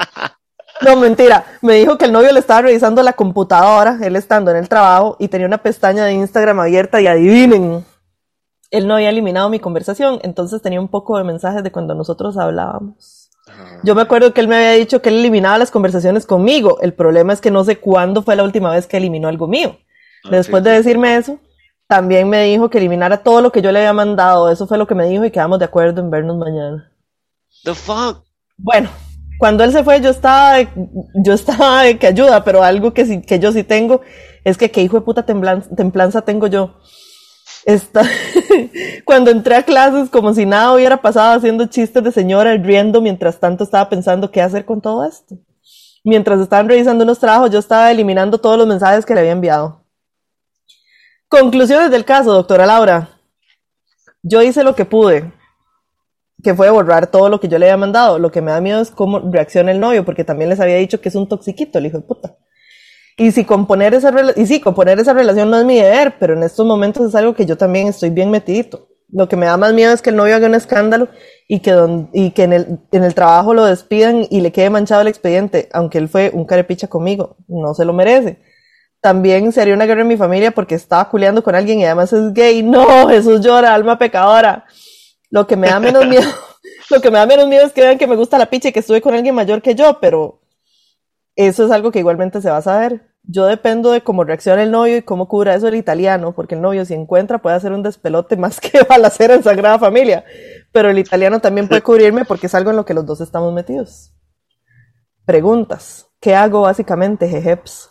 [0.82, 1.44] no, mentira.
[1.60, 5.16] Me dijo que el novio le estaba revisando la computadora, él estando en el trabajo,
[5.18, 7.84] y tenía una pestaña de Instagram abierta y adivinen,
[8.74, 12.36] él no había eliminado mi conversación, entonces tenía un poco de mensajes de cuando nosotros
[12.36, 13.13] hablábamos.
[13.82, 16.78] Yo me acuerdo que él me había dicho que él eliminaba las conversaciones conmigo.
[16.80, 19.78] El problema es que no sé cuándo fue la última vez que eliminó algo mío.
[20.24, 21.38] Ah, Después de decirme eso,
[21.86, 24.50] también me dijo que eliminara todo lo que yo le había mandado.
[24.50, 26.90] Eso fue lo que me dijo y quedamos de acuerdo en vernos mañana.
[27.64, 28.24] The fuck.
[28.56, 28.88] Bueno,
[29.38, 30.68] cuando él se fue yo estaba de,
[31.14, 34.00] yo estaba de que ayuda, pero algo que, sí, que yo sí tengo
[34.44, 36.74] es que qué hijo de puta templanza, tengo yo.
[37.66, 38.02] Esta,
[39.04, 43.40] cuando entré a clases como si nada hubiera pasado haciendo chistes de señora riendo mientras
[43.40, 45.38] tanto estaba pensando qué hacer con todo esto.
[46.04, 49.82] Mientras estaban revisando unos trabajos yo estaba eliminando todos los mensajes que le había enviado.
[51.28, 53.08] Conclusiones del caso, doctora Laura.
[54.22, 55.32] Yo hice lo que pude,
[56.42, 58.18] que fue borrar todo lo que yo le había mandado.
[58.18, 61.00] Lo que me da miedo es cómo reacciona el novio, porque también les había dicho
[61.00, 62.36] que es un toxiquito, el hijo de puta.
[63.16, 66.42] Y si componer esa, y sí, componer esa relación no es mi deber, pero en
[66.42, 68.88] estos momentos es algo que yo también estoy bien metidito.
[69.08, 71.08] Lo que me da más miedo es que el novio haga un escándalo
[71.46, 71.72] y que,
[72.12, 75.68] y que en, el, en el trabajo lo despidan y le quede manchado el expediente,
[75.72, 78.40] aunque él fue un carepicha conmigo, no se lo merece
[79.00, 82.32] También sería una guerra en mi familia porque estaba culeando con alguien y además es
[82.32, 82.64] gay.
[82.64, 84.64] No, Jesús llora, alma pecadora.
[85.30, 86.28] Lo que me da menos miedo,
[86.90, 88.72] lo que me da menos miedo es que vean que me gusta la picha y
[88.72, 90.40] que estuve con alguien mayor que yo, pero
[91.36, 93.14] eso es algo que igualmente se va a saber.
[93.26, 96.60] Yo dependo de cómo reacciona el novio y cómo cubra eso el italiano, porque el
[96.60, 100.24] novio si encuentra puede hacer un despelote más que balacera en Sagrada Familia,
[100.72, 103.52] pero el italiano también puede cubrirme porque es algo en lo que los dos estamos
[103.52, 104.12] metidos.
[105.24, 106.06] Preguntas.
[106.20, 107.90] ¿Qué hago básicamente, jejeps?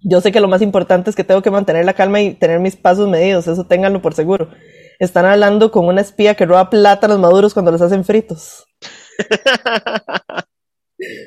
[0.00, 2.60] Yo sé que lo más importante es que tengo que mantener la calma y tener
[2.60, 4.50] mis pasos medidos, eso ténganlo por seguro.
[5.00, 8.66] Están hablando con una espía que roba plátanos maduros cuando los hacen fritos.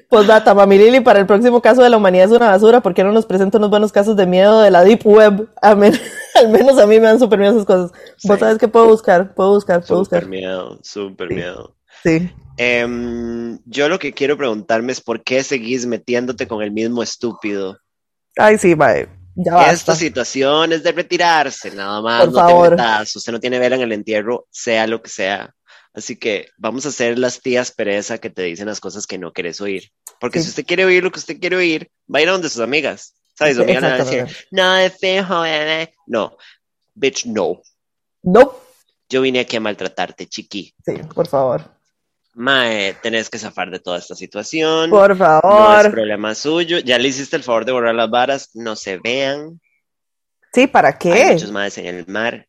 [0.10, 2.94] Pues data, Mami Lili, para el próximo caso de la humanidad es una basura, ¿por
[2.94, 5.49] qué no nos presenta unos buenos casos de miedo de la Deep Web?
[5.61, 5.99] A men-
[6.35, 7.91] al menos a mí me dan súper miedo esas cosas.
[7.91, 8.39] Vos Sí.
[8.39, 10.30] sabes que puedo buscar, puedo buscar, puedo Súper buscar.
[10.30, 11.34] miedo, súper Sí.
[11.35, 11.76] miedo.
[12.03, 12.31] Sí.
[12.57, 17.77] Em, yo lo que quiero preguntarme es por qué seguís metiéndote con el mismo estúpido.
[18.38, 19.10] Ay, sí, mae.
[19.35, 19.69] Ya.
[19.72, 22.22] Esta situación es de retirarse, nada más.
[22.26, 22.69] Por no favor.
[22.69, 25.53] te metas, usted no tiene vela en el entierro, sea lo que sea.
[25.97, 29.33] Así que vamos a ser las tías pereza que te dicen las cosas que no
[29.33, 29.91] quieres oír.
[30.19, 30.43] Porque Sí.
[30.45, 32.61] si usted quiere oír lo que usted quiere oír, va a ir a donde sus
[32.61, 33.15] amigas.
[33.33, 33.55] ¿Sabes?
[33.55, 35.95] Sus amigas le van a decir, no, es fijo, bebé".
[36.05, 36.37] No,
[36.93, 37.63] bitch, no.
[38.21, 38.57] Nope.
[39.09, 40.71] Yo vine aquí a maltratarte, chiqui.
[40.85, 41.63] Sí, por favor.
[42.35, 44.91] Mae, tenés que zafar de toda esta situación.
[44.91, 45.91] Por No es favor.
[45.91, 46.77] problema suyo.
[46.77, 48.51] Ya le hiciste el favor de borrar las varas.
[48.53, 49.59] No se vean.
[50.53, 51.31] Sí, ¿para Hay qué?
[51.33, 52.47] muchos más en el mar.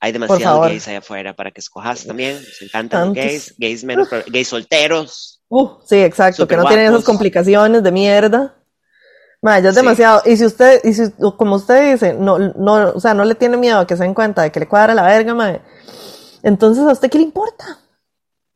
[0.00, 2.36] Hay demasiados gays allá afuera para que escojas también.
[2.36, 3.24] Nos encantan los Tantos.
[3.24, 3.54] gays.
[3.58, 5.40] Gays menos, gays solteros.
[5.48, 7.06] Uh, sí, exacto, que no tienen esas guapos.
[7.06, 8.54] complicaciones de mierda.
[9.42, 9.80] Ma, ya es Sí.
[9.80, 10.22] demasiado.
[10.26, 13.56] Y si usted, y si, como usted dice, no, no, o sea, no le tiene
[13.56, 15.58] miedo a que se den cuenta de que le cuadra la verga, ma,
[16.42, 17.78] entonces a usted qué le importa.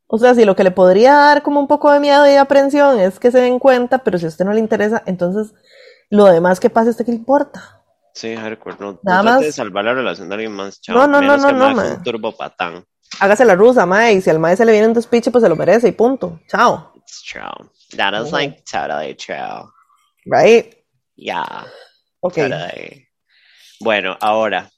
[0.06, 3.00] O sea, si lo que le podría dar como un poco de miedo y aprensión
[3.00, 5.54] es que se den cuenta, pero si a usted no le interesa, entonces
[6.10, 7.81] lo demás que pase, ¿a usted qué le importa?
[8.14, 8.34] Sí.
[8.34, 8.42] No,
[8.78, 9.40] no Nada trate más.
[9.40, 10.80] de salvar la relación de alguien más.
[10.88, 11.92] No, no, Menos no, no, mae no, fue mae.
[11.96, 12.84] un turbo patán.
[13.20, 15.48] Hágase la rusa, ma, y si al mae se le viene un despiche, pues se
[15.48, 16.40] lo merece y punto.
[16.48, 16.92] Chao.
[16.96, 17.70] It's true.
[17.96, 19.70] That is like totally true.
[20.24, 20.74] Right?
[21.16, 21.66] Yeah.
[22.20, 22.34] Ok.
[22.36, 23.08] totally.
[23.80, 24.70] Bueno, ahora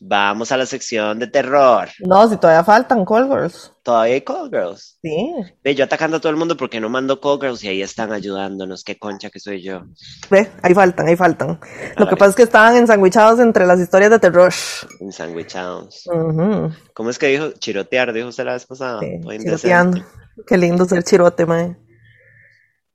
[0.00, 1.88] vamos a la sección de terror.
[2.00, 3.72] No, si todavía faltan call girls.
[3.82, 4.98] Todavía hay call girls.
[5.02, 5.34] Sí.
[5.64, 8.12] Ve, yo atacando a todo el mundo porque no mando call girls y ahí están
[8.12, 8.84] ayudándonos.
[8.84, 9.84] Qué concha que soy yo.
[10.30, 11.60] Ve, ahí faltan, ahí faltan.
[11.96, 14.52] Lo que pasa es que estaban ensandwichados entre las historias de terror.
[15.00, 16.06] Ensanguichados.
[16.06, 16.72] Ujú.
[16.94, 17.52] ¿Cómo es que dijo?
[17.52, 19.00] Chirotear, dijo usted la vez pasada.
[19.00, 20.04] Sí, chiroteando.
[20.46, 21.76] Qué lindo ser chirote, mae.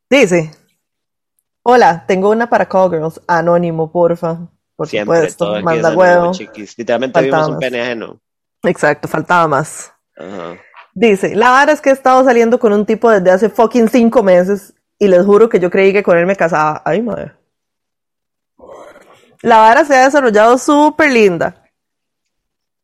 [0.09, 0.51] Dice:
[1.63, 3.21] Hola, tengo una para call girls.
[3.27, 4.49] Anónimo, porfa.
[4.83, 5.45] Por Siempre, supuesto.
[5.45, 6.31] todo Manda huevo.
[6.33, 6.77] chiquis.
[6.77, 8.21] Literalmente Faltaba vimos un pene ajeno.
[8.63, 9.91] Exacto, faltaba más.
[10.17, 10.57] Ajá.
[10.93, 14.21] Dice: La vara es que he estado saliendo con un tipo desde hace fucking cinco
[14.23, 14.73] meses.
[14.99, 16.81] Y les juro que yo creí que con él me casaba.
[16.85, 17.33] Ay, madre.
[19.41, 21.63] La vara se ha desarrollado súper linda.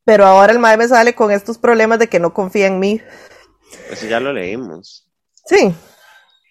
[0.04, 3.00] Pero ahora el mae me sale con estos problemas de que no confía en mí.
[3.90, 5.06] Eso ya lo leímos.
[5.46, 5.74] Sí.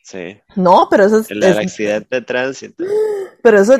[0.03, 0.41] Sí.
[0.55, 2.83] No, pero eso es, El del es- accidente de tránsito.
[3.41, 3.77] Pero eso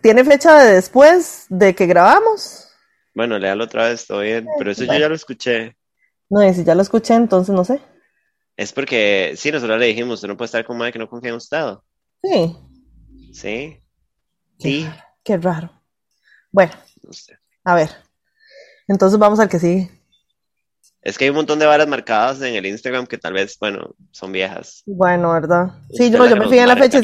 [0.00, 2.68] tiene fecha de después de que grabamos.
[3.14, 4.46] Bueno, léalo otra vez, todo bien.
[4.58, 5.76] Pero eso yo ya lo escuché.
[6.30, 7.80] No, y si ya lo escuché, entonces no sé.
[8.56, 11.30] Es porque, sí, nosotros le dijimos, usted no puede estar con madre que no confía
[11.30, 11.74] en usted.
[12.22, 12.56] Sí.
[13.32, 13.82] ¿Sí?
[14.58, 14.88] Sí.
[15.24, 15.70] Qué raro.
[16.50, 16.72] Bueno,
[17.02, 17.38] No sé.
[17.64, 17.90] a ver.
[18.88, 19.90] Entonces vamos al que sigue.
[21.00, 23.94] Es que hay un montón de varas marcadas en el Instagram que tal vez, bueno,
[24.12, 24.82] son viejas.
[24.86, 25.72] Bueno, ¿verdad?
[25.92, 27.00] Sí, yo, yo me fijé en la fecha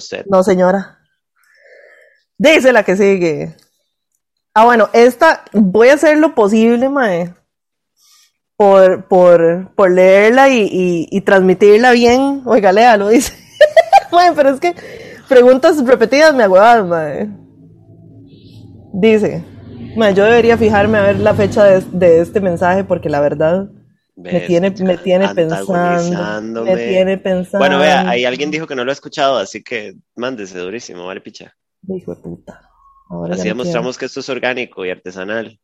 [0.00, 0.24] se...
[0.28, 1.01] No, señora.
[2.42, 3.54] Dice la que sigue.
[4.52, 7.32] Ah, bueno, esta voy a hacer lo posible, mae.
[8.56, 12.42] Por, por, por leerla y, y, y transmitirla bien.
[12.44, 13.32] Oiga, léalo, dice.
[14.12, 14.74] Mae, pero es que
[15.28, 17.28] preguntas repetidas me agüevan, mae.
[18.92, 19.44] Dice,
[19.96, 23.68] mae, yo debería fijarme a ver la fecha de, de este mensaje porque la verdad
[24.16, 26.64] me tiene, me tiene pensando.
[26.64, 27.58] Me tiene pensando.
[27.58, 31.20] Bueno, vea, ahí alguien dijo que no lo ha escuchado, así que mándese durísimo, vale,
[31.20, 31.54] picha.
[31.88, 32.68] Hijo de puta.
[33.10, 35.60] Ahora Así demostramos que esto es orgánico y artesanal.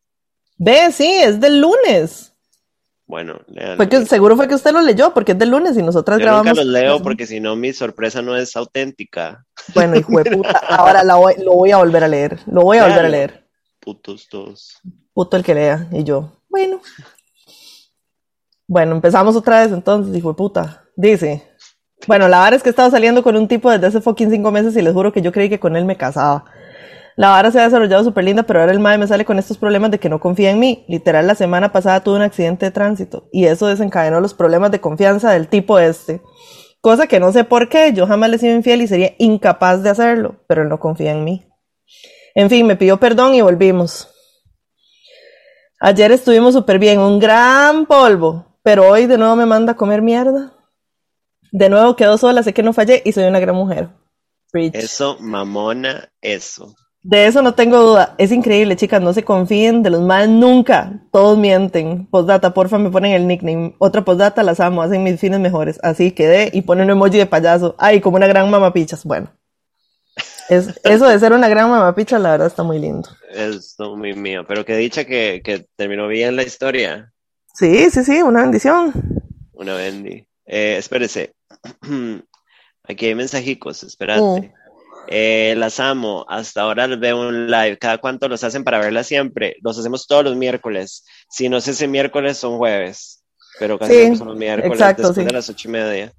[0.59, 2.35] Ve, sí, es del lunes.
[3.07, 3.77] Bueno, lean.
[3.79, 6.25] Fue que, seguro fue que usted lo leyó porque es del lunes y nosotras Yo
[6.27, 6.57] nunca grabamos.
[6.59, 9.47] los leo porque si no mi sorpresa no es auténtica.
[9.75, 10.59] Bueno, hijo de puta.
[10.69, 12.39] Ahora la voy- lo voy a volver a leer.
[12.47, 13.49] Lo voy a volver a leer.
[13.81, 14.79] Putos todos.
[15.15, 15.89] Puto el que lea.
[15.93, 16.83] Y yo, bueno.
[18.67, 20.85] Bueno, empezamos otra vez entonces, hijo de puta.
[20.95, 21.48] Dice.
[22.07, 24.51] Bueno, la vara es que he estado saliendo con un tipo desde hace fucking cinco
[24.51, 26.45] meses y les juro que yo creí que con él me casaba.
[27.17, 29.59] La vara se ha desarrollado súper linda, pero ahora el mae me sale con estos
[29.59, 30.85] problemas de que no confía en mí.
[30.87, 34.81] Literal, la semana pasada tuve un accidente de tránsito y eso desencadenó los problemas de
[34.81, 36.23] confianza del tipo este.
[36.81, 39.83] Cosa que no sé por qué, yo jamás le he sido infiel y sería incapaz
[39.83, 41.45] de hacerlo, pero él no confía en mí.
[42.37, 44.15] En fin, me pidió perdón y volvimos.
[45.81, 50.03] Ayer estuvimos súper bien, un gran polvo, pero hoy de nuevo me manda a comer
[50.03, 50.53] mierda.
[51.53, 53.89] De nuevo quedo sola, sé que no fallé y soy una gran mujer.
[54.51, 54.75] Preach.
[54.75, 56.75] Eso, mamona, eso.
[57.03, 58.15] De eso no tengo duda.
[58.19, 61.01] Es increíble, chicas, no se confíen de los males nunca.
[61.13, 62.07] Todos mienten.
[62.07, 63.75] Postdata, porfa, me ponen el nickname.
[63.79, 65.79] Otra postdata, las amo, hacen mis fines mejores.
[65.83, 67.77] Así quedé y ponen un emoji de payaso.
[67.79, 69.05] Ay, como una gran mamapichas.
[69.05, 69.33] Bueno.
[70.49, 73.09] Es, eso de ser una gran mamapicha, la verdad está muy lindo.
[73.31, 74.45] Es muy mío.
[74.49, 77.13] Pero que dicha que, que terminó bien la historia.
[77.55, 78.93] Sí, sí, sí, una bendición.
[79.53, 80.27] Una bendi.
[80.47, 81.33] Eh, espérese.
[82.85, 84.23] Aquí hay mensajicos, espérate.
[84.23, 84.53] Mm.
[85.09, 86.25] Eh, las amo.
[86.29, 87.79] Hasta ahora los veo en live.
[87.79, 89.57] ¿Cada cuánto los hacen para verlas siempre?
[89.63, 91.05] Los hacemos todos los miércoles.
[91.31, 93.25] Si no es ese miércoles, son jueves.
[93.59, 95.25] Pero casi Sí, son los miércoles exacto, después sí.
[95.25, 96.13] de las ocho y media.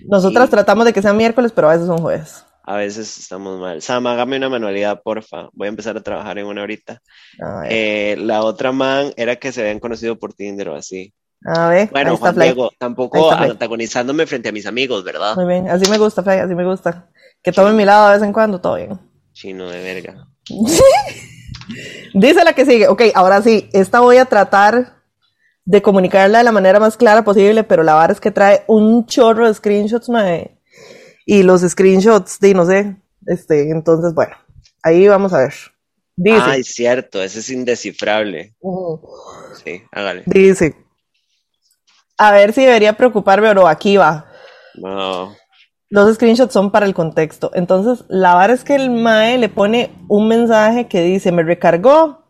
[0.00, 2.44] Nosotras Y- tratamos de que sean miércoles, pero a veces son jueves.
[2.64, 3.80] A veces estamos mal.
[3.82, 5.48] Sam, hágame una manualidad, porfa.
[5.52, 7.00] Voy a empezar a trabajar en una ahorita.
[7.68, 11.12] Eh, la otra man era que se habían conocido por Tinder o así.
[11.44, 12.44] A ver, ahí Bueno, está Juan Fly.
[12.44, 15.36] Diego, tampoco está antagonizándome frente a mis amigos, ¿verdad?
[15.36, 17.08] Muy bien, así me gusta, Fly, así me gusta.
[17.42, 18.98] Que tomen mi lado de vez en cuando, todo bien.
[19.32, 20.26] Chino de verga.
[22.14, 22.88] Dice la que sigue.
[22.88, 25.02] Ok, ahora sí, esta voy a tratar
[25.64, 29.04] de comunicarla de la manera más clara posible, pero la vara es que trae un
[29.06, 30.58] chorro de screenshots, mae.
[31.26, 32.96] Y los screenshots, di, no sé.
[33.26, 34.36] Este, entonces, bueno,
[34.82, 35.54] ahí vamos a ver.
[36.14, 36.40] Dice.
[36.40, 38.54] Ay, cierto, ese es indescifrable.
[39.64, 40.22] Sí, hágale.
[40.26, 40.85] Dice.
[42.18, 43.66] A ver si debería preocuparme o no.
[43.66, 44.26] Aquí va.
[44.74, 45.34] No.
[45.88, 47.50] Los screenshots son para el contexto.
[47.54, 52.24] Entonces, la vara es que el MAE le pone un mensaje que dice, me recargó,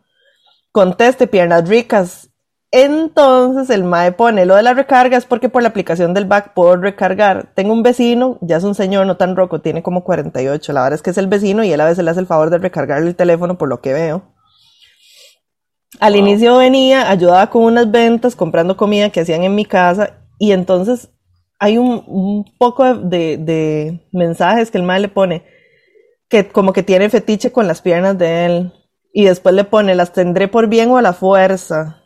[0.71, 2.29] conteste, piernas ricas.
[2.69, 6.53] Entonces, el MAE pone lo de la recarga es porque por la aplicación del back
[6.53, 7.51] puedo recargar.
[7.55, 10.73] Tengo un vecino, ya es un señor no tan roco, tiene como 48.
[10.73, 12.51] La verdad es que es el vecino y él a veces le hace el favor
[12.51, 14.36] de recargarle el teléfono por lo que veo.
[15.99, 16.17] Al Wow.
[16.17, 21.09] inicio venía, ayudaba con unas ventas, comprando comida que hacían en mi casa y entonces
[21.59, 25.43] hay un, un poco de, de mensajes que el mae le pone
[26.29, 28.73] que como que tiene fetiche con las piernas de él
[29.13, 32.03] y después le pone las tendré por bien o a la fuerza.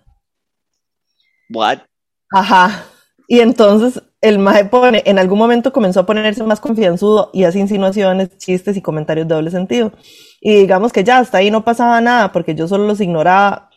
[1.50, 1.86] What?
[2.32, 2.86] Ajá.
[3.28, 7.60] Y entonces el mae pone, en algún momento comenzó a ponerse más confianzudo y hace
[7.60, 9.94] insinuaciones, chistes y comentarios de doble sentido.
[10.42, 13.71] Y digamos que ya hasta ahí no pasaba nada porque yo solo los ignoraba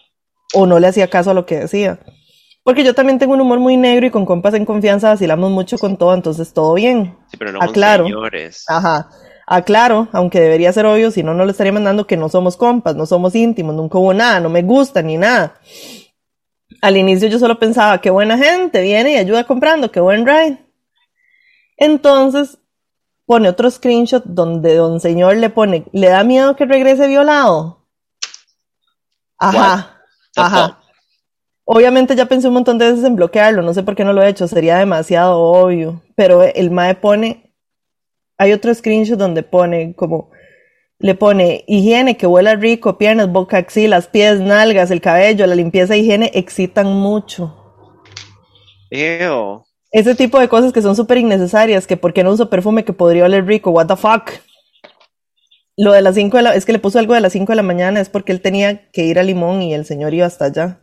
[0.55, 2.01] o no le hacía caso a lo que decía.
[2.62, 5.76] Porque yo también tengo un humor muy negro y con compas en confianza vacilamos mucho
[5.76, 7.16] con todo, entonces todo bien.
[7.31, 8.05] Sí, pero no con Aclaro.
[8.05, 8.64] señores.
[8.68, 9.10] Ajá.
[9.47, 12.97] Aclaro, aunque debería ser obvio, si no, no le estaría mandando que no somos compas,
[12.97, 15.60] no somos íntimos, nunca hubo nada, no me gusta ni nada.
[16.81, 20.64] Al inicio yo solo pensaba, qué buena gente, viene y ayuda comprando, qué buen ride.
[21.76, 22.59] Entonces
[23.26, 27.86] pone otro screenshot donde don señor le pone, ¿le da miedo que regrese violado?
[29.39, 29.93] Ajá,
[30.36, 30.81] ajá.
[31.66, 34.23] Obviamente ya pensé un montón de veces en bloquearlo, no sé por qué no lo
[34.23, 36.02] he hecho, sería demasiado obvio.
[36.15, 37.55] Pero el MAE pone,
[38.36, 40.31] hay otro screenshot donde pone como,
[40.98, 45.94] le pone higiene, que huela rico, piernas, boca, axilas, pies, nalgas, el cabello, la limpieza
[45.94, 47.55] e higiene excitan mucho.
[48.90, 49.65] Ew.
[49.90, 52.93] Ese tipo de cosas que son súper innecesarias, que por qué no uso perfume que
[52.93, 54.32] podría oler rico, what the fuck.
[55.76, 57.56] Lo de las 5 de la, es que le puso algo de las 5 de
[57.56, 60.46] la mañana, es porque él tenía que ir a Limón y el señor iba hasta
[60.46, 60.80] allá.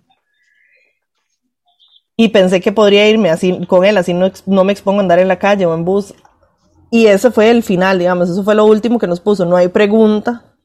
[2.17, 5.19] Y pensé que podría irme así con él, así no, no me expongo a andar
[5.19, 6.13] en la calle o en bus.
[6.91, 9.45] Y ese fue el final, digamos, eso fue lo último que nos puso.
[9.45, 10.55] No hay pregunta,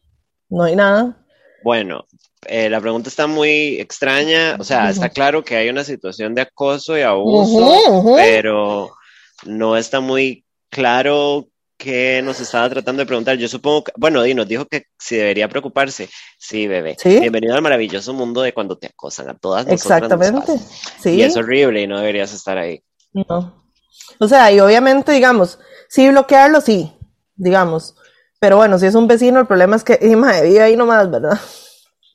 [0.48, 1.24] no hay nada.
[1.62, 2.04] Bueno,
[2.46, 4.56] eh, la pregunta está muy extraña.
[4.58, 8.90] O sea, está claro que hay una situación de acoso y abuso, pero
[9.44, 11.46] no está muy claro
[11.76, 13.36] qué nos estaba tratando de preguntar.
[13.36, 16.08] Yo supongo que, bueno, y nos dijo que si debería preocuparse.
[16.38, 16.96] Sí, bebé.
[16.98, 17.20] Sí.
[17.20, 19.28] Bienvenido al maravilloso mundo de cuando te acosan.
[19.28, 20.40] A todas nos Exactamente.
[20.40, 20.58] pasa.
[21.00, 21.10] Sí.
[21.10, 22.82] Y es horrible y no deberías estar ahí.
[23.12, 23.64] No.
[24.18, 25.58] O sea, y obviamente, digamos,
[25.88, 26.92] sí bloquearlo, sí,
[27.34, 27.96] digamos.
[28.38, 31.10] Pero bueno, si es un vecino, el problema es que, y, mae, vive ahí nomás,
[31.10, 31.38] ¿verdad?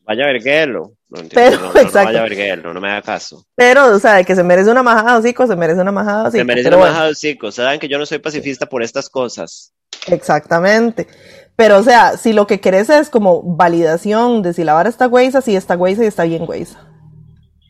[0.06, 0.94] Vaya a verguelo.
[1.12, 2.06] No, entiendo, Pero, no, no, no exacto.
[2.08, 3.46] vaya a verguelo, no me haga caso.
[3.54, 6.38] Pero, o sea, de que se merece una majada hocico, se merece una majada hocico.
[6.38, 7.52] Me merece una majada hocico.
[7.52, 9.74] Saben que yo no soy pacifista por estas cosas.
[10.08, 11.08] Exactamente.
[11.58, 15.08] Pero, o sea, si lo que querés es como validación de si la vara está
[15.08, 16.80] güeyza, sí está güeyza y está bien güeyza.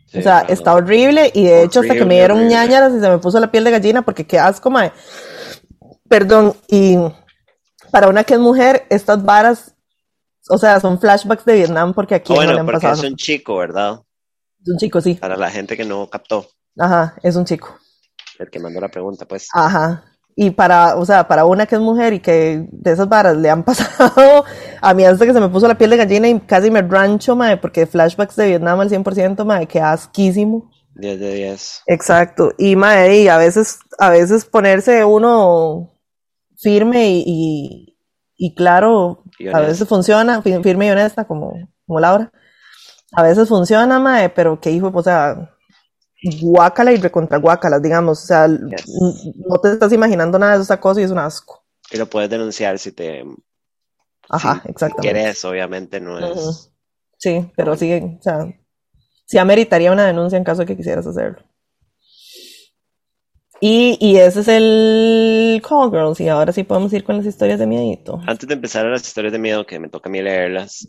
[0.06, 0.54] Sí, o sea, claro.
[0.54, 2.56] está horrible y de hecho hasta que me dieron horrible.
[2.56, 4.92] ñañaras y se me puso la piel de gallina porque qué asco, mae.
[6.08, 6.98] Perdón, y
[7.92, 9.74] para una que es mujer, estas varas,
[10.50, 13.04] o sea, son flashbacks de Vietnam porque aquí no le Bueno, han porque pasado.
[13.04, 14.02] es un chico, ¿verdad?
[14.64, 15.16] Es un chico, sí.
[15.16, 16.48] Para la gente que no captó,
[16.78, 17.78] Ajá, es un chico.
[18.40, 19.48] el que mandó la pregunta, pues.
[19.54, 20.04] Ajá.
[20.36, 23.50] Y para, o sea, para una que es mujer y que de esas varas le
[23.50, 24.46] han pasado,
[24.82, 27.36] a mí hasta que se me puso la piel de gallina y casi me rancho,
[27.36, 30.72] mae, porque flashbacks de Vietnam al 100%, mae, que asquísimo.
[30.96, 31.84] 10 de 10.
[31.88, 32.52] Exacto.
[32.58, 35.90] Y mae, y a veces, a veces ponerse uno
[36.58, 37.91] firme y, y,
[38.44, 41.54] y claro, Y a veces funciona, fi- firme y honesta, como,
[41.86, 42.32] como Laura.
[43.16, 45.52] A veces funciona, mae, pero que hijo, o sea,
[46.42, 48.24] guácala y recontra guácala, digamos.
[48.24, 51.64] O sea, no te estás imaginando nada de esa cosa y es un asco.
[51.92, 53.24] Y lo puedes denunciar si te
[54.30, 54.96] Ajá, si exactamente.
[54.96, 56.72] quieres, obviamente no es.
[57.18, 58.48] Sí, pero sí, o sea,
[59.26, 61.44] sí ameritaría una denuncia en caso de que quisieras hacerlo.
[63.64, 67.60] Y, y ese es el Call Girls, y ahora sí podemos ir con las historias
[67.60, 68.20] de miedito.
[68.26, 70.88] Antes de empezar a las historias de miedo, que me toca a mí leerlas,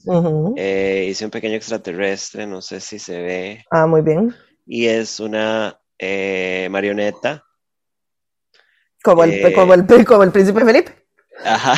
[0.57, 4.35] eh, hice un pequeño extraterrestre, no sé si se ve, Ah, muy bien.
[4.67, 7.45] y es una eh, marioneta.
[9.05, 9.53] Como el, Eh.
[9.53, 10.93] como el, como el príncipe Felipe.
[11.45, 11.75] Ajá.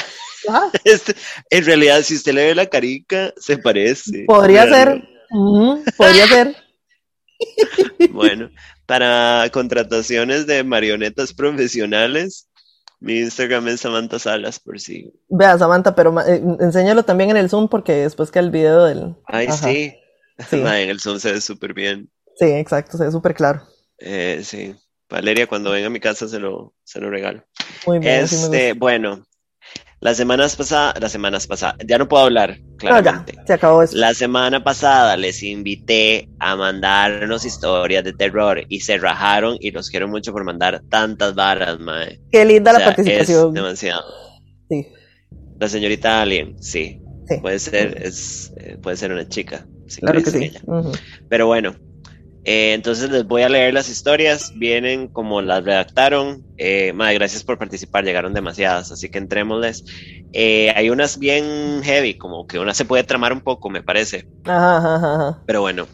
[0.49, 0.71] Ajá.
[0.85, 1.15] Este,
[1.51, 4.25] en realidad, si usted le ve la carica, se parece.
[4.27, 5.03] Podría ser.
[5.97, 6.57] Podría ser.
[8.13, 8.49] Bueno,
[8.87, 12.49] para contrataciones de marionetas profesionales,
[13.01, 15.13] mi Instagram es Samantha Salas, por si.
[15.29, 19.15] Vea, Samantha, pero eh, enséñalo también en el Zoom porque después que el video del.
[19.27, 19.69] Ay, Ajá.
[19.69, 19.95] sí.
[20.49, 20.57] Sí.
[20.63, 22.11] Ma, en el Zoom se ve súper bien.
[22.37, 23.63] Sí, exacto, se ve súper claro.
[23.99, 24.75] Eh, sí.
[25.09, 27.45] Valeria, cuando venga a mi casa, se lo, se lo regalo.
[27.87, 28.37] Muy bien, sí.
[28.37, 29.25] Este, bueno,
[30.05, 33.33] las semanas pasadas, las semanas pasadas, ya no puedo hablar, No, claramente.
[33.37, 33.97] ya, se acabó eso.
[33.97, 39.89] La semana pasada les invité a mandarnos historias de terror y se rajaron y los
[39.91, 42.21] quiero mucho por mandar tantas varas, mae.
[42.31, 43.49] Qué linda O la participación.
[43.49, 44.05] Es demasiado.
[44.69, 44.87] Sí,
[45.59, 47.01] La señorita Alien, sí.
[47.29, 47.37] sí.
[47.41, 50.45] Puede ser, es, eh, puede ser una chica, si Claro que sí.
[50.45, 50.61] ella.
[51.31, 51.75] Pero bueno,
[52.45, 56.45] eh, entonces les voy a leer las historias, vienen como las redactaron.
[56.57, 59.85] Eh, madre, gracias por participar, llegaron demasiadas, así que entrémosles.
[60.33, 64.29] Eh, hay unas bien heavy, como que una se puede tramar un poco, me parece.
[64.45, 65.43] Ajá, ajá.
[65.47, 65.87] Pero bueno,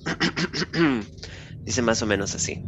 [1.62, 2.62] dice más o menos así.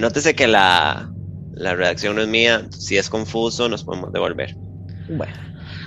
[0.00, 1.10] Nótese que la,
[1.52, 4.54] la redacción no es mía, si es confuso nos podemos devolver.
[5.08, 5.34] Bueno,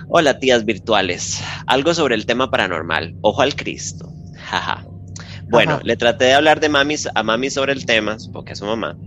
[0.09, 4.86] Hola tías virtuales, algo sobre el tema paranormal, ojo al Cristo, jaja.
[5.49, 5.81] Bueno, Ajá.
[5.83, 8.97] le traté de hablar de mami, a mami sobre el tema, porque es su mamá,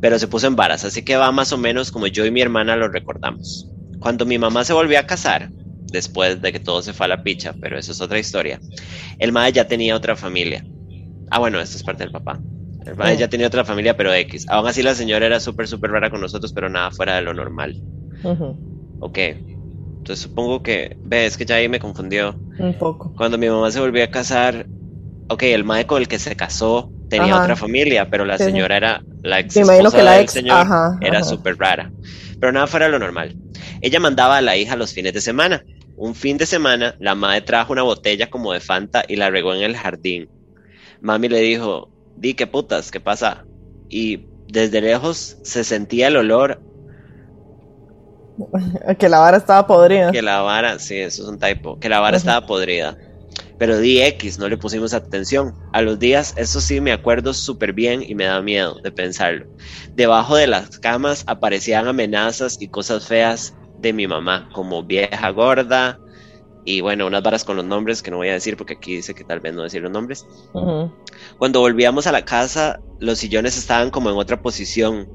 [0.00, 2.40] pero se puso en varas, así que va más o menos como yo y mi
[2.40, 3.72] hermana lo recordamos.
[3.98, 5.50] Cuando mi mamá se volvió a casar,
[5.92, 8.60] después de que todo se fue a la picha, pero eso es otra historia,
[9.18, 10.64] el madre ya tenía otra familia.
[11.30, 12.42] Ah, bueno, esto es parte del papá.
[12.84, 14.44] El madre ya tenía otra familia, pero X.
[14.48, 17.32] Aún así la señora era súper, súper rara con nosotros, pero nada fuera de lo
[17.32, 17.76] normal.
[18.98, 19.18] Ok.
[19.18, 22.40] Entonces supongo que, ves que ya ahí me confundió.
[22.58, 23.12] un poco.
[23.16, 24.66] Cuando mi mamá se volvió a casar,
[25.28, 27.42] ok, el mae con el que se casó tenía Ajá.
[27.42, 30.98] otra familia, pero la señora era la ex esposa que la del ex, señor ajá,
[31.00, 31.90] era súper rara.
[32.40, 33.36] Pero nada fuera de lo normal.
[33.80, 35.64] Ella mandaba a la hija los fines de semana.
[35.96, 39.54] Un fin de semana, la madre trajo una botella como de Fanta y la regó
[39.54, 40.28] en el jardín.
[41.00, 43.44] Mami le dijo, di qué putas, ¿qué pasa?
[43.88, 46.60] Y desde lejos se sentía el olor
[48.98, 50.10] Que la vara estaba podrida.
[50.10, 52.96] que la vara, sí, eso es un typo, que la vara estaba podrida.
[53.62, 55.54] Pero di X, no le pusimos atención.
[55.72, 59.46] A los días, eso sí me acuerdo súper bien y me da miedo de pensarlo.
[59.94, 66.00] Debajo de las camas aparecían amenazas y cosas feas de mi mamá, como vieja gorda
[66.64, 69.14] y bueno, unas varas con los nombres que no voy a decir porque aquí dice
[69.14, 70.26] que tal vez no decir los nombres.
[71.38, 75.08] Cuando volvíamos a la casa, los sillones estaban como en otra posición.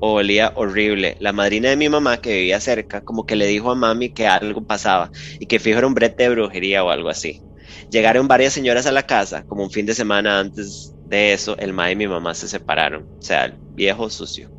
[0.00, 1.16] Olía horrible.
[1.20, 4.26] La madrina de mi mamá, que vivía cerca, como que le dijo a mami que
[4.26, 7.40] algo pasaba y que fijo era un brete de brujería o algo así.
[7.90, 11.72] Llegaron varias señoras a la casa, como un fin de semana antes de eso, el
[11.72, 13.04] ma y mi mamá se separaron.
[13.04, 14.50] O sea, el viejo sucio.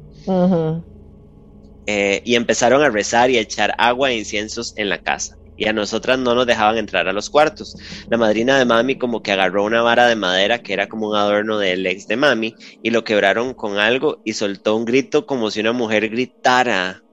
[1.86, 5.39] Eh, y empezaron a rezar y a echar agua e inciensos en la casa.
[5.60, 7.76] Y a nosotras no nos dejaban entrar a los cuartos.
[8.10, 11.18] La madrina de mami como que agarró una vara de madera que era como un
[11.18, 15.52] adorno del ex de mami y lo quebraron con algo y soltó un grito como
[15.52, 17.03] si una mujer gritara.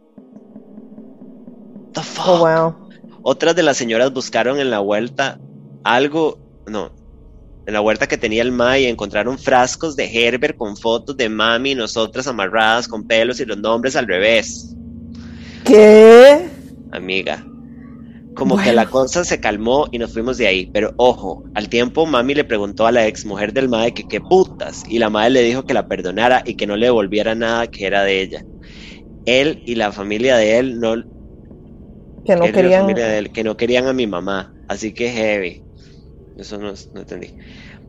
[1.93, 2.29] The fuck?
[2.29, 2.89] Oh, wow.
[3.23, 5.41] Otras de las señoras buscaron en la vuelta
[5.83, 6.93] algo, no,
[7.67, 11.29] en la huerta que tenía el ma y encontraron frascos de Herbert con fotos de
[11.29, 14.73] mami y nosotras amarradas con pelos y los nombres al revés
[15.65, 16.49] ¿Qué?
[16.93, 17.45] amiga.
[18.37, 20.71] Como que la cosa se calmó y nos fuimos de ahí.
[20.73, 24.21] Pero ojo, al tiempo mami le preguntó a la ex mujer del mae que qué
[24.21, 24.85] putas.
[24.89, 27.87] Y la madre le dijo que la perdonara y que no le devolviera nada que
[27.87, 28.45] era de ella.
[29.25, 30.95] Él y la familia de él no,
[32.25, 32.83] Que no él querían.
[32.83, 34.53] familia de él, que no querían a mi mamá.
[34.69, 35.63] Así que heavy.
[36.37, 37.35] Eso no, no entendí.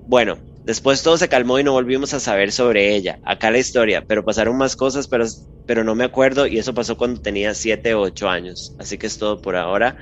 [0.07, 0.37] Bueno,
[0.67, 3.19] Después todo se calmó y no volvimos a saber sobre ella.
[3.23, 5.23] Acá la historia, pero pasaron más cosas, pero,
[5.65, 8.75] pero no me acuerdo y eso pasó cuando tenía 7 o 8 años.
[8.77, 9.95] Así que es todo por ahora.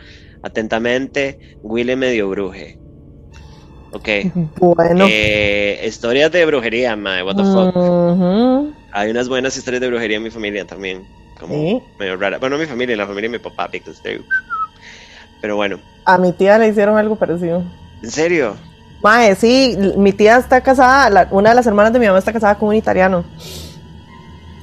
[0.45, 2.77] Atentamente, Willy Medio Bruje.
[3.91, 4.07] Ok.
[4.59, 5.07] Bueno.
[5.09, 8.75] Eh, historias de brujería, mae, what the fuck.
[8.91, 11.03] Hay unas buenas historias de brujería en mi familia también.
[11.39, 11.81] Como Sí.
[11.99, 12.37] medio rara.
[12.37, 14.23] Bueno, no mi familia, la familia de mi papá, because they-
[15.41, 17.63] Pero bueno, A mi tía le hicieron algo parecido.
[18.03, 18.55] ¿en serio?
[19.01, 22.31] Mae, sí, mi tía está casada, la- una de las hermanas de mi mamá está
[22.31, 23.25] casada con un italiano.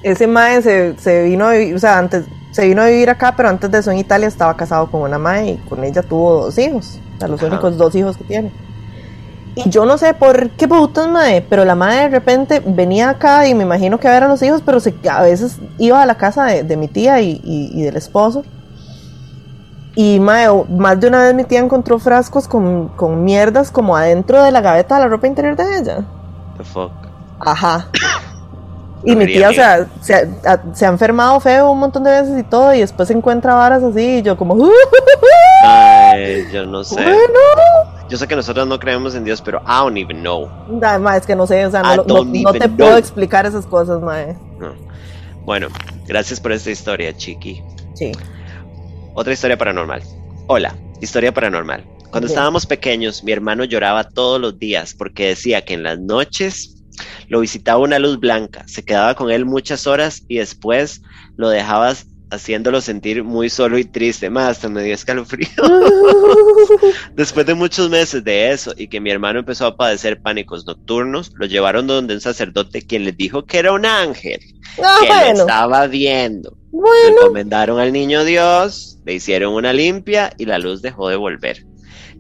[0.03, 3.35] Ese mae se, se vino a vivir, o sea, antes, se vino a vivir acá,
[3.37, 6.45] pero antes de eso en Italia estaba casado con una mae y con ella tuvo
[6.45, 7.53] dos hijos, o sea, los Ajá.
[7.53, 8.53] únicos dos hijos que tiene.
[9.55, 13.47] Y yo no sé por qué putas, mae, pero la madre de repente venía acá
[13.47, 16.07] y me imagino que a ver a los hijos, pero se, a veces iba a
[16.07, 18.45] la casa de, de mi tía y, y- y del esposo.
[19.95, 23.95] Y mae, o- más de una vez mi tía encontró frascos con, con mierdas como
[23.95, 25.99] adentro de la gaveta de la ropa interior de ella.
[26.57, 26.91] The fuck.
[27.41, 27.89] Ajá.
[29.05, 30.19] Y mi tía, o sea, se ha,
[30.53, 33.55] a- se ha enfermado feo un montón de veces y todo, y después se encuentra
[33.55, 34.57] varas así, y yo como,
[35.65, 36.95] Ay, yo no sé.
[36.97, 37.19] bueno.
[38.09, 40.49] Yo sé que nosotros no creemos en Dios, pero I don't even know.
[40.69, 44.37] Nah, mae, es que no sé, o sea, no, te puedo explicar esas cosas, mae.
[44.59, 44.74] No.
[45.45, 45.69] Bueno,
[46.07, 47.62] gracias por esta historia, Chiqui.
[47.95, 48.12] Sí.
[49.15, 50.03] Otra historia paranormal.
[50.47, 51.85] Hola, historia paranormal.
[52.11, 56.82] Cuando estábamos pequeños, mi hermano lloraba todos los días porque decía que en las noches
[57.29, 61.03] lo visitaba una luz blanca, se quedaba con él muchas horas y después
[61.37, 64.31] lo dejabas haciéndolo sentir muy solo y triste.
[64.31, 65.49] Más, hasta me dio escalofrío.
[67.15, 71.31] Después de muchos meses de eso y que mi hermano empezó a padecer pánicos nocturnos,
[71.35, 74.41] lo llevaron donde un sacerdote quien les dijo que era un ángel,
[74.83, 75.41] Ah, que lo bueno.
[75.41, 76.57] estaba viendo.
[76.73, 77.16] Lo Bueno.
[77.20, 81.66] encomendaron al niño Dios, le hicieron una limpia y la luz dejó de volver.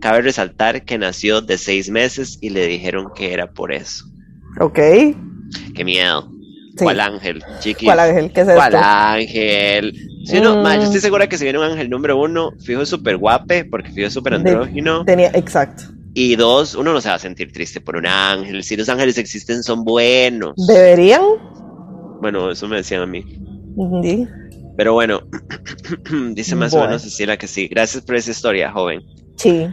[0.00, 4.04] Cabe resaltar que nació de seis meses y le dijeron que era por eso.
[4.60, 4.78] Ok.
[5.74, 6.28] Qué miedo.
[6.76, 6.84] Sí.
[6.84, 7.84] ¿Cuál ángel, chiqui?
[7.84, 8.32] ¿Cuál ángel?
[8.32, 8.84] ¿Qué es ¿Cuál esto?
[8.86, 9.94] ángel?
[10.24, 10.62] Si uno- Mm.
[10.62, 13.64] ma, yo estoy segura que si viene un ángel número uno, fijo es súper guape,
[13.66, 15.04] porque fijo es súper andrógino.
[15.04, 15.84] Tenía, exacto.
[16.14, 18.62] Y dos, uno no se va a sentir triste por un ángel.
[18.64, 20.54] Si los ángeles existen, son buenos.
[20.66, 21.22] ¿Deberían?
[22.20, 23.22] Bueno, eso me decían a mí.
[24.02, 24.26] Sí.
[24.76, 25.20] Pero bueno,
[26.34, 26.90] dice más o Bueno.
[26.90, 27.68] menos Cecilia que sí.
[27.68, 29.00] Gracias por esa historia, joven.
[29.36, 29.66] Sí.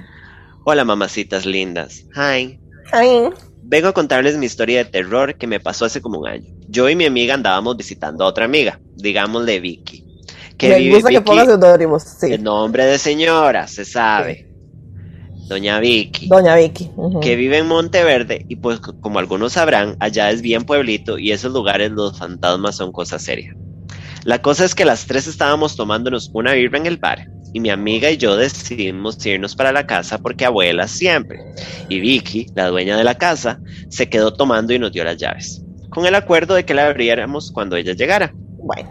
[0.65, 2.06] Hola, mamacitas lindas.
[2.15, 2.60] Hi.
[2.91, 3.30] Ay.
[3.70, 6.52] Vengo a contarles mi historia de terror que me pasó hace como un año.
[6.68, 10.08] Yo y mi amiga andábamos visitando a otra amiga, digámosle Vicky.
[10.58, 12.02] Que Me vive gusta que pongas seudónimos.
[12.02, 12.34] Sí.
[12.34, 14.50] el nombre de señora, se sabe.
[15.48, 16.30] Doña Vicky.
[16.30, 16.90] Doña Vicky.
[17.22, 21.54] que vive en Monteverde y pues como algunos sabrán, allá es bien pueblito y esos
[21.54, 23.56] lugares los fantasmas son cosa seria.
[24.24, 27.69] La cosa es que las tres estábamos tomándonos una birra en el bar y mi
[27.69, 31.39] amiga y yo decidimos irnos para la casa porque abuela siempre.
[31.88, 33.59] Y Vicky, la dueña de la casa,
[33.89, 37.51] se quedó tomando y nos dio las llaves, con el acuerdo de que la abriéramos
[37.51, 38.34] cuando ella llegara.
[38.34, 38.89] Bueno.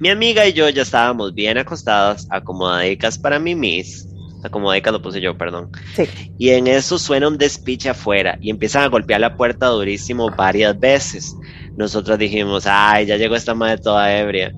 [0.00, 4.08] Mi amiga y yo ya estábamos bien acostadas, acomodadicas para mi miss.
[4.42, 5.70] Acomodadicas lo puse yo, perdón.
[5.96, 6.04] Sí.
[6.36, 10.78] Y en eso suena un despiche afuera y empiezan a golpear la puerta durísimo varias
[10.78, 11.34] veces.
[11.76, 14.52] Nosotros dijimos, ay, ya llegó esta madre toda ebria.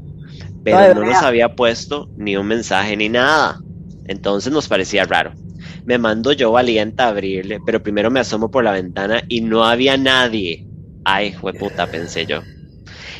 [0.66, 3.60] Pero no nos había puesto ni un mensaje ni nada.
[4.06, 5.32] Entonces nos parecía raro.
[5.84, 9.64] Me mando yo valiente a abrirle, pero primero me asomo por la ventana y no
[9.64, 10.66] había nadie.
[11.04, 12.42] Ay, puta, pensé yo.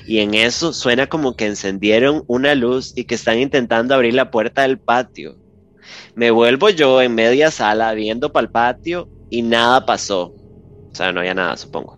[0.09, 4.32] Y en eso suena como que encendieron una luz y que están intentando abrir la
[4.32, 5.36] puerta del patio.
[6.16, 10.35] Me vuelvo yo en media sala viendo para el patio y nada pasó.
[10.90, 11.97] O sea, no había nada, supongo.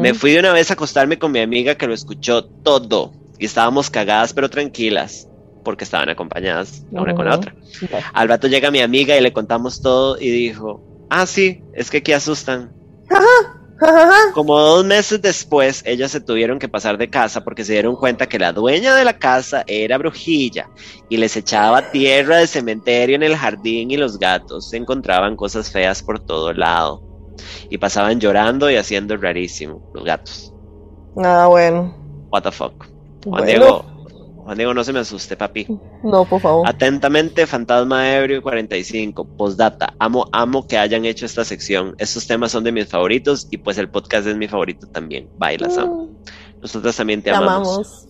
[0.00, 3.21] Me fui de una vez a acostarme con mi amiga que lo escuchó todo.
[3.42, 5.28] Y estábamos cagadas pero tranquilas,
[5.64, 7.52] porque estaban acompañadas la una con la otra.
[8.12, 11.96] Al rato llega mi amiga y le contamos todo y dijo, ah, sí, es que
[11.96, 12.72] aquí asustan.
[14.32, 18.28] Como dos meses después, ellas se tuvieron que pasar de casa porque se dieron cuenta
[18.28, 20.70] que la dueña de la casa era brujilla
[21.08, 25.68] y les echaba tierra de cementerio en el jardín y los gatos se encontraban cosas
[25.72, 27.02] feas por todo lado.
[27.70, 30.54] Y pasaban llorando y haciendo rarísimo, los gatos.
[31.16, 31.92] Ah, bueno.
[32.30, 32.91] What the fuck.
[33.24, 33.46] Juan Bueno.
[33.46, 33.84] Diego,
[34.44, 35.66] Juan Diego, no se me asuste, papi.
[36.02, 36.68] No, por favor.
[36.68, 39.24] Atentamente, Fantasma Ebrio 45.
[39.36, 39.94] Postdata.
[40.00, 41.94] Amo, amo que hayan hecho esta sección.
[41.98, 45.28] Estos temas son de mis favoritos y pues el podcast es mi favorito también.
[45.38, 46.10] Bailas, amo.
[46.60, 47.68] Nosotros también te, Te amamos.
[47.68, 48.08] amamos.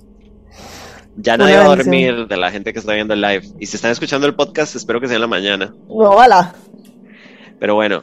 [1.17, 3.47] Ya nadie va a dormir de la gente que está viendo el live.
[3.61, 5.75] Y si están escuchando el podcast, espero que sea en la mañana.
[5.89, 6.55] No, hola.
[7.61, 8.03] Pero bueno,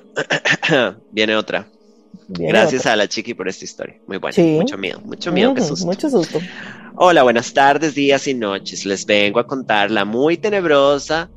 [1.12, 1.68] viene otra.
[2.28, 2.94] Gracias otra.
[2.94, 4.00] a la chiqui por esta historia.
[4.08, 4.36] Muy buena.
[4.36, 4.58] Sí.
[4.60, 5.86] Mucho miedo, mucho miedo, Ujú, susto.
[5.86, 6.40] Mucho susto.
[6.96, 8.86] Hola, buenas tardes, días y noches.
[8.86, 11.30] Les vengo a contar la muy tenebrosa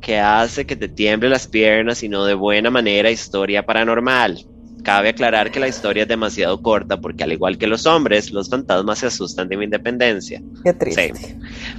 [0.00, 4.44] que hace que te tiemble las piernas y no de buena manera historia paranormal.
[4.82, 8.50] Cabe aclarar que la historia es demasiado corta porque al igual que los hombres, los
[8.50, 10.42] fantasmas se asustan de mi independencia.
[10.64, 11.14] Qué triste.
[11.14, 11.36] Sí.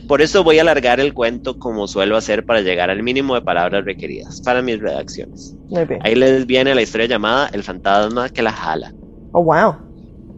[0.08, 3.42] Por eso voy a alargar el cuento como suelo hacer para llegar al mínimo de
[3.42, 5.54] palabras requeridas para mis redacciones.
[5.68, 6.00] Muy bien.
[6.04, 8.94] Ahí les viene la historia llamada El fantasma que la jala.
[9.34, 9.76] Oh, wow.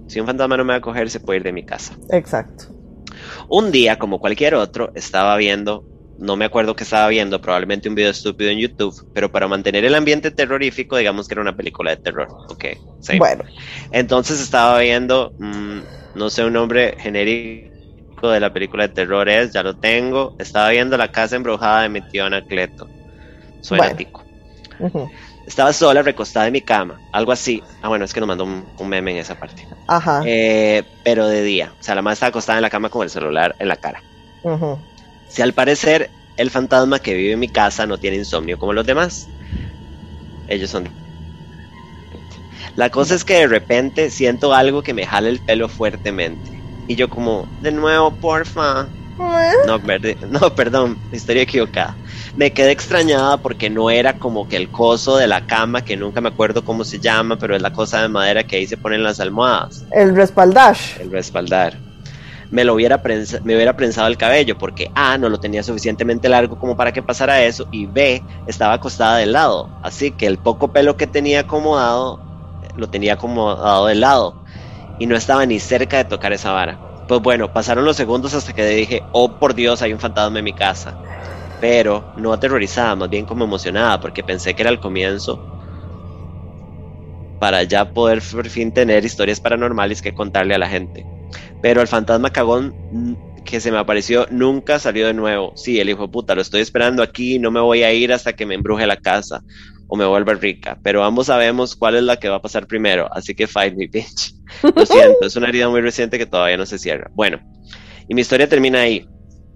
[0.08, 1.96] Si un fantasma no me va a coger, se puede ir de mi casa.
[2.10, 2.66] Exacto.
[3.48, 5.86] Un día, como cualquier otro, estaba viendo,
[6.18, 9.86] no me acuerdo qué estaba viendo, probablemente un video estúpido en YouTube, pero para mantener
[9.86, 12.30] el ambiente terrorífico, digamos que era una película de terror.
[12.50, 12.66] Ok.
[13.12, 13.44] Bueno,
[13.92, 15.80] Entonces estaba viendo, mm,
[16.14, 17.72] no sé un nombre genérico
[18.32, 20.36] de la película de terror es, ya lo tengo.
[20.40, 22.92] Estaba viendo La casa embrujada de mi tío Anacleto.
[23.62, 23.98] Suena Bueno.
[23.98, 24.26] tico.
[24.80, 25.16] ujú,
[25.46, 27.62] Estaba sola, recostada en mi cama, algo así.
[27.82, 29.64] Ah, bueno, es que nos mandó un, un meme en esa parte.
[29.88, 30.26] ajá.
[30.26, 31.74] Eh, pero de día.
[31.80, 34.04] O sea, la madre estaba acostada en la cama con el celular en la cara.
[34.44, 34.80] ujú.
[35.36, 38.86] Si al parecer el fantasma que vive en mi casa no tiene insomnio como los
[38.86, 39.28] demás.
[40.48, 40.88] Ellos son...
[42.78, 46.64] La cosa es que de repente siento algo que me jala el pelo fuertemente.
[46.88, 48.88] Y yo como, de nuevo, porfa.
[49.68, 51.98] No, verde- no, perdón, historia equivocada.
[52.38, 56.22] Me quedé extrañada porque no era como que el coso de la cama, que nunca
[56.22, 59.04] me acuerdo cómo se llama, pero es la cosa de madera que ahí se ponen
[59.04, 61.00] las almohadas El respaldash.
[61.02, 61.85] el respaldar.
[62.56, 63.02] Me lo hubiera
[63.44, 67.04] me hubiera prensado el cabello porque A no lo tenía suficientemente largo como para que
[67.04, 71.42] pasara eso y B estaba acostada de lado, así que el poco pelo que tenía
[71.42, 72.22] acomodado
[72.64, 74.38] eh, lo tenía acomodado de lado
[75.00, 76.80] y no estaba ni cerca de tocar esa vara.
[77.10, 80.46] Pues bueno, pasaron los segundos hasta que dije, oh por Dios, hay un fantasma en
[80.46, 80.98] mi casa.
[81.60, 85.46] Pero no aterrorizada, más bien como emocionada, porque pensé que era el comienzo
[87.38, 91.06] para ya poder por fin tener historias paranormales que contarle a la gente.
[91.62, 95.54] Pero el fantasma cagón mm, que se me apareció nunca salió de nuevo.
[95.56, 98.34] Sí, el hijo de puta, lo estoy esperando aquí, no me voy a ir hasta
[98.34, 99.42] que me embruje la casa
[99.88, 100.80] o me vuelva rica.
[100.84, 103.88] Pero ambos sabemos cuál es la que va a pasar primero, así que fight me,
[103.88, 104.36] bitch.
[104.76, 107.10] Lo siento, es una herida muy reciente que todavía no se cierra.
[107.14, 107.40] Bueno,
[108.08, 109.08] y mi historia termina ahí.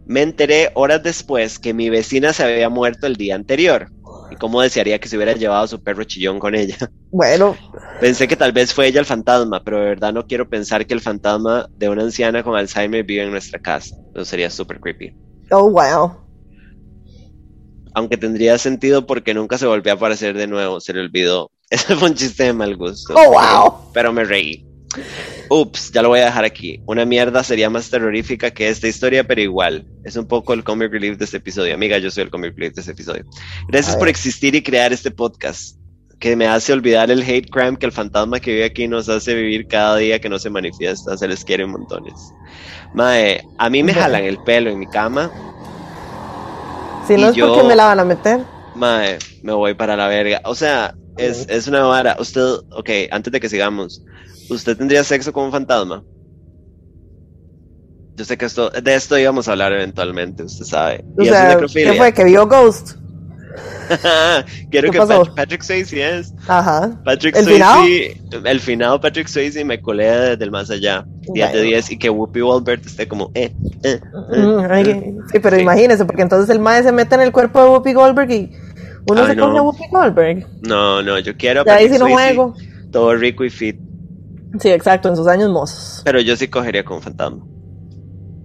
[0.05, 3.91] Me enteré horas después que mi vecina se había muerto el día anterior.
[4.39, 6.77] Cómo desearía que se hubiera llevado a su perro chillón con ella.
[7.11, 7.57] Bueno,
[7.99, 10.93] Pensé que tal vez fue ella el fantasma, pero de verdad no quiero pensar que
[10.93, 13.95] el fantasma de una anciana con Alzheimer vive en nuestra casa.
[14.13, 15.11] Eso sería súper creepy.
[15.51, 16.15] oh, wow.
[17.95, 21.49] Aunque tendría sentido porque nunca se volvió a aparecer de nuevo, se le olvidó.
[21.69, 23.15] Ese fue un chiste de mal gusto.
[23.17, 23.91] Oh, wow.
[23.91, 24.68] Pero me reí.
[25.49, 26.81] Ups, ya lo voy a dejar aquí.
[26.85, 29.85] Una mierda sería más terrorífica que esta historia, pero igual.
[30.03, 31.73] Es un poco el comic relief de este episodio.
[31.75, 33.23] Amiga, yo soy el comic relief de este episodio.
[33.67, 35.77] Gracias por existir y crear este podcast.
[36.19, 39.33] Que me hace olvidar el hate crime que el fantasma que vive aquí nos hace
[39.35, 41.15] vivir cada día que no se manifiesta.
[41.17, 42.13] Se les quiere montones.
[42.93, 45.31] Mae, a mí me jalan el pelo en mi cama.
[47.07, 48.41] Si no es yo- porque me la van a meter.
[48.75, 50.41] Mae, me voy para la verga.
[50.45, 52.17] O sea, es, es una vara.
[52.19, 52.41] Usted,
[52.71, 54.03] ok, antes de que sigamos,
[54.49, 56.03] ¿usted tendría sexo con un fantasma?
[58.15, 61.05] Yo sé que esto, de esto íbamos a hablar eventualmente, usted sabe.
[61.17, 61.73] O Y es.
[61.73, 62.13] ¿qué fue?
[62.13, 62.95] ¿Que vio Ghost?
[64.69, 65.26] Quiero ¿Qué que pasó?
[65.26, 66.34] Pat- Patrick Swayze es.
[66.47, 66.91] Ajá.
[67.03, 71.05] Patrick ¿El Swayze, el finado Patrick Swayze me colea desde el más allá.
[71.34, 71.61] 10 de Bueno.
[71.69, 73.51] 10 y que Whoopi Goldberg esté como, eh,
[73.84, 73.99] eh,
[74.34, 75.15] eh, Mm, eh.
[75.31, 75.61] sí, pero Sí.
[75.63, 78.51] imagínese, porque entonces el mae se mete en el cuerpo de Whoopi Goldberg y
[79.09, 79.45] uno Ay, se no.
[79.47, 80.47] coge a Whoopi Goldberg.
[80.61, 82.53] No, no, yo quiero a De ahí Patrick sí no juego.
[82.91, 83.80] todo rico y fit.
[84.59, 86.01] Sí, exacto, en sus años mozos.
[86.03, 87.45] Pero yo sí cogería con un fantasma.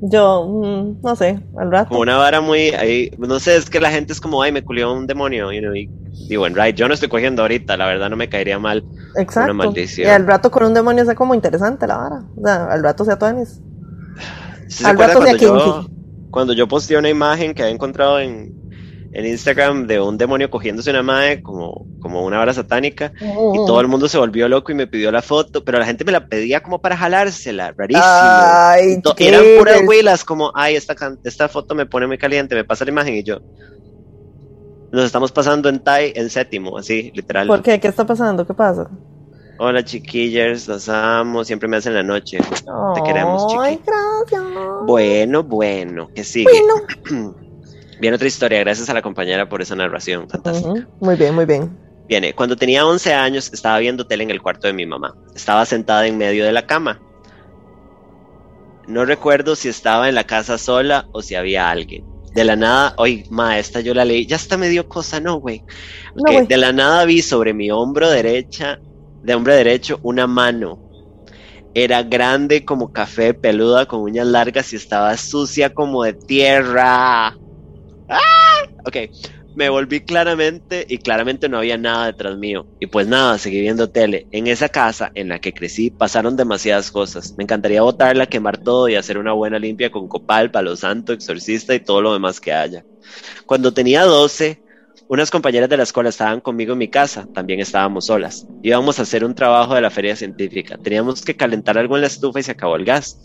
[0.02, 1.88] Yo, mm, no sé, al rato.
[1.88, 4.62] como una vara muy ahí, no sé, es que la gente es como, ay, me
[4.62, 5.88] culió un demonio, you know, y
[6.28, 8.84] digo, en right, yo no estoy cogiendo ahorita, la verdad no me caería mal.
[9.16, 9.54] Exacto.
[9.54, 10.08] maldición.
[10.08, 12.24] Y al rato con un demonio sea como interesante la vara.
[12.36, 13.60] O sea, al rato sea tuanis.
[14.68, 15.94] ¿Sí Al rato sea cuando yo, kinky.
[16.30, 18.52] cuando yo posteé una imagen que había encontrado en,
[19.14, 23.80] en Instagram de un demonio cogiéndose una madre como, como una vara satánica y todo
[23.80, 26.26] el mundo se volvió loco y me pidió la foto, pero la gente me la
[26.26, 28.04] pedía como para jalársela, rarísimo.
[28.04, 32.64] Ay, Y eran puras huilas como, ay, esta, esta foto me pone muy caliente, me
[32.64, 33.38] pasa la imagen y yo...
[34.90, 37.48] Nos estamos pasando en Thai en séptimo, así, literal.
[37.48, 37.80] ¿Por qué?
[37.80, 38.46] ¿Qué está pasando?
[38.46, 38.88] ¿Qué pasa?
[39.58, 42.38] Hola chiquillas, los amo, siempre me hacen la noche.
[42.38, 43.90] Te queremos, Ay, chiqui.
[43.90, 44.42] gracias.
[44.86, 46.50] Bueno, bueno, que sigue.
[47.10, 47.34] Bueno.
[48.00, 50.88] Viene otra historia, gracias a la compañera por esa narración, fantástica.
[51.00, 51.78] Muy bien, muy bien.
[52.08, 55.14] Viene, cuando tenía 11 años estaba viendo tele en el cuarto de mi mamá.
[55.34, 57.00] Estaba sentada en medio de la cama.
[58.86, 62.04] No recuerdo si estaba en la casa sola o si había alguien.
[62.34, 65.36] De la nada, oye, ma, esta yo la leí, ya hasta me dio cosa, no,
[65.36, 65.62] güey.
[66.14, 66.46] No, Ok, güey.
[66.46, 68.80] de la nada vi sobre mi hombro derecha,
[69.22, 70.80] de hombro derecho, una mano.
[71.74, 77.36] Era grande como café, peluda, con uñas largas y estaba sucia como de tierra.
[78.08, 78.20] ¡Ah!
[78.86, 78.96] Ok,
[79.54, 82.68] me volví claramente y claramente no había nada detrás mío.
[82.80, 84.26] Y pues nada, seguí viendo tele.
[84.30, 87.34] En esa casa en la que crecí pasaron demasiadas cosas.
[87.36, 91.74] Me encantaría botarla, quemar todo y hacer una buena limpia con copal, palo santo, exorcista
[91.74, 92.84] y todo lo demás que haya.
[93.46, 94.60] Cuando tenía 12,
[95.08, 98.46] unas compañeras de la escuela estaban conmigo en mi casa, también estábamos solas.
[98.62, 100.78] Íbamos a hacer un trabajo de la feria científica.
[100.78, 103.20] Teníamos que calentar algo en la estufa y se acabó el gas.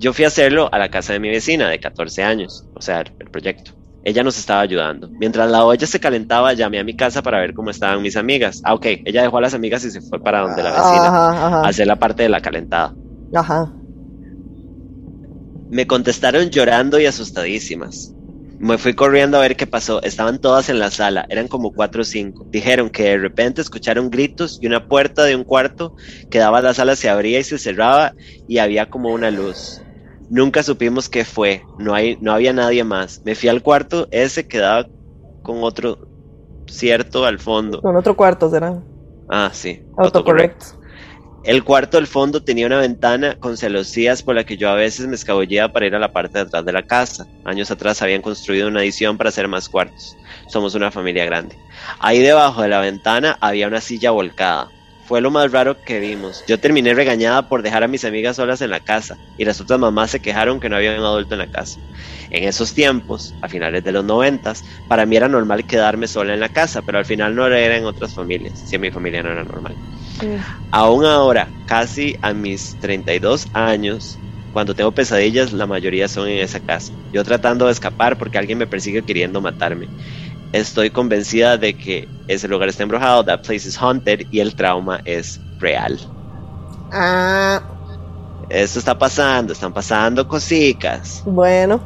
[0.00, 3.00] Yo fui a hacerlo a la casa de mi vecina de 14 años, o sea,
[3.00, 3.72] el proyecto.
[4.02, 5.10] Ella nos estaba ayudando.
[5.10, 8.62] Mientras la olla se calentaba, llamé a mi casa para ver cómo estaban mis amigas.
[8.64, 11.08] Ah, ok, ella dejó a las amigas y se fue para donde la vecina
[11.64, 12.94] a hacer la parte de la calentada.
[13.34, 13.70] Ajá.
[15.68, 18.14] Me contestaron llorando y asustadísimas.
[18.58, 20.02] Me fui corriendo a ver qué pasó.
[20.02, 22.46] Estaban todas en la sala, eran como cuatro o cinco.
[22.50, 25.94] Dijeron que de repente escucharon gritos y una puerta de un cuarto
[26.30, 28.14] que daba a la sala se abría y se cerraba
[28.48, 29.82] y había como una luz.
[30.30, 33.20] Nunca supimos qué fue, no, hay, no había nadie más.
[33.24, 34.86] Me fui al cuarto, ese quedaba
[35.42, 35.98] con otro
[36.66, 37.82] cierto al fondo.
[37.82, 38.80] Con otro cuarto será.
[39.28, 39.82] Ah, sí.
[39.98, 40.62] Autocorrect.
[41.42, 45.08] El cuarto del fondo tenía una ventana con celosías por la que yo a veces
[45.08, 47.26] me escabullía para ir a la parte de atrás de la casa.
[47.44, 50.16] Años atrás habían construido una adición para hacer más cuartos.
[50.48, 51.56] Somos una familia grande.
[51.98, 54.68] Ahí debajo de la ventana había una silla volcada.
[55.10, 56.44] Fue lo más raro que vimos.
[56.46, 59.80] Yo terminé regañada por dejar a mis amigas solas en la casa y las otras
[59.80, 61.80] mamás se quejaron que no había un adulto en la casa.
[62.30, 66.38] En esos tiempos, a finales de los noventas, para mí era normal quedarme sola en
[66.38, 69.32] la casa, pero al final no era en otras familias, si en mi familia no
[69.32, 69.80] era normal.
[70.70, 76.60] Aún ahora, casi a mis 32 años, cuando tengo pesadillas, la mayoría son en esa
[76.60, 76.92] casa.
[77.12, 79.90] Yo tratando de escapar porque alguien me persigue queriendo matarme.
[80.52, 85.00] Estoy convencida de que ese lugar está embrujado, that place is haunted y el trauma
[85.04, 85.98] es real.
[86.92, 87.62] Ah.
[88.48, 91.22] Esto está pasando, están pasando cositas.
[91.24, 91.80] Bueno.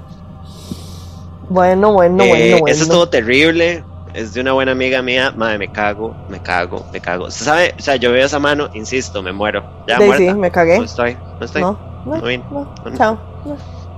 [1.51, 2.67] Bueno, bueno, bueno, eh, bueno.
[2.69, 3.85] Eso es todo terrible
[4.15, 7.31] es de una buena amiga mía, madre, me cago, me cago, me cago.
[7.31, 7.75] ¿Se sabe?
[7.77, 9.65] O sea, yo veo esa mano, insisto, me muero.
[9.89, 10.79] Ya sí, sí, me cagué.
[10.79, 11.63] No estoy, no estoy.
[11.63, 13.19] No, no, no, no, chao.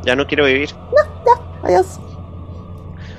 [0.04, 0.70] Ya no quiero vivir.
[0.74, 2.00] No, ya, adiós.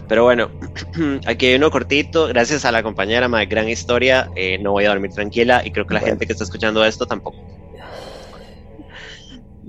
[0.07, 0.51] Pero bueno,
[1.25, 4.29] aquí hay uno cortito, gracias a la compañera, madre, gran historia.
[4.35, 7.05] Eh, no voy a dormir tranquila y creo que la gente que está escuchando esto
[7.05, 7.37] tampoco.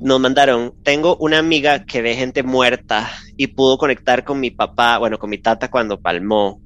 [0.00, 4.98] Nos mandaron, tengo una amiga que ve gente muerta y pudo conectar con mi papá,
[4.98, 6.60] bueno, con mi tata cuando palmó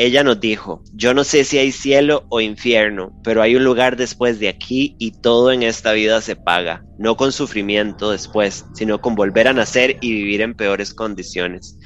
[0.00, 3.98] ella nos dijo, yo no sé si hay cielo o infierno, pero hay un lugar
[3.98, 9.02] después de aquí y todo en esta vida se paga, no con sufrimiento después, sino
[9.02, 11.76] con volver a nacer y vivir en peores condiciones.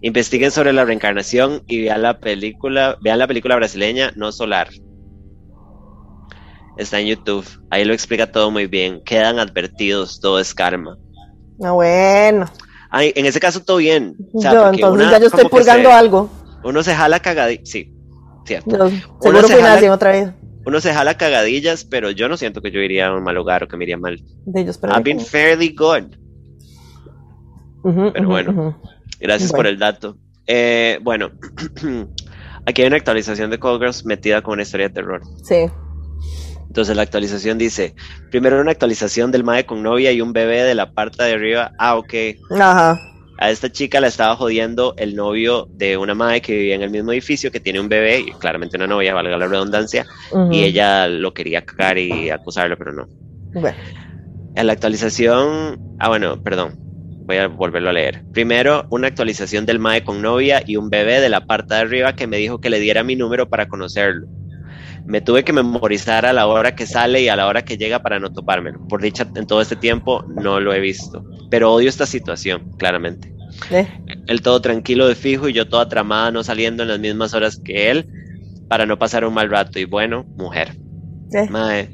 [0.00, 4.68] Investiguen sobre la reencarnación y vean la película, vean la película brasileña No Solar.
[6.76, 9.02] Está en YouTube, ahí lo explica todo muy bien.
[9.04, 10.96] Quedan advertidos, todo es karma.
[11.62, 12.46] Ah, bueno.
[12.90, 14.16] Ay, en ese caso todo bien.
[14.32, 16.30] yo, entonces ya yo estoy purgando algo.
[16.62, 17.92] Uno se jala cagadillas, sí,
[18.46, 18.90] cierto.
[19.20, 20.30] seguro que jala, otra vez.
[20.64, 23.64] Uno se jala cagadillas, pero yo no siento que yo iría a un mal lugar
[23.64, 24.22] o que me iría mal.
[24.44, 26.14] De ellos, I've been fairly good.
[27.82, 28.80] pero bueno,
[29.18, 30.16] gracias por el dato.
[30.46, 31.30] Eh, bueno,
[32.66, 35.22] aquí hay una actualización de Cold Girls metida con una historia de terror.
[35.44, 35.66] Sí.
[36.66, 37.94] Entonces la actualización dice,
[38.30, 41.72] primero una actualización del MAE con novia y un bebé de la parte de arriba.
[41.78, 42.14] Ah, ok.
[42.60, 42.98] Ajá
[43.38, 46.90] a esta chica la estaba jodiendo el novio de una madre que vivía en el
[46.90, 50.06] mismo edificio, que tiene un bebé, y claramente una novia, valga la redundancia,
[50.50, 53.08] y ella lo quería cagar y acusarlo, pero no.
[54.56, 56.80] En la actualización, ah bueno, perdón,
[57.28, 58.24] voy a volverlo a leer.
[58.32, 62.16] Primero, una actualización del MAE con novia y un bebé de la parte de arriba
[62.16, 64.26] que me dijo que le diera mi número para conocerlo.
[65.06, 68.02] Me tuve que memorizar a la hora que sale y a la hora que llega
[68.02, 68.80] para no topármelo.
[68.88, 73.32] Por dicha, en todo este tiempo no lo he visto pero odio esta situación, claramente.
[73.70, 73.86] ¿Eh?
[74.26, 77.60] Él todo tranquilo de fijo y yo toda tramada, no saliendo en las mismas horas
[77.62, 78.06] que él,
[78.68, 79.78] para no pasar un mal rato.
[79.78, 80.76] Y bueno, mujer.
[81.32, 81.90] ¿Eh?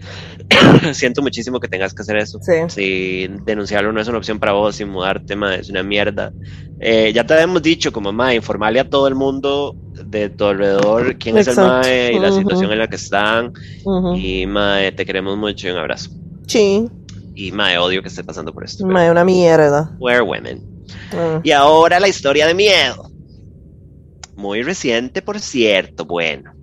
[0.92, 2.40] siento muchísimo que tengas que hacer eso.
[2.68, 6.32] Si denunciarlo no es una opción para vos, sin mudarte, mae, es una mierda.
[6.80, 11.16] Eh, ya te habíamos dicho, como mae, informarle a todo el mundo de tu alrededor
[11.16, 13.52] quién es el mae y la situación en la que están.
[14.16, 16.10] Y mae, te queremos mucho y un abrazo.
[16.46, 16.88] Sí.
[17.34, 18.86] Y mae, odio que esté pasando por esto.
[18.86, 19.94] Mae, una mierda.
[19.98, 20.62] We're women.
[21.12, 21.40] Ah.
[21.42, 23.10] Y ahora la historia de miedo.
[24.36, 26.04] Muy reciente, por cierto.
[26.04, 26.53] Bueno,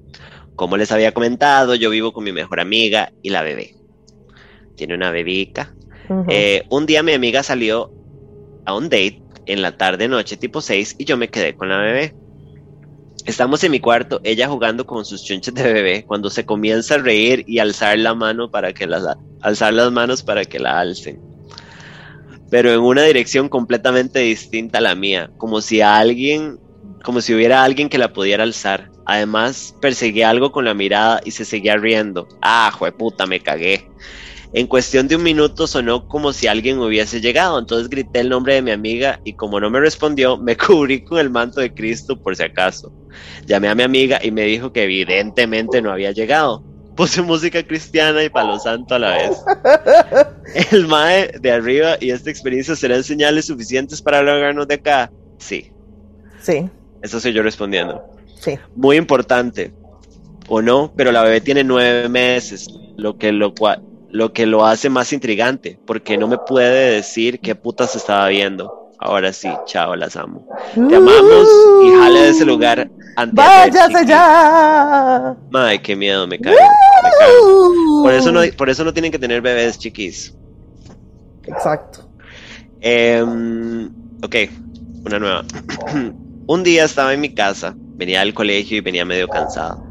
[0.62, 3.74] como les había comentado, yo vivo con mi mejor amiga y la bebé.
[4.76, 5.74] Tiene una bebica.
[6.28, 7.92] Eh, un día mi amiga salió
[8.66, 11.80] a un date en la tarde noche tipo 6 y yo me quedé con la
[11.80, 12.14] bebé.
[13.26, 17.00] Estamos en mi cuarto, ella jugando con sus chunches de bebé, cuando se comienza a
[17.00, 21.20] reír y alzar la mano para que las alzar las manos para que la alcen.
[22.52, 26.60] Pero en una dirección completamente distinta a la mía, como si alguien
[27.04, 28.91] como si hubiera alguien que la pudiera alzar.
[29.06, 32.28] Además, perseguía algo con la mirada y se seguía riendo.
[32.42, 33.88] Ah, puta, me cagué.
[34.54, 38.56] En cuestión de un minuto sonó como si alguien hubiese llegado, entonces grité el nombre
[38.56, 42.22] de mi amiga y como no me respondió, me cubrí con el manto de Cristo
[42.22, 42.92] por si acaso.
[43.46, 46.64] Llamé a mi amiga y me dijo que evidentemente no había llegado.
[46.96, 49.38] Puse música cristiana y palo santo a la vez.
[50.72, 55.12] El mae de arriba y esta experiencia serán señales suficientes para lograrnos de acá.
[55.38, 55.72] Sí.
[56.42, 56.70] Sí.
[57.02, 58.04] Eso soy yo respondiendo.
[58.42, 58.58] Sí.
[58.76, 59.74] Muy importante,
[60.50, 64.66] o no, pero la bebé tiene nueve meses, lo que lo cual lo que lo
[64.66, 68.90] hace más intrigante, porque no me puede decir qué putas estaba viendo.
[69.00, 70.48] Ahora sí, chao, las amo.
[70.76, 71.48] Te amamos
[71.84, 75.36] y jale de ese lugar antes ¡Váyase ya!
[75.54, 78.04] Ay, qué miedo, me cago, me cago.
[78.04, 80.36] Por eso, no, por eso no tienen que tener bebés chiquis.
[81.48, 82.08] Exacto.
[82.80, 83.88] Em,
[84.22, 84.36] ok,
[85.06, 85.46] una nueva.
[86.48, 89.86] Un día estaba en mi casa, venía del colegio y venía medio cansado.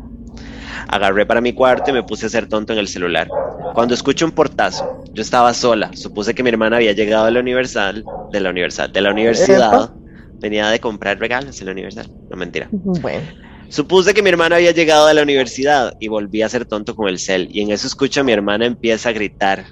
[0.89, 3.29] Agarré para mi cuarto y me puse a hacer tonto en el celular.
[3.73, 5.93] Cuando escucho un portazo, yo estaba sola.
[5.95, 9.95] Supuse que mi hermana había llegado a la Universal, de la Universal, de la universidad.
[10.41, 12.07] Venía de comprar regalos en la universidad.
[12.29, 12.67] No mentira.
[12.73, 13.23] Bueno.
[13.69, 17.07] Supuse que mi hermana había llegado a la universidad y volví a ser tonto con
[17.07, 17.49] el cel.
[17.53, 19.67] Y en eso escucho a mi hermana empieza a gritar.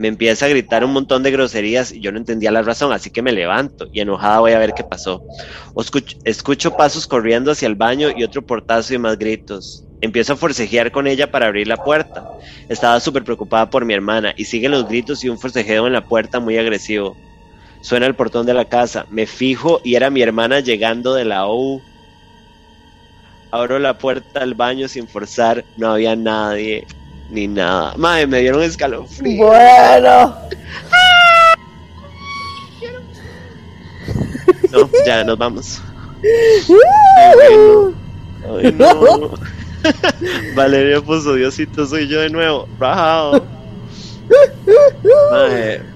[0.00, 3.10] Me empieza a gritar un montón de groserías y yo no entendía la razón, así
[3.10, 5.22] que me levanto y enojada voy a ver qué pasó.
[5.76, 9.84] Escucho, escucho pasos corriendo hacia el baño y otro portazo y más gritos.
[10.00, 12.24] Empiezo a forcejear con ella para abrir la puerta.
[12.70, 16.06] Estaba súper preocupada por mi hermana y siguen los gritos y un forcejeo en la
[16.06, 17.14] puerta muy agresivo.
[17.82, 19.04] Suena el portón de la casa.
[19.10, 21.82] Me fijo y era mi hermana llegando de la U.
[23.50, 25.62] Abro la puerta al baño sin forzar.
[25.76, 26.86] No había nadie
[27.30, 27.94] ni nada.
[27.96, 29.46] Madre, me dieron escalofrío.
[29.46, 30.36] Bueno.
[34.70, 35.82] No, ya nos vamos.
[38.44, 38.76] Ay,
[40.54, 42.68] Valeria puso Diosito, soy yo de nuevo.
[42.78, 43.44] Rajado.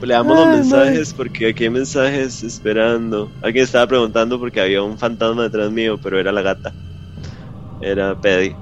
[0.00, 3.30] le damos los mensajes porque aquí hay mensajes esperando.
[3.42, 6.72] Alguien estaba preguntando porque había un fantasma detrás mío, pero era la gata.
[7.80, 8.56] Era Pedi.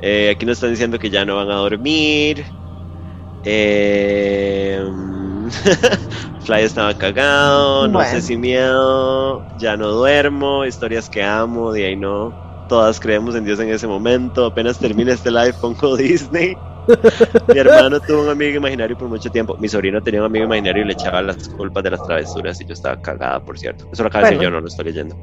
[0.00, 2.44] Eh, aquí nos están diciendo que ya no van a dormir.
[3.44, 4.84] Eh,
[6.40, 11.96] Fly estaba cagado, no sé si miedo, ya no duermo, historias que amo, de ahí
[11.96, 14.46] no todas creemos en Dios en ese momento.
[14.46, 16.56] Apenas termina este live, pongo Disney.
[17.48, 19.56] Mi hermano tuvo un amigo imaginario por mucho tiempo.
[19.58, 22.64] Mi sobrino tenía un amigo imaginario y le echaba las culpas de las travesuras y
[22.64, 23.88] yo estaba cagada, por cierto.
[23.92, 25.16] Eso lo acabo de decir yo, no lo estoy leyendo.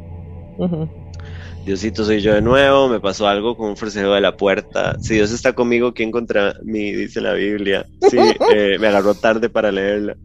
[1.66, 2.90] Diosito, soy yo de nuevo.
[2.90, 4.98] Me pasó algo con un forcejeo de la puerta.
[5.00, 6.92] Si Dios está conmigo, ¿quién contra mí?
[6.92, 7.86] Dice la Biblia.
[8.10, 8.18] Sí,
[8.54, 10.16] eh, me agarró tarde para leerla.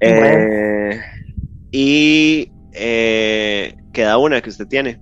[0.00, 1.00] Eh,
[1.72, 5.00] y eh, queda una que usted tiene.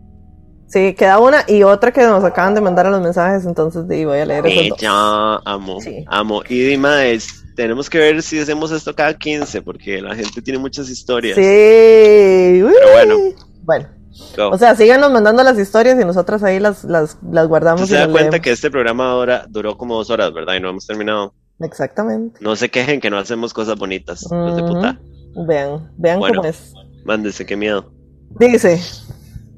[0.68, 4.18] Sí, queda una y otra que nos acaban de mandar a los mensajes, entonces voy
[4.18, 4.76] a leer eso.
[4.78, 6.42] Ya, amo, amo.
[6.48, 10.58] Y Dima, es, tenemos que ver si hacemos esto cada 15, porque la gente tiene
[10.58, 11.36] muchas historias.
[11.36, 11.42] Sí.
[11.42, 13.18] Pero bueno.
[13.64, 14.01] Bueno.
[14.38, 17.88] O sea, síganos mandando las historias y nosotras ahí las, las, las guardamos.
[17.88, 20.54] Se da cuenta que este programa ahora duró como dos horas, ¿verdad?
[20.54, 21.34] Y no hemos terminado.
[21.60, 22.38] Exactamente.
[22.42, 24.98] No se quejen que no hacemos cosas bonitas, los de puta.
[25.46, 26.74] Vean, vean cómo es.
[27.04, 27.90] Mándese, qué miedo.
[28.38, 28.80] Dice,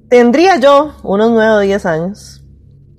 [0.08, 2.44] Tendría yo unos 9 o 10 años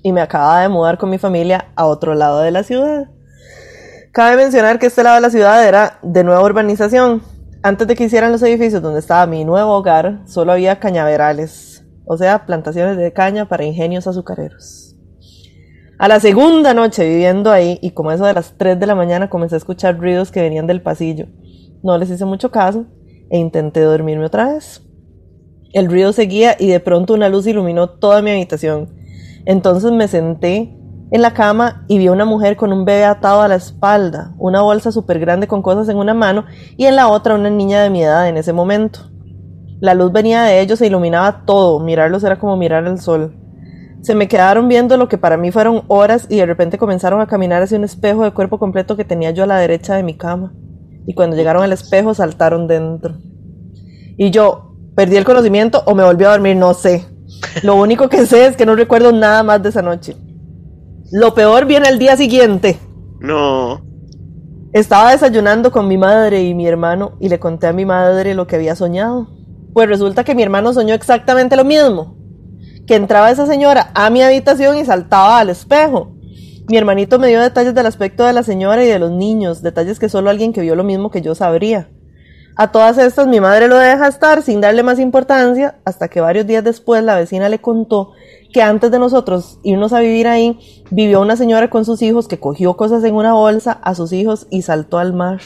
[0.03, 3.09] y me acababa de mudar con mi familia a otro lado de la ciudad.
[4.11, 7.21] Cabe mencionar que este lado de la ciudad era de nueva urbanización.
[7.65, 12.15] Antes de que hicieran los edificios donde estaba mi nuevo hogar, solo había cañaverales, o
[12.15, 14.95] sea, plantaciones de caña para ingenios azucareros.
[15.97, 19.31] A la segunda noche viviendo ahí, y como eso de las 3 de la mañana
[19.31, 21.25] comencé a escuchar ruidos que venían del pasillo.
[21.81, 22.85] No les hice mucho caso
[23.31, 24.83] e intenté dormirme otra vez.
[25.73, 28.93] El ruido seguía y de pronto una luz iluminó toda mi habitación.
[29.45, 30.77] Entonces me senté
[31.15, 34.33] en la cama y vi a una mujer con un bebé atado a la espalda,
[34.37, 36.43] una bolsa súper grande con cosas en una mano
[36.75, 38.99] y en la otra una niña de mi edad en ese momento.
[39.79, 43.33] La luz venía de ellos e iluminaba todo, mirarlos era como mirar el sol.
[44.01, 47.27] Se me quedaron viendo lo que para mí fueron horas y de repente comenzaron a
[47.27, 50.17] caminar hacia un espejo de cuerpo completo que tenía yo a la derecha de mi
[50.17, 50.51] cama.
[51.07, 53.15] Y cuando llegaron al espejo saltaron dentro.
[54.17, 57.05] Y yo, perdí el conocimiento o me volví a dormir, no sé.
[57.63, 60.17] Lo único que sé es que no recuerdo nada más de esa noche.
[61.11, 62.79] Lo peor viene el día siguiente.
[63.19, 63.81] No.
[64.73, 68.47] Estaba desayunando con mi madre y mi hermano y le conté a mi madre lo
[68.47, 69.27] que había soñado.
[69.73, 72.17] Pues resulta que mi hermano soñó exactamente lo mismo.
[72.87, 76.11] Que entraba esa señora a mi habitación y saltaba al espejo.
[76.67, 79.99] Mi hermanito me dio detalles del aspecto de la señora y de los niños, detalles
[79.99, 81.89] que solo alguien que vio lo mismo que yo sabría.
[82.57, 86.47] A todas estas mi madre lo deja estar sin darle más importancia hasta que varios
[86.47, 88.13] días después la vecina le contó
[88.55, 90.57] que antes de nosotros irnos a vivir ahí,
[90.89, 94.47] vivió una señora con sus hijos que cogió cosas en una bolsa a sus hijos
[94.49, 95.41] y saltó al mar.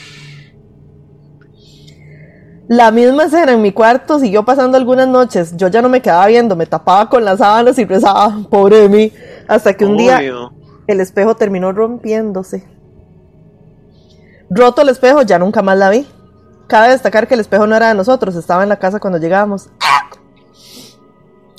[2.67, 5.57] La misma escena en mi cuarto siguió pasando algunas noches.
[5.57, 8.89] Yo ya no me quedaba viendo, me tapaba con las sábanas y rezaba, pobre de
[8.89, 9.11] mí,
[9.47, 10.21] hasta que un día
[10.85, 12.63] el espejo terminó rompiéndose.
[14.51, 16.05] Roto el espejo, ya nunca más la vi.
[16.67, 19.69] Cabe destacar que el espejo no era de nosotros, estaba en la casa cuando llegábamos.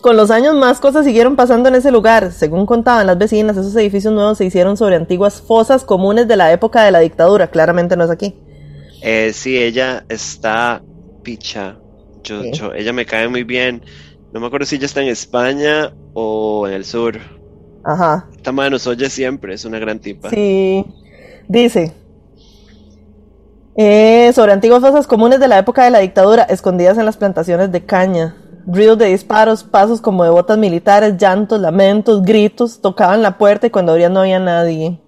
[0.00, 2.32] Con los años más cosas siguieron pasando en ese lugar.
[2.32, 6.52] Según contaban las vecinas, esos edificios nuevos se hicieron sobre antiguas fosas comunes de la
[6.52, 7.48] época de la dictadura.
[7.48, 8.34] Claramente no es aquí.
[9.02, 10.82] Eh, sí, ella está
[11.22, 11.76] picha.
[12.22, 12.52] Yo, Sí.
[12.52, 13.82] yo, ella me cae muy bien.
[14.32, 17.18] No me acuerdo si ella está en España o en el sur.
[17.84, 18.26] Ajá.
[18.36, 20.30] Esta madre nos oye siempre, es una gran tipa.
[20.30, 20.84] Sí.
[21.48, 21.92] Dice.
[23.76, 27.72] eh, sobre antiguas fosas comunes de la época de la dictadura, escondidas en las plantaciones
[27.72, 28.36] de caña.
[28.66, 33.70] Ruidos de disparos, pasos como de botas militares, llantos, lamentos, gritos, tocaban la puerta y
[33.70, 35.00] cuando abrían no había nadie.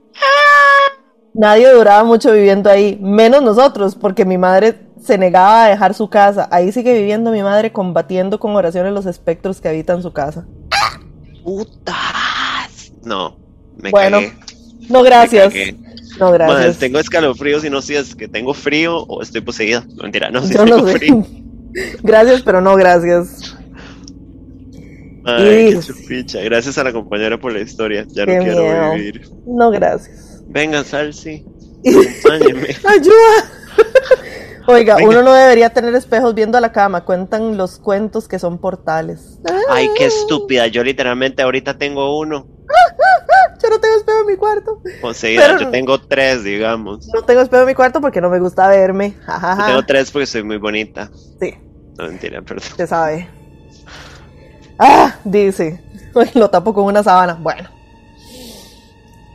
[1.35, 6.09] Nadie duraba mucho viviendo ahí, menos nosotros, porque mi madre se negaba a dejar su
[6.11, 6.49] casa.
[6.51, 10.47] Ahí sigue viviendo mi madre combatiendo con oraciones los espectros que habitan su casa.
[11.43, 12.93] ¡Putas!
[13.03, 13.37] No,
[13.77, 14.33] me Bueno, cagué.
[14.89, 15.45] No, me gracias.
[15.49, 15.77] cagué.
[16.19, 16.79] No, Madre, gracias.
[16.79, 19.85] tengo escalofríos y no sé si es que tengo frío o estoy poseída.
[19.97, 20.99] No, mentira, no, Yo no tengo sé.
[20.99, 21.27] frío.
[22.03, 23.57] Gracias, pero no gracias.
[25.25, 26.41] Ay, qué chupicha.
[26.41, 28.05] Gracias a la compañera por la historia.
[28.09, 28.95] Ya no quiero miedo.
[28.95, 29.31] vivir.
[29.47, 30.43] No gracias.
[30.49, 31.45] Venga, Salsi.
[31.87, 32.69] Acompáñeme.
[32.85, 33.51] ¡Ayuda!
[34.67, 35.11] Oiga, Venga.
[35.11, 37.05] uno no debería tener espejos viendo a la cama.
[37.05, 39.41] Cuentan los cuentos que son portales.
[39.69, 40.67] Ay, qué estúpida.
[40.69, 42.47] Yo literalmente ahorita tengo uno.
[43.63, 44.81] Yo no tengo espejo en mi cuarto.
[45.01, 45.43] Poseída.
[45.47, 47.07] Pero- Yo tengo tres, digamos.
[47.15, 49.15] No tengo espejo en mi cuarto porque no me gusta verme.
[49.27, 51.11] Yo tengo tres porque soy muy bonita.
[51.41, 51.55] Sí,
[51.99, 52.65] No, mentira, perdón.
[52.77, 53.29] se sabe.
[54.79, 55.81] Ah, dice.
[56.35, 57.35] Lo tapo con una sábana.
[57.41, 57.69] Bueno.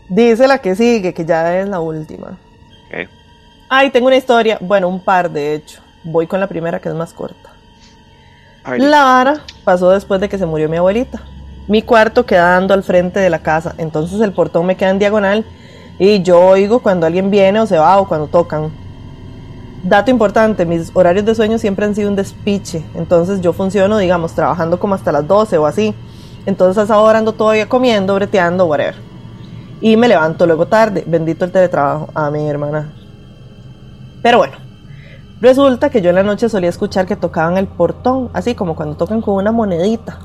[0.10, 2.38] Dice la que sigue, que ya es la última.
[2.88, 3.10] Ok.
[3.70, 4.58] Ay, tengo una historia.
[4.62, 5.82] Bueno, un par de hecho.
[6.04, 7.49] Voy con la primera que es más corta.
[8.64, 8.82] Party.
[8.86, 11.22] La vara pasó después de que se murió mi abuelita.
[11.68, 14.99] Mi cuarto queda dando al frente de la casa, entonces el portón me queda en
[14.99, 15.45] diagonal
[15.99, 18.72] y yo oigo cuando alguien viene o se va o cuando tocan.
[19.84, 24.31] Dato importante, mis horarios de sueño siempre han sido un despiche, entonces yo funciono, digamos,
[24.31, 25.94] trabajando como hasta las 12 o así.
[26.45, 28.95] Entonces a esa hora ando todavía comiendo, breteando, whatever.
[29.81, 32.94] Y me levanto luego tarde, bendito el teletrabajo, a mi hermana.
[34.23, 34.56] Pero bueno,
[35.41, 38.95] resulta que yo en la noche solía escuchar que tocaban el portón, así como cuando
[38.95, 40.19] tocan con una monedita.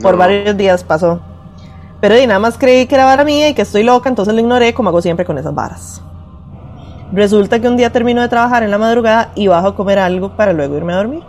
[0.00, 0.18] Por No.
[0.18, 1.20] varios días pasó.
[2.00, 4.40] Pero y nada más creí que era vara mía y que estoy loca, entonces lo
[4.40, 6.02] ignoré como hago siempre con esas varas.
[7.12, 10.36] Resulta que un día termino de trabajar en la madrugada y bajo a comer algo
[10.36, 11.22] para luego irme a dormir.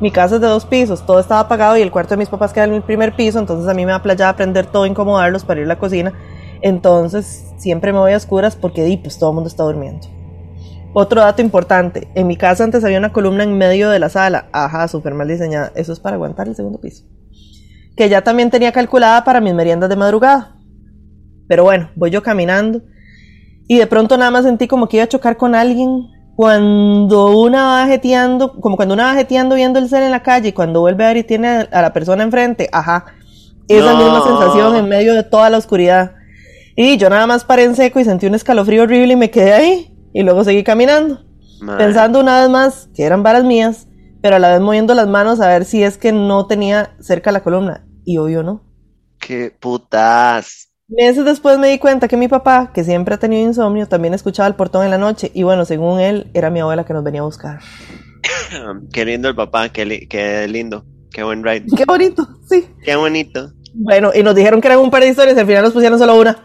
[0.00, 2.52] Mi casa es de dos pisos, todo estaba apagado y el cuarto de mis papás
[2.52, 5.60] queda en el primer piso, entonces a mí me da playa prender todo, incomodarlos para
[5.60, 6.12] ir a la cocina.
[6.60, 10.08] Entonces siempre me voy a oscuras porque di, pues todo el mundo está durmiendo.
[10.92, 14.48] Otro dato importante, en mi casa antes había una columna en medio de la sala,
[14.52, 17.04] ajá, súper mal diseñada, eso es para aguantar el segundo piso,
[17.96, 20.56] que ya también tenía calculada para mis meriendas de madrugada.
[21.48, 22.82] Pero bueno, voy yo caminando
[23.68, 27.66] y de pronto nada más sentí como que iba a chocar con alguien cuando una
[27.66, 30.80] va jeteando, como cuando una va jeteando viendo el cel en la calle y cuando
[30.80, 33.04] vuelve a ver y tiene a la persona enfrente, ajá,
[33.68, 33.98] esa No.
[33.98, 36.12] misma sensación en medio de toda la oscuridad.
[36.74, 39.52] Y yo nada más paré en seco y sentí un escalofrío horrible y me quedé
[39.52, 41.20] ahí y luego seguí caminando,
[41.78, 43.86] pensando una vez más que eran varas mías,
[44.22, 47.32] pero a la vez moviendo las manos a ver si es que no tenía cerca
[47.32, 48.62] la columna y obvio no.
[49.18, 50.68] Qué putas.
[50.88, 54.46] Meses después me di cuenta que mi papá, que siempre ha tenido insomnio, también escuchaba
[54.48, 57.20] el portón en la noche y bueno, según él, era mi abuela que nos venía
[57.22, 57.60] a buscar.
[58.92, 60.84] Qué lindo el papá, qué, li- qué lindo.
[61.10, 61.66] Qué buen ride.
[61.76, 62.66] Qué bonito, sí.
[62.84, 63.52] Qué bonito.
[63.74, 65.98] Bueno, y nos dijeron que eran un par de historias y al final nos pusieron
[65.98, 66.38] solo una.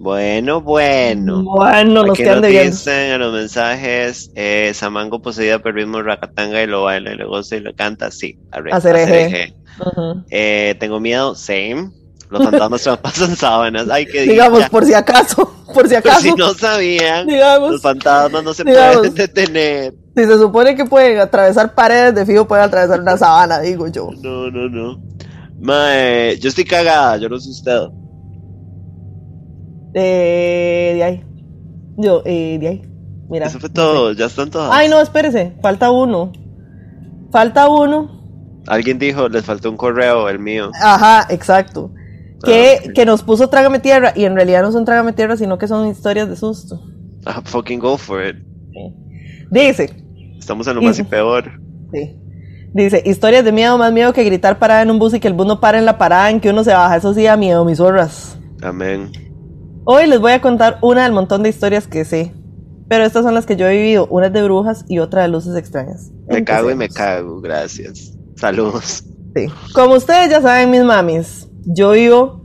[0.00, 1.42] Bueno, bueno.
[1.44, 2.70] Bueno, nos quedan bien.
[2.70, 7.28] dicen en los mensajes, eh, Samango poseída por ritmo racatanga y lo baila y lo
[7.28, 9.54] goza y lo canta, sí, arre, acereje.
[9.78, 10.24] Ujú.
[10.30, 11.90] Eh, tengo miedo, same.
[12.30, 14.70] Los fantasmas traspasan sábanas, ay, qué Digamos, dicha.
[14.70, 16.20] por si acaso, por si Por acaso.
[16.22, 18.96] si no sabían, Digamos, los fantasmas no se Digamos.
[18.98, 19.92] pueden detener.
[20.16, 24.08] si se supone que pueden atravesar paredes, de fijo pueden atravesar una sabana, digo yo.
[24.22, 24.98] No, no, no.
[25.60, 27.80] Mae, yo estoy cagada, yo no sé usted.
[29.94, 31.24] Eh, de ahí.
[31.96, 32.82] Yo, eh, de ahí.
[33.28, 33.46] Mira.
[33.46, 34.70] Eso fue todo, ya están todas.
[34.72, 36.32] Ay, no, espérese, falta uno.
[37.30, 38.18] Falta uno.
[38.66, 40.70] Alguien dijo, les faltó un correo, el mío.
[40.82, 41.92] Ajá, exacto.
[42.44, 42.92] Que, Ah, ok.
[42.94, 45.86] que nos puso Trágame Tierra y en realidad no son Trágame Tierra, sino que son
[45.88, 46.80] historias de susto.
[47.24, 48.36] Ah, fucking go for it.
[49.50, 49.90] Dice,
[50.38, 51.50] Estamos en lo más y peor.
[51.92, 52.16] Sí.
[52.72, 55.34] Dice, historias de miedo, más miedo que gritar parada en un bus y que el
[55.34, 56.96] bus no para en la parada en que uno se baja.
[56.96, 58.38] Eso sí da miedo, mis zorras.
[58.62, 59.10] Amén.
[59.92, 62.32] Hoy les voy a contar una del montón de historias que sé.
[62.88, 65.56] Pero estas son las que yo he vivido, una de brujas y otra de luces
[65.56, 66.12] extrañas.
[66.28, 68.12] Me cago y me cago, gracias.
[68.36, 69.02] Saludos.
[69.34, 69.46] Sí.
[69.74, 72.44] Como ustedes ya saben, mis mamis, yo vivo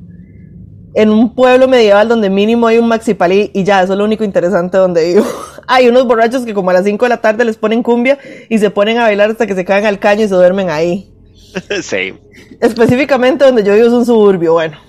[0.95, 4.23] en un pueblo medieval donde mínimo hay un maxipalí y ya, eso es lo único
[4.23, 5.27] interesante donde vivo.
[5.67, 8.17] hay unos borrachos que como a las 5 de la tarde les ponen cumbia
[8.49, 11.13] y se ponen a bailar hasta que se caen al caño y se duermen ahí.
[11.83, 12.15] sí.
[12.59, 14.79] Específicamente donde yo vivo es un suburbio, bueno,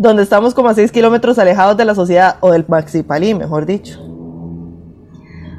[0.00, 4.00] donde estamos como a 6 kilómetros alejados de la sociedad o del maxipalí, mejor dicho.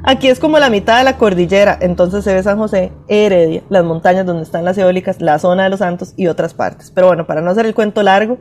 [0.02, 3.84] Aquí es como la mitad de la cordillera, entonces se ve San José, Heredia, las
[3.84, 6.90] montañas donde están las eólicas, la zona de los santos y otras partes.
[6.90, 8.38] Pero bueno, para no hacer el cuento largo,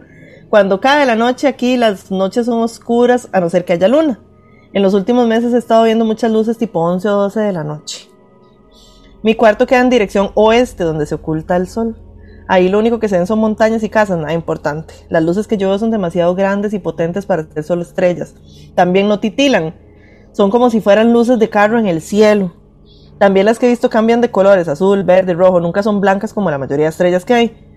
[0.49, 4.19] cuando cae la noche aquí, las noches son oscuras a no ser que haya luna.
[4.73, 7.63] En los últimos meses he estado viendo muchas luces tipo 11 o 12 de la
[7.63, 8.09] noche.
[9.21, 11.95] Mi cuarto queda en dirección oeste, donde se oculta el sol.
[12.51, 14.93] Ahí lo único que se ven son montañas y casas, nada importante.
[15.07, 18.35] Las luces que yo veo son demasiado grandes y potentes para ser solo estrellas.
[18.75, 19.73] También no titilan,
[20.33, 22.51] son como si fueran luces de carro en el cielo.
[23.17, 26.51] También las que he visto cambian de colores, azul, verde, rojo, nunca son blancas como
[26.51, 27.67] la mayoría de estrellas que hay.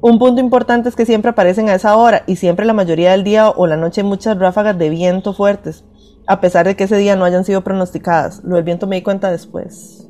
[0.00, 3.22] Un punto importante es que siempre aparecen a esa hora y siempre la mayoría del
[3.22, 5.84] día o la noche hay muchas ráfagas de viento fuertes,
[6.26, 8.42] a pesar de que ese día no hayan sido pronosticadas.
[8.42, 10.03] Lo del viento me di cuenta después.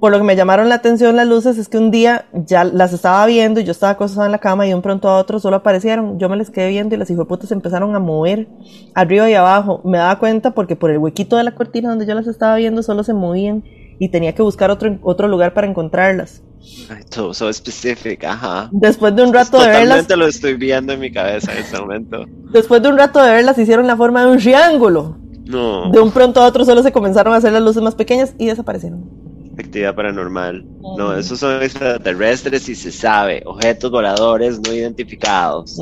[0.00, 2.92] Por lo que me llamaron la atención las luces es que un día ya las
[2.92, 5.40] estaba viendo y yo estaba acostada en la cama y de un pronto a otro
[5.40, 6.20] solo aparecieron.
[6.20, 8.46] Yo me les quedé viendo y las hijueputas empezaron a mover
[8.94, 9.80] arriba y abajo.
[9.84, 12.84] Me daba cuenta porque por el huequito de la cortina donde yo las estaba viendo
[12.84, 13.64] solo se movían
[13.98, 16.42] y tenía que buscar otro, otro lugar para encontrarlas.
[16.90, 18.68] Ay, so, so specific, ajá.
[18.70, 19.82] Después de un rato de verlas.
[19.82, 22.24] Totalmente lo estoy viendo en mi cabeza en este momento.
[22.52, 25.18] Después de un rato de verlas hicieron la forma de un triángulo.
[25.44, 25.90] No.
[25.90, 28.46] De un pronto a otro solo se comenzaron a hacer las luces más pequeñas y
[28.46, 29.27] desaparecieron
[29.62, 30.64] actividad paranormal.
[30.96, 35.78] No, esos son extraterrestres y se sabe, objetos voladores no identificados.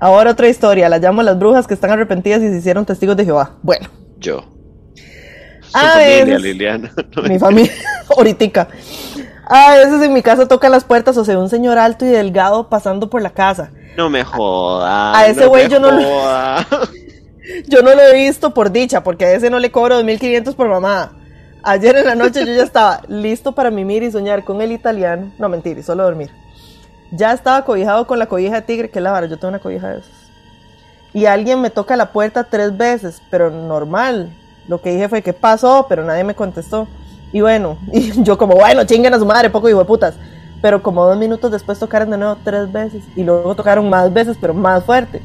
[0.00, 3.24] Ahora otra historia, la llamo las brujas que están arrepentidas y se hicieron testigos de
[3.24, 3.52] Jehová.
[3.62, 3.88] Bueno.
[4.18, 4.44] Yo.
[5.62, 6.92] Su familia, Liliana.
[7.28, 7.72] mi familia,
[8.16, 8.68] ahorita.
[9.46, 12.68] A veces en mi casa tocan las puertas o sea, un señor alto y delgado
[12.68, 13.70] pasando por la casa.
[13.96, 15.18] No me joda.
[15.18, 16.02] A ese güey yo no lo...
[17.68, 20.68] Yo no lo he visto por dicha, porque a ese no le cobro 2.500 por
[20.68, 21.12] mamá.
[21.66, 25.30] Ayer en la noche yo ya estaba listo para mimir y soñar con el italiano.
[25.38, 26.30] No, mentira, solo dormir.
[27.10, 29.60] Ya estaba cobijado con la cobija de tigre, que es la vara, yo tengo una
[29.60, 30.12] cobija de esas.
[31.14, 34.30] Y alguien me toca la puerta tres veces, pero normal.
[34.68, 35.86] Lo que dije fue, ¿qué pasó?
[35.88, 36.86] Pero nadie me contestó.
[37.32, 40.16] Y bueno, y yo como, bueno, chinguen a su madre, poco hijo de putas.
[40.60, 43.04] Pero como dos minutos después tocaron de nuevo tres veces.
[43.16, 45.22] Y luego tocaron más veces, pero más fuerte.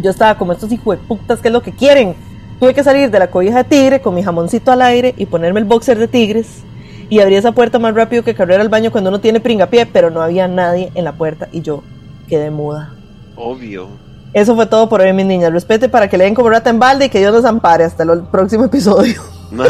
[0.00, 2.16] Yo estaba como, estos hijos de putas, ¿qué es lo que quieren?
[2.60, 5.60] Tuve que salir de la cobija de tigre con mi jamoncito al aire y ponerme
[5.60, 6.62] el boxer de tigres.
[7.08, 10.10] Y abrí esa puerta más rápido que correr al baño cuando uno tiene pringapié, pero
[10.10, 11.82] no había nadie en la puerta y yo
[12.28, 12.92] quedé muda.
[13.36, 13.88] Obvio.
[14.34, 15.52] Eso fue todo por hoy, mis niñas.
[15.52, 17.84] Respete para que le den como rata en balde y que Dios nos ampare.
[17.84, 19.22] Hasta el próximo episodio.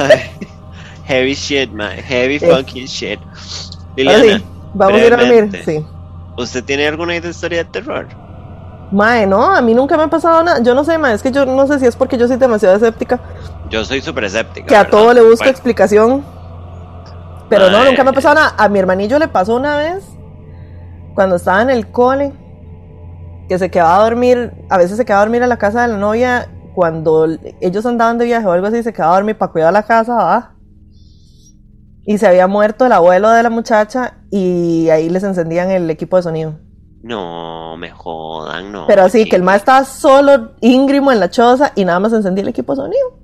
[1.05, 2.03] heavy shit, my.
[2.03, 3.21] Heavy fucking shit.
[3.97, 4.43] Liliana,
[4.75, 5.63] vamos a ir a dormir.
[5.65, 5.85] Sí.
[6.37, 8.09] ¿Usted tiene alguna historia de terror?
[8.91, 10.63] Mae, no, a mí nunca me ha pasado nada.
[10.63, 12.75] Yo no sé, mae, es que yo no sé si es porque yo soy demasiado
[12.77, 13.21] escéptica.
[13.69, 14.67] Yo soy súper escéptica.
[14.67, 16.25] Que a todo le busco explicación.
[17.49, 18.55] Pero no, nunca me ha pasado nada.
[18.57, 20.05] A mi hermanillo le pasó una vez,
[21.15, 22.33] cuando estaba en el cole,
[23.49, 25.89] que se quedaba a dormir, a veces se quedaba a dormir a la casa de
[25.89, 27.27] la novia, cuando
[27.61, 30.15] ellos andaban de viaje o algo así, se quedaba a dormir para cuidar la casa,
[30.15, 30.55] ¿va?
[32.07, 36.17] Y se había muerto el abuelo de la muchacha y ahí les encendían el equipo
[36.17, 36.68] de sonido.
[37.03, 38.87] No, me jodan, no.
[38.87, 42.43] Pero sí, que el maestro estaba solo, íngrimo en la choza y nada más encendía
[42.43, 43.19] el equipo de sonido.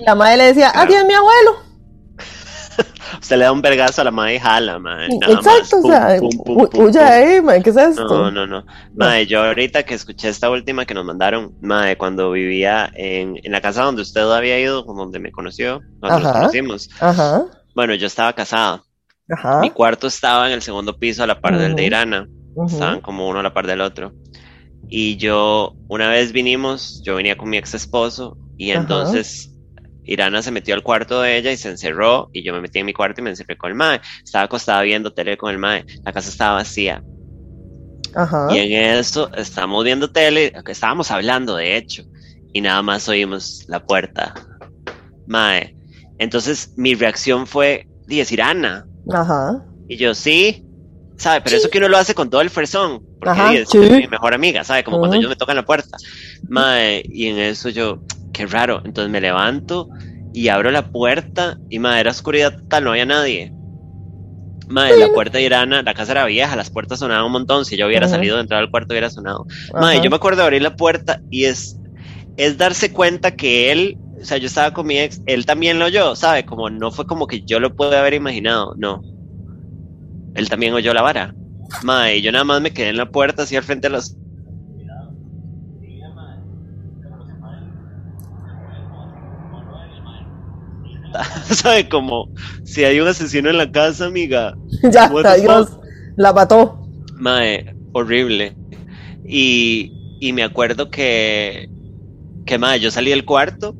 [0.00, 1.66] y la madre le decía, adiós mi abuelo.
[3.20, 5.06] Usted le da un vergazo a la madre y jala, madre.
[5.28, 8.04] Exacto, o sea, huye ahí, madre, ¿qué es esto?
[8.04, 8.66] No, no, no.
[8.94, 13.52] Madre, yo ahorita que escuché esta última que nos mandaron, madre, cuando vivía en, en
[13.52, 16.90] la casa donde usted había ido, donde me conoció, cuando nos conocimos.
[17.00, 17.44] Ajá.
[17.74, 18.82] Bueno, yo estaba casada.
[19.60, 22.28] Mi cuarto estaba en el segundo piso a la par del de Irana.
[22.66, 24.12] Estaban como uno a la par del otro.
[24.88, 29.52] Y yo, una vez vinimos, yo venía con mi ex esposo y entonces
[30.04, 32.86] Irana se metió al cuarto de ella y se encerró y yo me metí en
[32.86, 34.00] mi cuarto y me encerré con el mae.
[34.22, 35.84] Estaba acostada viendo tele con el mae.
[36.04, 37.02] La casa estaba vacía.
[38.50, 42.04] Y en eso estábamos viendo tele, estábamos hablando de hecho,
[42.52, 44.34] y nada más oímos la puerta.
[45.26, 45.76] Mae.
[46.18, 49.64] Entonces mi reacción fue, decir Irana, Ajá.
[49.88, 50.64] Y yo, sí,
[51.16, 51.40] ¿sabe?
[51.42, 54.64] Pero eso que uno lo hace con todo el fresón, porque es mi mejor amiga,
[54.64, 54.84] ¿sabe?
[54.84, 55.96] Como cuando ellos me tocan la puerta.
[56.48, 58.02] Mae, y en eso yo,
[58.32, 58.82] qué raro.
[58.84, 59.88] Entonces me levanto
[60.32, 63.52] y abro la puerta y madre, era oscuridad total, no había nadie.
[64.68, 67.64] Madre, la puerta de Irana, la casa era vieja, las puertas sonaban un montón.
[67.64, 68.16] Si yo hubiera Ajá.
[68.16, 69.46] salido de entrar al cuarto, hubiera sonado.
[69.72, 70.04] Madre, Ajá.
[70.04, 71.80] yo me acuerdo de abrir la puerta y es,
[72.36, 75.86] es darse cuenta que él, o sea, yo estaba con mi ex, él también lo
[75.86, 76.44] oyó, ¿sabe?
[76.44, 79.02] Como no fue como que yo lo pude haber imaginado, no.
[80.34, 81.34] Él también oyó la vara.
[81.82, 84.16] Madre, yo nada más me quedé en la puerta, así al frente de los.
[91.44, 91.88] ¿Sabe?
[91.88, 92.28] Como
[92.64, 94.56] si hay un asesino en la casa, amiga.
[94.92, 95.78] ya, adiós.
[96.16, 96.86] La mató.
[97.14, 98.56] Mae, horrible.
[99.24, 101.68] Y, y me acuerdo que,
[102.44, 103.74] que mae, yo salí del cuarto.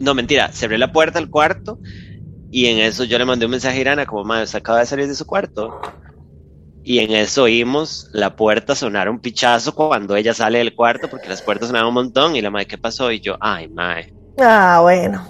[0.00, 1.78] No, mentira, cerré la puerta del cuarto
[2.54, 4.86] y en eso yo le mandé un mensaje a Irana como, mae, se acaba de
[4.86, 5.80] salir de su cuarto.
[6.84, 11.28] Y en eso oímos la puerta sonar un pichazo cuando ella sale del cuarto porque
[11.28, 13.10] las puertas sonaban un montón y la mae, ¿qué pasó?
[13.10, 14.14] Y yo, ay, mae.
[14.38, 15.26] Ah, bueno.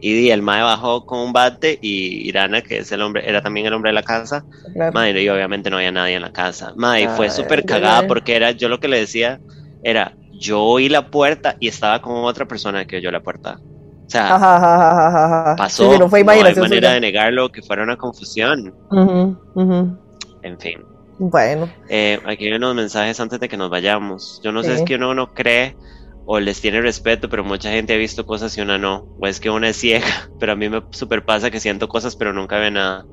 [0.00, 3.42] Y di, el mae bajó con un bate y Irana, que es el hombre, era
[3.42, 4.44] también el hombre de la casa,
[4.74, 4.92] Claro.
[4.92, 6.72] Madre, y obviamente no había nadie en la casa.
[6.76, 9.40] Madre, fue Ay, súper cagada porque era, yo lo que le decía
[9.82, 13.58] era, yo oí la puerta y estaba con otra persona que oyó la puerta.
[14.14, 14.56] Sea, Ajá,
[15.08, 18.72] ajá, pasó, Sí, no fue no hay manera de negarlo, que fuera una confusión.
[20.42, 20.84] En fin,
[21.18, 24.40] Bueno, eh, aquí hay unos mensajes antes de que nos vayamos.
[24.44, 25.76] Yo no sé, es que uno no cree
[26.26, 29.08] o les tiene respeto, pero mucha gente ha visto cosas y una no.
[29.18, 30.06] O es que una es ciega,
[30.38, 33.04] pero a mí me super pasa que siento cosas pero nunca ve nada.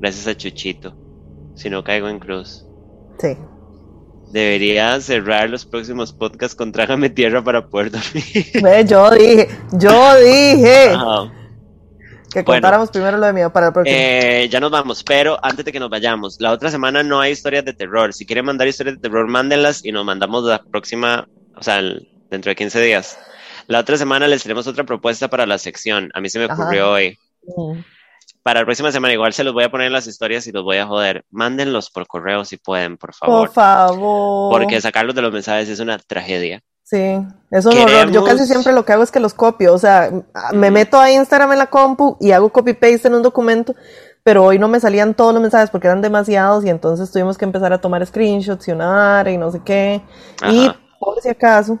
[0.00, 0.96] Gracias a Chuchito.
[1.54, 2.66] Si no caigo en cruz.
[3.20, 3.36] sí.
[4.32, 8.86] Debería cerrar los próximos podcasts con Trágame Tierra para poder dormir.
[8.86, 11.32] Yo dije, yo dije Ajá.
[12.32, 12.60] que Bueno.
[12.60, 13.96] contáramos primero lo de mío para el próximo.
[13.98, 17.32] Eh, ya nos vamos, pero antes de que nos vayamos, la otra semana no hay
[17.32, 18.12] historias de terror.
[18.12, 21.26] Si quieren mandar historias de terror, mándenlas y nos mandamos la próxima,
[21.56, 23.18] o sea, el- dentro de 15 días.
[23.66, 26.10] La otra semana les tenemos otra propuesta para la sección.
[26.12, 26.54] A mí se me Ajá.
[26.54, 27.18] ocurrió hoy.
[27.44, 27.78] Ujú.
[28.48, 30.64] Para la próxima semana, igual se los voy a poner en las historias y los
[30.64, 31.22] voy a joder.
[31.30, 33.40] Mándenlos por correo si pueden, por favor.
[33.40, 34.50] Por favor.
[34.50, 36.62] Porque sacarlos de los mensajes es una tragedia.
[36.82, 37.20] Sí,
[37.50, 38.10] es un horror.
[38.10, 39.74] Yo casi siempre lo que hago es que los copio.
[39.74, 40.10] O sea,
[40.54, 43.74] me meto a Instagram en la compu y hago copy-paste en un documento,
[44.22, 47.44] pero hoy no me salían todos los mensajes porque eran demasiados y entonces tuvimos que
[47.44, 50.00] empezar a tomar screenshots y una y no sé qué.
[50.50, 51.78] Y por si acaso,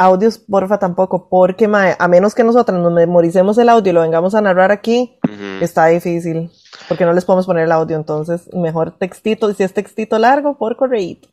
[0.00, 4.00] audios, porfa, tampoco, porque mae, a menos que nosotros nos memoricemos el audio y lo
[4.00, 5.62] vengamos a narrar aquí, Ujú.
[5.64, 6.50] está difícil,
[6.88, 10.56] porque no les podemos poner el audio, entonces mejor textito, y si es textito largo,
[10.56, 11.28] por correíto.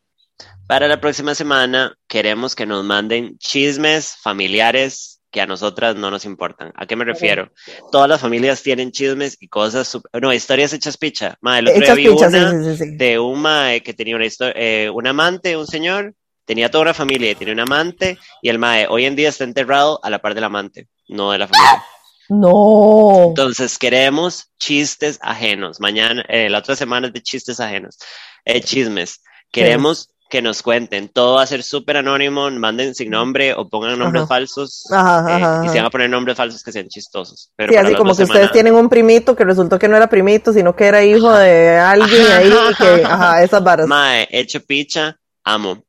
[0.68, 6.26] Para la próxima semana queremos que nos manden chismes familiares que a nosotras no nos
[6.26, 6.72] importan.
[6.76, 7.52] ¿A qué me refiero?
[7.92, 11.38] Todas las familias tienen chismes y cosas, sup- no, historias hechas picha.
[11.42, 12.96] Ma, el otro día vi pichas, sí, una sí, sí, sí.
[12.98, 16.14] de un mae que tenía una historia, eh, un amante, un señor,
[16.48, 20.00] tenía toda una familia tenía un amante y el mae hoy en día está enterrado
[20.02, 21.84] a la par del amante, no de la familia.
[22.30, 23.26] No.
[23.30, 25.80] Entonces queremos chistes ajenos.
[25.80, 27.98] Mañana, eh, la otra semana es de chistes ajenos.
[28.46, 29.22] Eh, chismes.
[29.52, 31.08] Queremos que nos cuenten.
[31.08, 32.50] Todo va a ser súper anónimo.
[32.52, 34.28] Manden sin nombre o pongan nombres Ajá.
[34.28, 34.84] falsos.
[34.92, 37.50] Ajá, eh, ajá, y se van a poner nombres falsos que sean chistosos.
[37.56, 40.10] Pero Sí, así como que ustedes semanas- tienen un primito que resultó que no era
[40.10, 43.88] primito, sino que era hijo de alguien ahí, que, ajá, esas varas.
[43.88, 45.82] Mae, hecho picha, amo.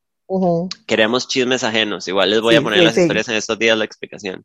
[0.86, 2.06] Queremos chismes ajenos.
[2.08, 3.00] Igual les voy Sí, a poner sí, las sí.
[3.02, 4.44] historias en estos días la explicación.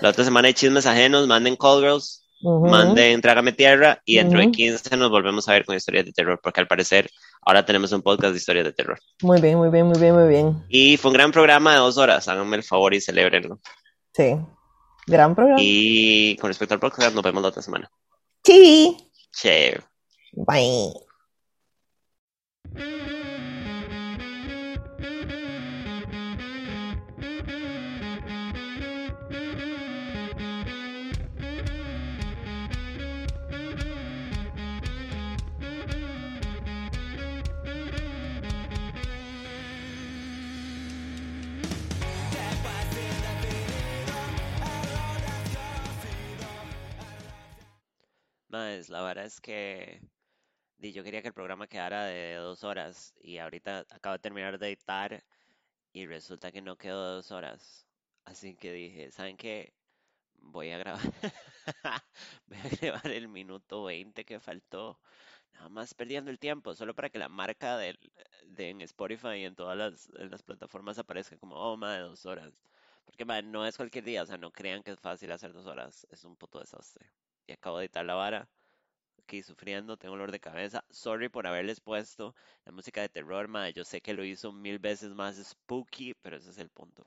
[0.00, 1.26] La otra semana hay chismes ajenos.
[1.26, 2.20] Manden call girls.
[2.42, 2.66] Ujú.
[2.66, 4.52] manden Trágame Tierra y dentro de Ujú.
[4.52, 7.08] 15 nos volvemos a ver con historias de terror, porque al parecer
[7.40, 8.98] ahora tenemos un podcast de historias de terror.
[9.22, 10.62] Muy bien, muy bien, muy bien, muy bien.
[10.68, 13.60] Y fue un gran programa de dos horas, háganme el favor y celebrenlo.
[14.12, 14.36] Sí.
[15.06, 15.58] Gran programa.
[15.62, 17.90] Y con respecto al podcast, nos vemos la otra semana.
[18.44, 18.94] Sí.
[19.32, 19.80] Che.
[20.32, 20.92] Bye.
[48.54, 50.00] Más, la verdad es que
[50.78, 54.58] di, yo quería que el programa quedara de dos horas y ahorita acabo de terminar
[54.58, 55.24] de editar
[55.92, 57.86] y resulta que no quedó de dos horas.
[58.24, 59.74] Así que dije, ¿saben qué?
[60.36, 61.02] Voy a grabar.
[62.46, 65.00] Voy a grabar el minuto 20 que faltó.
[65.54, 67.98] Nada más perdiendo el tiempo, solo para que la marca del,
[68.46, 72.02] de en Spotify y en todas las, en las plataformas aparezca como, oh, más de
[72.04, 72.52] dos horas.
[73.04, 75.66] Porque man, no es cualquier día, o sea, no crean que es fácil hacer dos
[75.66, 77.10] horas, es un puto desastre.
[77.46, 78.48] Y acabo de editar la vara,
[79.24, 80.84] aquí sufriendo, tengo dolor de cabeza.
[80.90, 82.34] Sorry por haberles puesto
[82.64, 83.72] la música de terror, madre.
[83.72, 87.06] Yo sé que lo hizo mil veces más spooky, pero ese es el punto.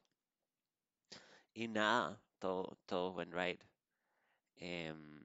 [1.53, 3.61] Y nada, todo, todo went right.
[4.57, 5.22] Em,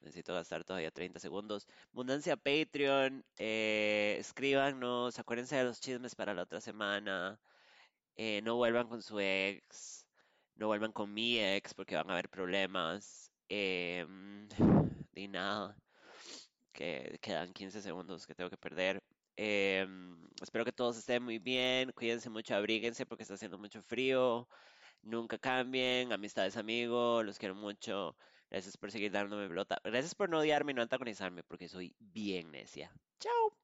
[0.00, 1.66] necesito gastar todavía 30 segundos.
[1.92, 7.38] Abundancia Patreon, eh, escríbanos, acuérdense de los chismes para la otra semana.
[8.16, 10.06] Eh, no vuelvan con su ex,
[10.56, 13.33] no vuelvan con mi ex porque van a haber problemas.
[13.48, 14.06] Eh,
[15.28, 15.76] nada,
[16.72, 19.02] que quedan 15 segundos que tengo que perder.
[19.36, 24.48] Em, espero que todos estén muy bien, cuídense mucho, abríguense porque está haciendo mucho frío.
[25.02, 28.16] Nunca cambien, amistades, amigos, los quiero mucho.
[28.50, 29.80] Gracias por seguir dándome pelota.
[29.84, 32.92] Gracias por no odiarme y no antagonizarme porque soy bien necia.
[33.18, 33.63] Chao.